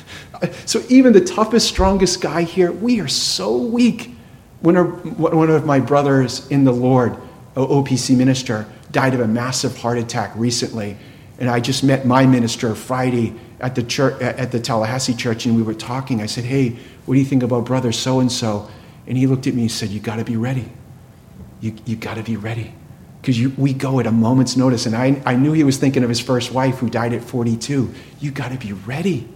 so 0.66 0.82
even 0.88 1.12
the 1.12 1.20
toughest, 1.20 1.68
strongest 1.68 2.20
guy 2.20 2.42
here, 2.42 2.72
we 2.72 3.00
are 3.00 3.08
so 3.08 3.56
weak. 3.56 4.12
When 4.60 4.74
one 5.16 5.50
of 5.50 5.64
my 5.64 5.80
brothers 5.80 6.48
in 6.48 6.64
the 6.64 6.72
Lord, 6.72 7.16
OPC 7.54 8.16
minister, 8.16 8.66
died 8.90 9.14
of 9.14 9.20
a 9.20 9.28
massive 9.28 9.76
heart 9.76 9.98
attack 9.98 10.32
recently. 10.34 10.96
And 11.38 11.50
I 11.50 11.60
just 11.60 11.84
met 11.84 12.06
my 12.06 12.24
minister 12.26 12.74
Friday 12.74 13.34
at 13.60 13.74
the 13.74 13.82
church 13.82 14.20
at 14.22 14.52
the 14.52 14.60
Tallahassee 14.60 15.14
church, 15.14 15.46
and 15.46 15.56
we 15.56 15.62
were 15.62 15.74
talking. 15.74 16.22
I 16.22 16.26
said, 16.26 16.44
"Hey, 16.44 16.76
what 17.04 17.14
do 17.14 17.20
you 17.20 17.26
think 17.26 17.42
about 17.42 17.64
brother 17.64 17.92
so 17.92 18.20
and 18.20 18.32
so?" 18.32 18.68
And 19.06 19.18
he 19.18 19.26
looked 19.26 19.46
at 19.46 19.54
me 19.54 19.62
and 19.62 19.70
said, 19.70 19.90
"You 19.90 20.00
got 20.00 20.16
to 20.16 20.24
be 20.24 20.36
ready. 20.36 20.68
You 21.60 21.74
you 21.84 21.96
got 21.96 22.14
to 22.14 22.22
be 22.22 22.36
ready." 22.36 22.72
Because 23.20 23.40
we 23.56 23.72
go 23.72 23.98
at 23.98 24.06
a 24.06 24.12
moment's 24.12 24.56
notice. 24.56 24.86
And 24.86 24.94
I, 24.94 25.20
I 25.26 25.34
knew 25.34 25.52
he 25.52 25.64
was 25.64 25.78
thinking 25.78 26.04
of 26.04 26.08
his 26.08 26.20
first 26.20 26.52
wife 26.52 26.76
who 26.78 26.88
died 26.88 27.12
at 27.12 27.24
42. 27.24 27.92
You 28.20 28.30
got 28.30 28.52
to 28.52 28.56
be 28.56 28.72
ready. 28.72 29.28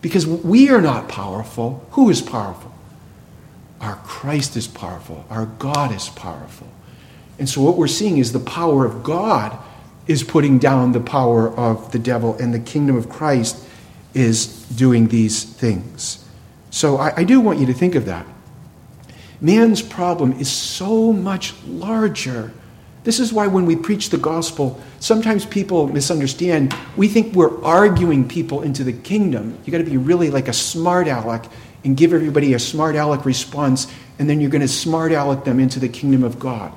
Because 0.00 0.26
we 0.26 0.70
are 0.70 0.80
not 0.80 1.10
powerful. 1.10 1.86
Who 1.90 2.08
is 2.08 2.22
powerful? 2.22 2.72
Our 3.82 3.96
Christ 3.96 4.56
is 4.56 4.66
powerful. 4.66 5.26
Our 5.28 5.44
God 5.44 5.94
is 5.94 6.08
powerful. 6.08 6.68
And 7.38 7.46
so 7.46 7.60
what 7.60 7.76
we're 7.76 7.86
seeing 7.86 8.16
is 8.16 8.32
the 8.32 8.40
power 8.40 8.86
of 8.86 9.02
God 9.02 9.58
is 10.06 10.22
putting 10.22 10.58
down 10.58 10.92
the 10.92 11.00
power 11.00 11.48
of 11.48 11.92
the 11.92 11.98
devil, 11.98 12.36
and 12.38 12.52
the 12.52 12.60
kingdom 12.60 12.96
of 12.96 13.08
Christ 13.08 13.64
is 14.12 14.46
doing 14.68 15.08
these 15.08 15.44
things. 15.44 16.24
So 16.70 16.96
I, 16.96 17.18
I 17.18 17.24
do 17.24 17.40
want 17.40 17.58
you 17.58 17.66
to 17.66 17.72
think 17.72 17.94
of 17.94 18.06
that. 18.06 18.26
Man's 19.40 19.82
problem 19.82 20.32
is 20.32 20.50
so 20.50 21.12
much 21.12 21.54
larger. 21.64 22.52
This 23.04 23.20
is 23.20 23.32
why 23.32 23.46
when 23.46 23.66
we 23.66 23.76
preach 23.76 24.10
the 24.10 24.18
gospel, 24.18 24.80
sometimes 25.00 25.44
people 25.44 25.88
misunderstand. 25.88 26.74
We 26.96 27.08
think 27.08 27.34
we're 27.34 27.62
arguing 27.62 28.26
people 28.26 28.62
into 28.62 28.84
the 28.84 28.92
kingdom. 28.92 29.58
You 29.64 29.72
got 29.72 29.78
to 29.78 29.84
be 29.84 29.98
really 29.98 30.30
like 30.30 30.48
a 30.48 30.52
smart 30.52 31.06
aleck 31.08 31.46
and 31.84 31.96
give 31.96 32.14
everybody 32.14 32.54
a 32.54 32.58
smart 32.58 32.96
aleck 32.96 33.26
response, 33.26 33.86
and 34.18 34.28
then 34.28 34.40
you're 34.40 34.50
going 34.50 34.62
to 34.62 34.68
smart 34.68 35.12
aleck 35.12 35.44
them 35.44 35.60
into 35.60 35.78
the 35.78 35.88
kingdom 35.88 36.24
of 36.24 36.38
God. 36.38 36.72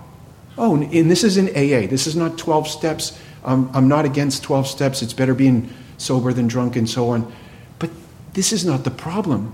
Oh, 0.58 0.76
and 0.76 1.12
this 1.12 1.24
is 1.24 1.38
in 1.38 1.50
AA. 1.50 1.88
This 1.88 2.08
is 2.08 2.16
not 2.16 2.38
12 2.38 2.68
steps. 2.68 3.20
Um, 3.44 3.70
I'm 3.74 3.88
not 3.88 4.06
against 4.06 4.44
12 4.44 4.68
steps. 4.68 5.02
It's 5.02 5.14
better 5.14 5.34
being 5.34 5.70
sober 5.98 6.34
than 6.34 6.48
drunk 6.48 6.76
and 6.76 6.90
so 6.90 7.10
on. 7.10 7.32
But 7.80 7.92
this 8.34 8.52
is 8.52 8.66
not 8.66 8.84
the 8.84 8.92
problem. 8.92 9.54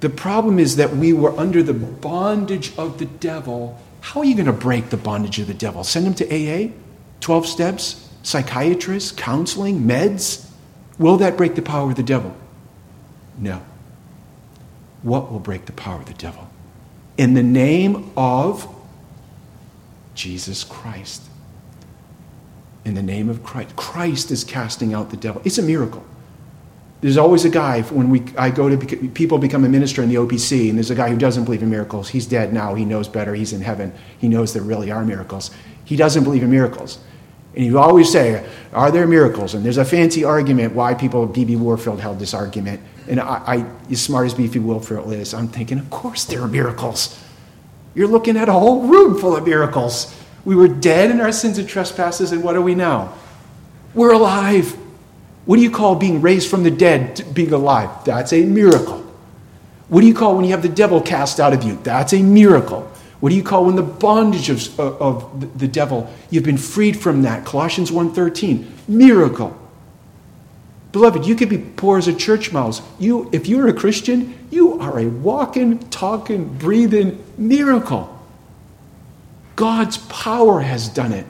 The 0.00 0.10
problem 0.10 0.58
is 0.58 0.76
that 0.76 0.96
we 0.96 1.12
were 1.12 1.38
under 1.38 1.62
the 1.62 1.74
bondage 1.74 2.76
of 2.78 2.98
the 2.98 3.06
devil. 3.06 3.78
How 4.00 4.20
are 4.20 4.24
you 4.24 4.34
going 4.34 4.46
to 4.46 4.52
break 4.52 4.90
the 4.90 4.96
bondage 4.96 5.38
of 5.38 5.46
the 5.46 5.54
devil? 5.54 5.84
Send 5.84 6.06
him 6.06 6.14
to 6.14 6.26
AA? 6.26 6.72
12 7.20 7.46
steps? 7.46 8.08
Psychiatrists? 8.22 9.12
Counseling? 9.12 9.80
Meds? 9.82 10.48
Will 10.98 11.16
that 11.18 11.36
break 11.36 11.54
the 11.54 11.62
power 11.62 11.90
of 11.90 11.96
the 11.96 12.02
devil? 12.02 12.34
No. 13.38 13.62
What 15.02 15.30
will 15.32 15.38
break 15.38 15.66
the 15.66 15.72
power 15.72 16.00
of 16.00 16.06
the 16.06 16.14
devil? 16.14 16.50
In 17.16 17.34
the 17.34 17.42
name 17.42 18.10
of 18.16 18.68
Jesus 20.20 20.64
Christ. 20.64 21.22
In 22.84 22.92
the 22.92 23.02
name 23.02 23.30
of 23.30 23.42
Christ. 23.42 23.74
Christ 23.74 24.30
is 24.30 24.44
casting 24.44 24.92
out 24.92 25.08
the 25.08 25.16
devil. 25.16 25.40
It's 25.46 25.56
a 25.56 25.62
miracle. 25.62 26.04
There's 27.00 27.16
always 27.16 27.46
a 27.46 27.48
guy, 27.48 27.80
when 27.80 28.10
we, 28.10 28.22
I 28.36 28.50
go 28.50 28.68
to, 28.68 28.76
people 29.08 29.38
become 29.38 29.64
a 29.64 29.68
minister 29.70 30.02
in 30.02 30.10
the 30.10 30.16
OPC, 30.16 30.68
and 30.68 30.76
there's 30.76 30.90
a 30.90 30.94
guy 30.94 31.08
who 31.08 31.16
doesn't 31.16 31.44
believe 31.44 31.62
in 31.62 31.70
miracles. 31.70 32.10
He's 32.10 32.26
dead 32.26 32.52
now. 32.52 32.74
He 32.74 32.84
knows 32.84 33.08
better. 33.08 33.34
He's 33.34 33.54
in 33.54 33.62
heaven. 33.62 33.94
He 34.18 34.28
knows 34.28 34.52
there 34.52 34.62
really 34.62 34.90
are 34.90 35.02
miracles. 35.06 35.50
He 35.86 35.96
doesn't 35.96 36.24
believe 36.24 36.42
in 36.42 36.50
miracles. 36.50 36.98
And 37.56 37.64
you 37.64 37.78
always 37.78 38.12
say, 38.12 38.46
Are 38.74 38.90
there 38.90 39.06
miracles? 39.06 39.54
And 39.54 39.64
there's 39.64 39.78
a 39.78 39.86
fancy 39.86 40.22
argument 40.22 40.74
why 40.74 40.92
people, 40.92 41.26
B.B. 41.26 41.56
Warfield 41.56 41.98
held 41.98 42.18
this 42.18 42.34
argument. 42.34 42.82
And 43.08 43.20
I, 43.20 43.42
I, 43.46 43.66
as 43.90 44.02
smart 44.02 44.26
as 44.26 44.34
B.B. 44.34 44.58
Warfield 44.58 45.10
is, 45.14 45.32
I'm 45.32 45.48
thinking, 45.48 45.78
Of 45.78 45.88
course 45.88 46.26
there 46.26 46.42
are 46.42 46.48
miracles. 46.48 47.18
You're 47.94 48.08
looking 48.08 48.36
at 48.36 48.48
a 48.48 48.52
whole 48.52 48.86
room 48.86 49.18
full 49.18 49.36
of 49.36 49.44
miracles. 49.44 50.14
We 50.44 50.54
were 50.54 50.68
dead 50.68 51.10
in 51.10 51.20
our 51.20 51.32
sins 51.32 51.58
and 51.58 51.68
trespasses, 51.68 52.32
and 52.32 52.42
what 52.42 52.56
are 52.56 52.62
we 52.62 52.74
now? 52.74 53.14
We're 53.94 54.12
alive. 54.12 54.76
What 55.44 55.56
do 55.56 55.62
you 55.62 55.70
call 55.70 55.96
being 55.96 56.20
raised 56.20 56.48
from 56.48 56.62
the 56.62 56.70
dead 56.70 57.24
being 57.34 57.52
alive? 57.52 57.90
That's 58.04 58.32
a 58.32 58.44
miracle. 58.44 58.98
What 59.88 60.02
do 60.02 60.06
you 60.06 60.14
call 60.14 60.36
when 60.36 60.44
you 60.44 60.52
have 60.52 60.62
the 60.62 60.68
devil 60.68 61.00
cast 61.00 61.40
out 61.40 61.52
of 61.52 61.64
you? 61.64 61.78
That's 61.82 62.12
a 62.12 62.22
miracle. 62.22 62.82
What 63.18 63.30
do 63.30 63.36
you 63.36 63.42
call 63.42 63.66
when 63.66 63.76
the 63.76 63.82
bondage 63.82 64.48
of, 64.48 64.80
of 64.80 65.58
the 65.58 65.68
devil, 65.68 66.10
you've 66.30 66.44
been 66.44 66.56
freed 66.56 66.96
from 66.96 67.22
that? 67.22 67.44
Colossians 67.44 67.90
1.13, 67.90 68.66
miracle. 68.88 69.59
Beloved, 70.92 71.24
you 71.24 71.36
could 71.36 71.48
be 71.48 71.58
poor 71.58 71.98
as 71.98 72.08
a 72.08 72.14
church 72.14 72.52
mouse. 72.52 72.82
You, 72.98 73.28
if 73.32 73.46
you're 73.46 73.68
a 73.68 73.72
Christian, 73.72 74.36
you 74.50 74.80
are 74.80 74.98
a 74.98 75.06
walking, 75.06 75.78
talking, 75.90 76.52
breathing 76.58 77.24
miracle. 77.38 78.16
God's 79.54 79.98
power 79.98 80.60
has 80.60 80.88
done 80.88 81.12
it. 81.12 81.26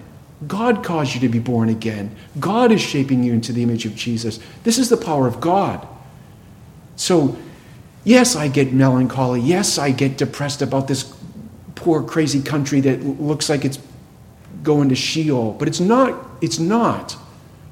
God 0.46 0.82
caused 0.82 1.14
you 1.14 1.20
to 1.20 1.28
be 1.28 1.38
born 1.38 1.68
again. 1.68 2.16
God 2.38 2.72
is 2.72 2.80
shaping 2.80 3.22
you 3.22 3.34
into 3.34 3.52
the 3.52 3.62
image 3.62 3.84
of 3.84 3.94
Jesus. 3.94 4.40
This 4.64 4.78
is 4.78 4.88
the 4.88 4.96
power 4.96 5.26
of 5.26 5.40
God. 5.40 5.86
So, 6.96 7.36
yes, 8.04 8.36
I 8.36 8.48
get 8.48 8.72
melancholy. 8.72 9.40
Yes, 9.40 9.78
I 9.78 9.90
get 9.90 10.16
depressed 10.16 10.62
about 10.62 10.88
this 10.88 11.14
poor, 11.74 12.02
crazy 12.02 12.42
country 12.42 12.80
that 12.80 13.02
looks 13.02 13.50
like 13.50 13.64
it's 13.66 13.78
going 14.62 14.88
to 14.88 14.94
Sheol. 14.94 15.52
But 15.52 15.68
it's 15.68 15.80
not. 15.80 16.18
It's 16.40 16.58
not. 16.58 17.16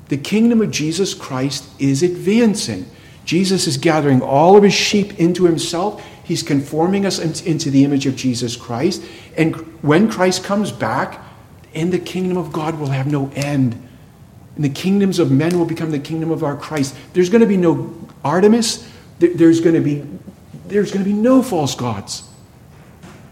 The 0.09 0.17
kingdom 0.17 0.61
of 0.61 0.71
Jesus 0.71 1.15
Christ 1.15 1.69
is 1.79 2.03
advancing. 2.03 2.91
Jesus 3.25 3.67
is 3.67 3.77
gathering 3.77 4.23
all 4.23 4.57
of 4.57 4.63
his 4.63 4.73
sheep 4.73 5.19
into 5.21 5.45
himself. 5.45 6.05
He's 6.25 6.43
conforming 6.43 7.05
us 7.05 7.19
into 7.19 7.71
the 7.71 7.85
image 7.85 8.07
of 8.07 8.17
Jesus 8.17 8.57
Christ. 8.57 9.03
And 9.37 9.55
when 9.83 10.11
Christ 10.11 10.45
comes 10.45 10.73
back, 10.73 11.23
in 11.75 11.91
the 11.91 11.99
kingdom 11.99 12.39
of 12.39 12.53
God 12.53 12.79
will 12.79 12.89
have 12.89 13.07
no 13.07 13.31
end. 13.35 13.87
And 14.57 14.65
the 14.65 14.71
kingdoms 14.71 15.19
of 15.19 15.31
men 15.31 15.59
will 15.59 15.67
become 15.67 15.91
the 15.91 15.99
kingdom 15.99 16.31
of 16.31 16.43
our 16.43 16.57
Christ. 16.57 16.97
There's 17.13 17.29
going 17.29 17.43
to 17.43 17.47
be 17.47 17.57
no 17.57 17.95
Artemis. 18.25 18.91
There's 19.19 19.61
going 19.61 19.75
to 19.75 19.81
be, 19.81 20.05
there's 20.67 20.91
going 20.91 21.05
to 21.05 21.11
be 21.11 21.17
no 21.17 21.43
false 21.43 21.75
gods. 21.75 22.29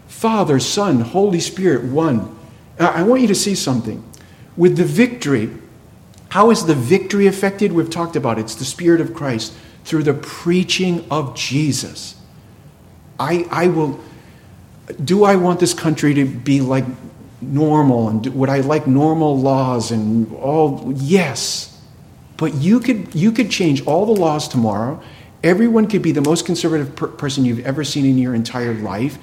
Father, 0.08 0.60
Son, 0.60 1.00
Holy 1.00 1.40
Spirit, 1.40 1.84
one. 1.84 2.36
I 2.78 3.02
want 3.02 3.22
you 3.22 3.28
to 3.28 3.34
see 3.34 3.54
something. 3.54 4.04
With 4.56 4.76
the 4.76 4.84
victory, 4.84 5.50
how 6.30 6.50
is 6.50 6.66
the 6.66 6.74
victory 6.74 7.26
affected? 7.26 7.72
We've 7.72 7.90
talked 7.90 8.16
about 8.16 8.38
it. 8.38 8.42
It's 8.42 8.54
the 8.54 8.64
Spirit 8.64 9.00
of 9.00 9.14
Christ 9.14 9.54
through 9.84 10.02
the 10.02 10.14
preaching 10.14 11.06
of 11.10 11.36
Jesus. 11.36 12.16
I, 13.18 13.46
I 13.50 13.68
will. 13.68 14.00
Do 15.02 15.24
I 15.24 15.36
want 15.36 15.60
this 15.60 15.74
country 15.74 16.14
to 16.14 16.24
be 16.24 16.60
like 16.60 16.84
normal? 17.40 18.08
And 18.08 18.22
do, 18.24 18.30
would 18.32 18.48
I 18.48 18.60
like 18.60 18.86
normal 18.86 19.38
laws 19.38 19.90
and 19.90 20.32
all? 20.36 20.92
Yes. 20.96 21.80
But 22.36 22.54
you 22.54 22.80
could, 22.80 23.14
you 23.14 23.32
could 23.32 23.50
change 23.50 23.86
all 23.86 24.06
the 24.06 24.20
laws 24.20 24.46
tomorrow. 24.48 25.02
Everyone 25.42 25.86
could 25.86 26.02
be 26.02 26.12
the 26.12 26.20
most 26.20 26.44
conservative 26.44 26.94
per- 26.96 27.08
person 27.08 27.44
you've 27.44 27.64
ever 27.64 27.84
seen 27.84 28.04
in 28.04 28.18
your 28.18 28.34
entire 28.34 28.74
life. 28.74 29.18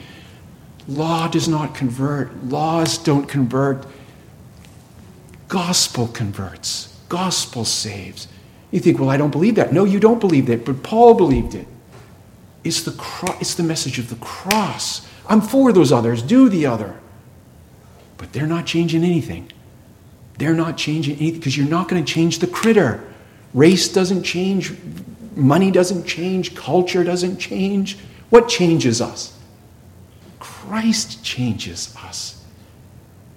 Law 0.87 1.27
does 1.27 1.47
not 1.47 1.75
convert, 1.75 2.43
laws 2.45 2.97
don't 2.97 3.27
convert. 3.27 3.85
Gospel 5.47 6.07
converts, 6.07 6.92
gospel 7.13 7.63
saves. 7.63 8.27
You 8.71 8.79
think, 8.79 8.97
well, 8.97 9.11
I 9.11 9.17
don't 9.17 9.29
believe 9.29 9.53
that. 9.55 9.71
No, 9.71 9.83
you 9.83 9.99
don't 9.99 10.19
believe 10.19 10.47
that, 10.47 10.65
but 10.65 10.81
Paul 10.81 11.13
believed 11.13 11.53
it. 11.53 11.67
It's 12.63 12.81
the, 12.81 12.91
cro- 12.93 13.37
it's 13.39 13.53
the 13.53 13.61
message 13.61 13.99
of 13.99 14.09
the 14.09 14.15
cross. 14.15 15.07
I'm 15.29 15.39
for 15.39 15.71
those 15.71 15.91
others, 15.91 16.23
do 16.23 16.49
the 16.49 16.65
other. 16.65 16.99
But 18.17 18.33
they're 18.33 18.47
not 18.47 18.65
changing 18.65 19.03
anything. 19.03 19.51
They're 20.39 20.55
not 20.55 20.75
changing 20.75 21.17
anything 21.17 21.39
because 21.39 21.55
you're 21.55 21.67
not 21.67 21.87
going 21.87 22.03
to 22.03 22.11
change 22.11 22.39
the 22.39 22.47
critter. 22.47 23.03
Race 23.53 23.93
doesn't 23.93 24.23
change, 24.23 24.73
money 25.35 25.69
doesn't 25.69 26.07
change, 26.07 26.55
culture 26.55 27.03
doesn't 27.03 27.37
change. 27.37 27.99
What 28.31 28.49
changes 28.49 29.01
us? 29.01 29.37
Christ 30.39 31.23
changes 31.23 31.95
us. 32.03 32.42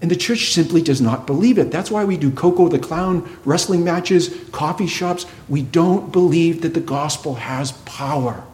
And 0.02 0.10
the 0.10 0.16
church 0.16 0.52
simply 0.52 0.82
does 0.82 1.00
not 1.00 1.26
believe 1.26 1.58
it. 1.58 1.70
That's 1.70 1.90
why 1.90 2.04
we 2.04 2.16
do 2.16 2.30
Coco 2.30 2.68
the 2.68 2.78
Clown, 2.78 3.38
wrestling 3.44 3.82
matches, 3.82 4.28
coffee 4.52 4.86
shops. 4.86 5.24
We 5.48 5.62
don't 5.62 6.12
believe 6.12 6.62
that 6.62 6.74
the 6.74 6.80
gospel 6.80 7.36
has 7.36 7.72
power. 7.72 8.44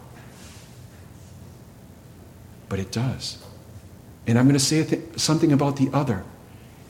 But 2.69 2.79
it 2.79 2.91
does. 2.91 3.37
And 4.25 4.39
I'm 4.39 4.45
going 4.45 4.57
to 4.57 4.59
say 4.59 5.01
something 5.17 5.51
about 5.51 5.75
the 5.75 5.89
other. 5.91 6.23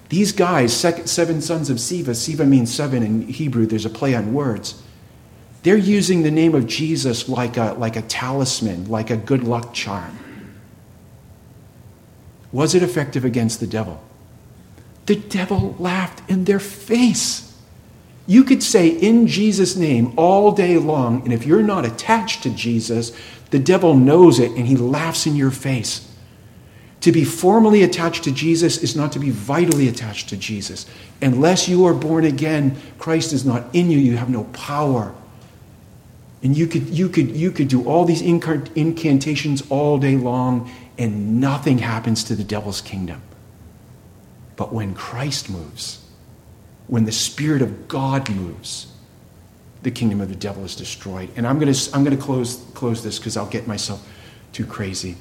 These 0.10 0.32
guys, 0.32 0.72
seven 0.72 1.42
sons 1.42 1.72
of 1.72 1.78
Sceva, 1.78 2.10
Sceva 2.10 2.48
means 2.48 2.72
seven 2.72 3.02
in 3.02 3.28
Hebrew, 3.28 3.66
there's 3.66 3.86
a 3.86 3.90
play 3.90 4.14
on 4.14 4.34
words. 4.34 4.82
They're 5.64 5.76
using 5.76 6.22
the 6.22 6.30
name 6.30 6.54
of 6.54 6.68
Jesus 6.68 7.28
like 7.28 7.58
a, 7.58 7.74
like 7.80 7.96
a 7.96 8.04
talisman, 8.04 8.90
like 8.90 9.10
a 9.10 9.18
good 9.18 9.44
luck 9.44 9.74
charm. 9.74 10.20
Was 12.52 12.76
it 12.76 12.84
effective 12.84 13.26
against 13.26 13.60
the 13.60 13.66
devil? 13.66 14.04
The 15.06 15.16
devil 15.16 15.76
laughed 15.80 16.30
in 16.30 16.46
their 16.46 16.60
face. 16.60 17.58
You 18.26 18.44
could 18.44 18.64
say 18.64 18.88
in 18.88 19.28
Jesus' 19.28 19.76
name 19.76 20.14
all 20.18 20.52
day 20.54 20.78
long, 20.78 21.24
and 21.24 21.34
if 21.34 21.46
you're 21.46 21.64
not 21.64 21.86
attached 21.86 22.44
to 22.44 22.50
Jesus, 22.50 23.12
the 23.52 23.60
devil 23.60 23.96
knows 23.96 24.40
it 24.40 24.52
and 24.52 24.66
he 24.66 24.78
laughs 24.78 25.28
in 25.28 25.36
your 25.36 25.52
face. 25.52 26.10
To 27.02 27.12
be 27.12 27.26
formally 27.26 27.84
attached 27.84 28.24
to 28.24 28.32
Jesus 28.32 28.78
is 28.78 28.96
not 28.96 29.12
to 29.12 29.20
be 29.20 29.30
vitally 29.30 29.90
attached 29.90 30.30
to 30.30 30.38
Jesus. 30.38 30.86
Unless 31.22 31.68
you 31.68 31.86
are 31.86 31.94
born 31.94 32.24
again, 32.24 32.78
Christ 32.98 33.34
is 33.34 33.46
not 33.46 33.66
in 33.74 33.92
you, 33.92 33.98
you 33.98 34.16
have 34.16 34.30
no 34.30 34.46
power. 34.46 35.14
And 36.42 36.58
you 36.58 36.66
could, 36.66 36.88
you 36.90 37.10
could, 37.10 37.36
you 37.36 37.52
could 37.52 37.68
do 37.68 37.84
all 37.86 38.06
these 38.06 38.22
incantations 38.22 39.64
all 39.70 39.98
day 39.98 40.16
long, 40.16 40.72
and 40.98 41.42
nothing 41.42 41.78
happens 41.80 42.24
to 42.26 42.36
the 42.36 42.44
devil's 42.44 42.80
kingdom. 42.80 43.22
But 44.56 44.74
when 44.74 44.94
Christ 44.94 45.50
moves, 45.50 46.04
when 46.88 47.06
the 47.06 47.12
Spirit 47.12 47.62
of 47.62 47.88
God 47.88 48.30
moves, 48.30 48.88
the 49.84 49.92
kingdom 49.92 50.22
of 50.22 50.30
the 50.30 50.36
devil 50.36 50.64
is 50.64 50.76
destroyed. 50.76 51.30
And 51.36 51.46
I'm 51.46 51.60
going 51.60 51.74
to, 51.74 51.96
I'm 51.96 52.04
going 52.04 52.16
to 52.16 52.22
close, 52.22 52.64
close 52.74 53.04
this 53.04 53.20
because 53.20 53.36
I'll 53.36 53.50
get 53.50 53.68
myself 53.68 54.08
too 54.54 54.66
crazy. 54.66 55.18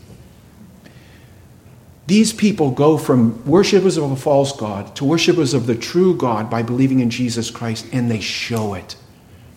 These 2.07 2.33
people 2.33 2.73
go 2.73 2.99
from 2.99 3.45
worshippers 3.47 3.97
of 3.97 4.11
a 4.11 4.17
false 4.17 4.53
God 4.53 4.95
to 4.97 5.05
worshippers 5.05 5.55
of 5.55 5.67
the 5.67 5.75
true 5.75 6.17
God 6.17 6.51
by 6.51 6.63
believing 6.63 7.01
in 7.01 7.11
Jesus 7.11 7.51
Christ, 7.51 7.87
and 7.93 8.11
they 8.11 8.21
show 8.21 8.75
it. 8.75 8.97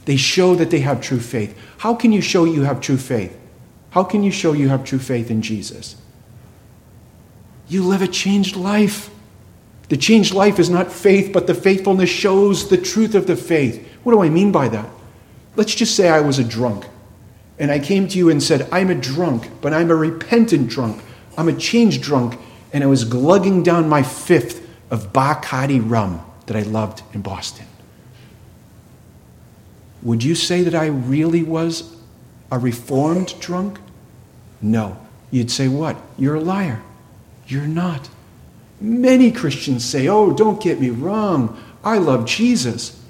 They 0.05 0.15
show 0.15 0.55
that 0.55 0.69
they 0.69 0.82
have 0.82 1.01
true 1.01 1.19
faith. 1.19 1.57
How 1.80 1.95
can 1.95 2.11
you 2.11 2.21
show 2.21 2.45
you 2.45 2.61
have 2.61 2.82
true 2.82 2.97
faith? 2.97 3.36
How 3.89 4.03
can 4.03 4.23
you 4.23 4.32
show 4.32 4.53
you 4.53 4.69
have 4.69 4.84
true 4.84 4.99
faith 4.99 5.32
in 5.32 5.41
Jesus? 5.41 5.95
You 7.67 7.84
live 7.84 8.03
a 8.03 8.07
changed 8.07 8.55
life. 8.55 9.09
The 9.89 9.97
changed 9.97 10.33
life 10.33 10.59
is 10.59 10.69
not 10.69 10.91
faith, 10.91 11.31
but 11.31 11.47
the 11.47 11.53
faithfulness 11.53 12.09
shows 12.09 12.69
the 12.69 12.77
truth 12.77 13.13
of 13.13 13.27
the 13.27 13.36
faith. 13.36 13.88
What 14.03 14.13
do 14.13 14.21
I 14.21 14.29
mean 14.29 14.51
by 14.51 14.67
that? 14.69 14.89
Let's 15.55 15.75
just 15.75 15.95
say 15.95 16.09
I 16.09 16.21
was 16.21 16.39
a 16.39 16.43
drunk, 16.43 16.86
and 17.59 17.71
I 17.71 17.79
came 17.79 18.07
to 18.07 18.17
you 18.17 18.29
and 18.29 18.41
said, 18.41 18.67
I'm 18.71 18.89
a 18.89 18.95
drunk, 18.95 19.49
but 19.61 19.73
I'm 19.73 19.91
a 19.91 19.95
repentant 19.95 20.69
drunk. 20.69 21.01
I'm 21.38 21.47
a 21.47 21.53
changed 21.53 22.01
drunk, 22.01 22.39
and 22.73 22.83
I 22.83 22.88
was 22.88 23.03
glugging 23.03 23.63
down 23.63 23.88
my 23.88 24.03
fifth 24.03 24.67
of 24.89 25.13
Bacardi 25.13 25.79
rum 25.79 26.25
that 26.47 26.55
I 26.57 26.61
loved 26.61 27.03
in 27.13 27.21
Boston. 27.21 27.65
Would 30.01 30.23
you 30.23 30.36
say 30.36 30.61
that 30.63 30.75
I 30.75 30.86
really 30.86 31.41
was 31.41 31.95
a 32.51 32.59
reformed 32.59 33.39
drunk? 33.39 33.79
No. 34.61 34.97
You'd 35.31 35.51
say, 35.51 35.67
What? 35.67 35.97
You're 36.17 36.36
a 36.36 36.41
liar. 36.41 36.81
You're 37.47 37.67
not. 37.67 38.09
Many 38.80 39.32
Christians 39.32 39.86
say, 39.86 40.07
Oh, 40.07 40.34
don't 40.34 40.61
get 40.61 40.80
me 40.80 40.89
wrong. 40.89 41.61
I 41.84 41.97
love 41.97 42.26
Jesus. 42.26 43.01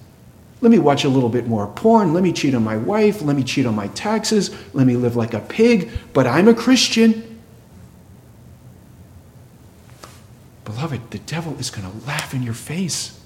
Let 0.62 0.72
me 0.72 0.80
watch 0.80 1.04
a 1.04 1.10
little 1.10 1.30
bit 1.30 1.48
more 1.48 1.68
porn. 1.68 2.14
Let 2.14 2.24
me 2.24 2.32
cheat 2.32 2.56
on 2.56 2.64
my 2.64 2.78
wife. 2.78 3.22
Let 3.22 3.36
me 3.36 3.44
cheat 3.44 3.66
on 3.66 3.76
my 3.76 3.88
taxes. 3.90 4.56
Let 4.74 4.88
me 4.88 4.96
live 4.96 5.16
like 5.16 5.34
a 5.34 5.40
pig. 5.40 5.92
But 6.14 6.28
I'm 6.28 6.48
a 6.48 6.54
Christian. 6.54 7.40
Beloved, 10.64 11.12
the 11.12 11.20
devil 11.20 11.58
is 11.60 11.70
going 11.70 11.90
to 11.90 12.08
laugh 12.08 12.34
in 12.34 12.42
your 12.42 12.54
face. 12.54 13.20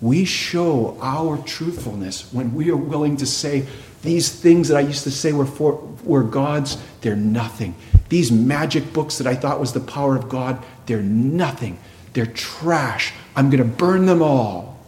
We 0.00 0.24
show 0.24 0.98
our 1.00 1.38
truthfulness 1.38 2.32
when 2.32 2.54
we 2.54 2.70
are 2.70 2.76
willing 2.76 3.16
to 3.18 3.26
say, 3.26 3.66
these 4.02 4.30
things 4.30 4.68
that 4.68 4.76
I 4.76 4.80
used 4.80 5.04
to 5.04 5.10
say 5.10 5.32
were, 5.32 5.46
for, 5.46 5.76
were 6.04 6.22
God's, 6.22 6.76
they're 7.00 7.16
nothing. 7.16 7.74
These 8.08 8.30
magic 8.30 8.92
books 8.92 9.18
that 9.18 9.26
I 9.26 9.34
thought 9.34 9.58
was 9.58 9.72
the 9.72 9.80
power 9.80 10.16
of 10.16 10.28
God, 10.28 10.62
they're 10.86 11.02
nothing. 11.02 11.78
They're 12.12 12.26
trash. 12.26 13.12
I'm 13.34 13.50
going 13.50 13.62
to 13.62 13.68
burn 13.68 14.06
them 14.06 14.22
all 14.22 14.78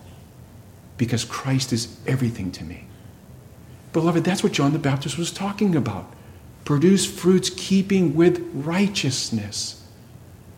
because 0.96 1.24
Christ 1.24 1.72
is 1.72 1.96
everything 2.06 2.50
to 2.52 2.64
me. 2.64 2.86
Beloved, 3.92 4.24
that's 4.24 4.42
what 4.42 4.52
John 4.52 4.72
the 4.72 4.78
Baptist 4.78 5.18
was 5.18 5.30
talking 5.30 5.74
about. 5.74 6.12
Produce 6.64 7.06
fruits 7.06 7.50
keeping 7.50 8.14
with 8.14 8.40
righteousness. 8.52 9.82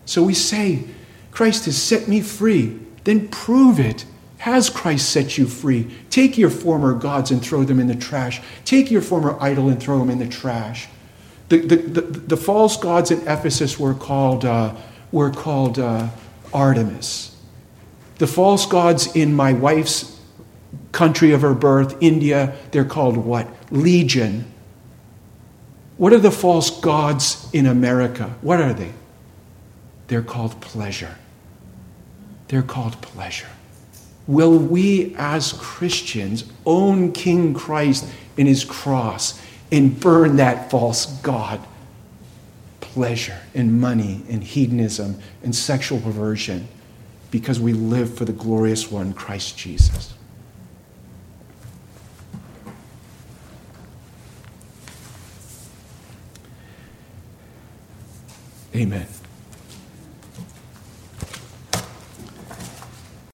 So 0.04 0.22
we 0.22 0.34
say, 0.34 0.84
Christ 1.30 1.66
has 1.66 1.80
set 1.80 2.08
me 2.08 2.20
free. 2.20 2.78
Then 3.04 3.28
prove 3.28 3.78
it. 3.78 4.04
Has 4.38 4.70
Christ 4.70 5.10
set 5.10 5.38
you 5.38 5.46
free? 5.46 5.86
Take 6.08 6.38
your 6.38 6.50
former 6.50 6.94
gods 6.94 7.30
and 7.30 7.42
throw 7.42 7.62
them 7.62 7.78
in 7.78 7.86
the 7.86 7.94
trash. 7.94 8.40
Take 8.64 8.90
your 8.90 9.02
former 9.02 9.40
idol 9.40 9.68
and 9.68 9.80
throw 9.80 9.98
them 9.98 10.10
in 10.10 10.18
the 10.18 10.26
trash. 10.26 10.88
The, 11.50 11.58
the, 11.58 11.76
the, 11.76 12.00
the 12.00 12.36
false 12.36 12.76
gods 12.76 13.10
in 13.10 13.20
Ephesus 13.28 13.78
were 13.78 13.94
called, 13.94 14.44
uh, 14.44 14.74
were 15.12 15.30
called 15.30 15.78
uh, 15.78 16.08
Artemis. 16.52 17.36
The 18.18 18.26
false 18.26 18.66
gods 18.66 19.14
in 19.16 19.34
my 19.34 19.52
wife's 19.52 20.20
country 20.92 21.32
of 21.32 21.42
her 21.42 21.54
birth, 21.54 21.96
India, 22.00 22.54
they're 22.70 22.84
called 22.84 23.16
what? 23.16 23.48
Legion. 23.70 24.44
What 25.96 26.12
are 26.12 26.18
the 26.18 26.30
false 26.30 26.80
gods 26.80 27.48
in 27.52 27.66
America? 27.66 28.34
What 28.40 28.60
are 28.60 28.72
they? 28.72 28.92
They're 30.08 30.22
called 30.22 30.60
pleasure. 30.60 31.16
They're 32.48 32.62
called 32.62 33.00
pleasure. 33.00 33.48
Will 34.26 34.58
we 34.58 35.14
as 35.16 35.52
Christians 35.54 36.44
own 36.66 37.12
King 37.12 37.54
Christ 37.54 38.06
in 38.36 38.46
his 38.46 38.64
cross 38.64 39.40
and 39.70 39.98
burn 39.98 40.36
that 40.36 40.70
false 40.70 41.06
God? 41.20 41.60
Pleasure 42.92 43.38
and 43.54 43.80
money 43.80 44.22
and 44.28 44.42
hedonism 44.42 45.20
and 45.44 45.54
sexual 45.54 46.00
perversion 46.00 46.66
because 47.30 47.60
we 47.60 47.72
live 47.72 48.16
for 48.16 48.24
the 48.24 48.32
glorious 48.32 48.90
one, 48.90 49.12
Christ 49.12 49.56
Jesus. 49.56 50.14
Amen. 58.74 59.06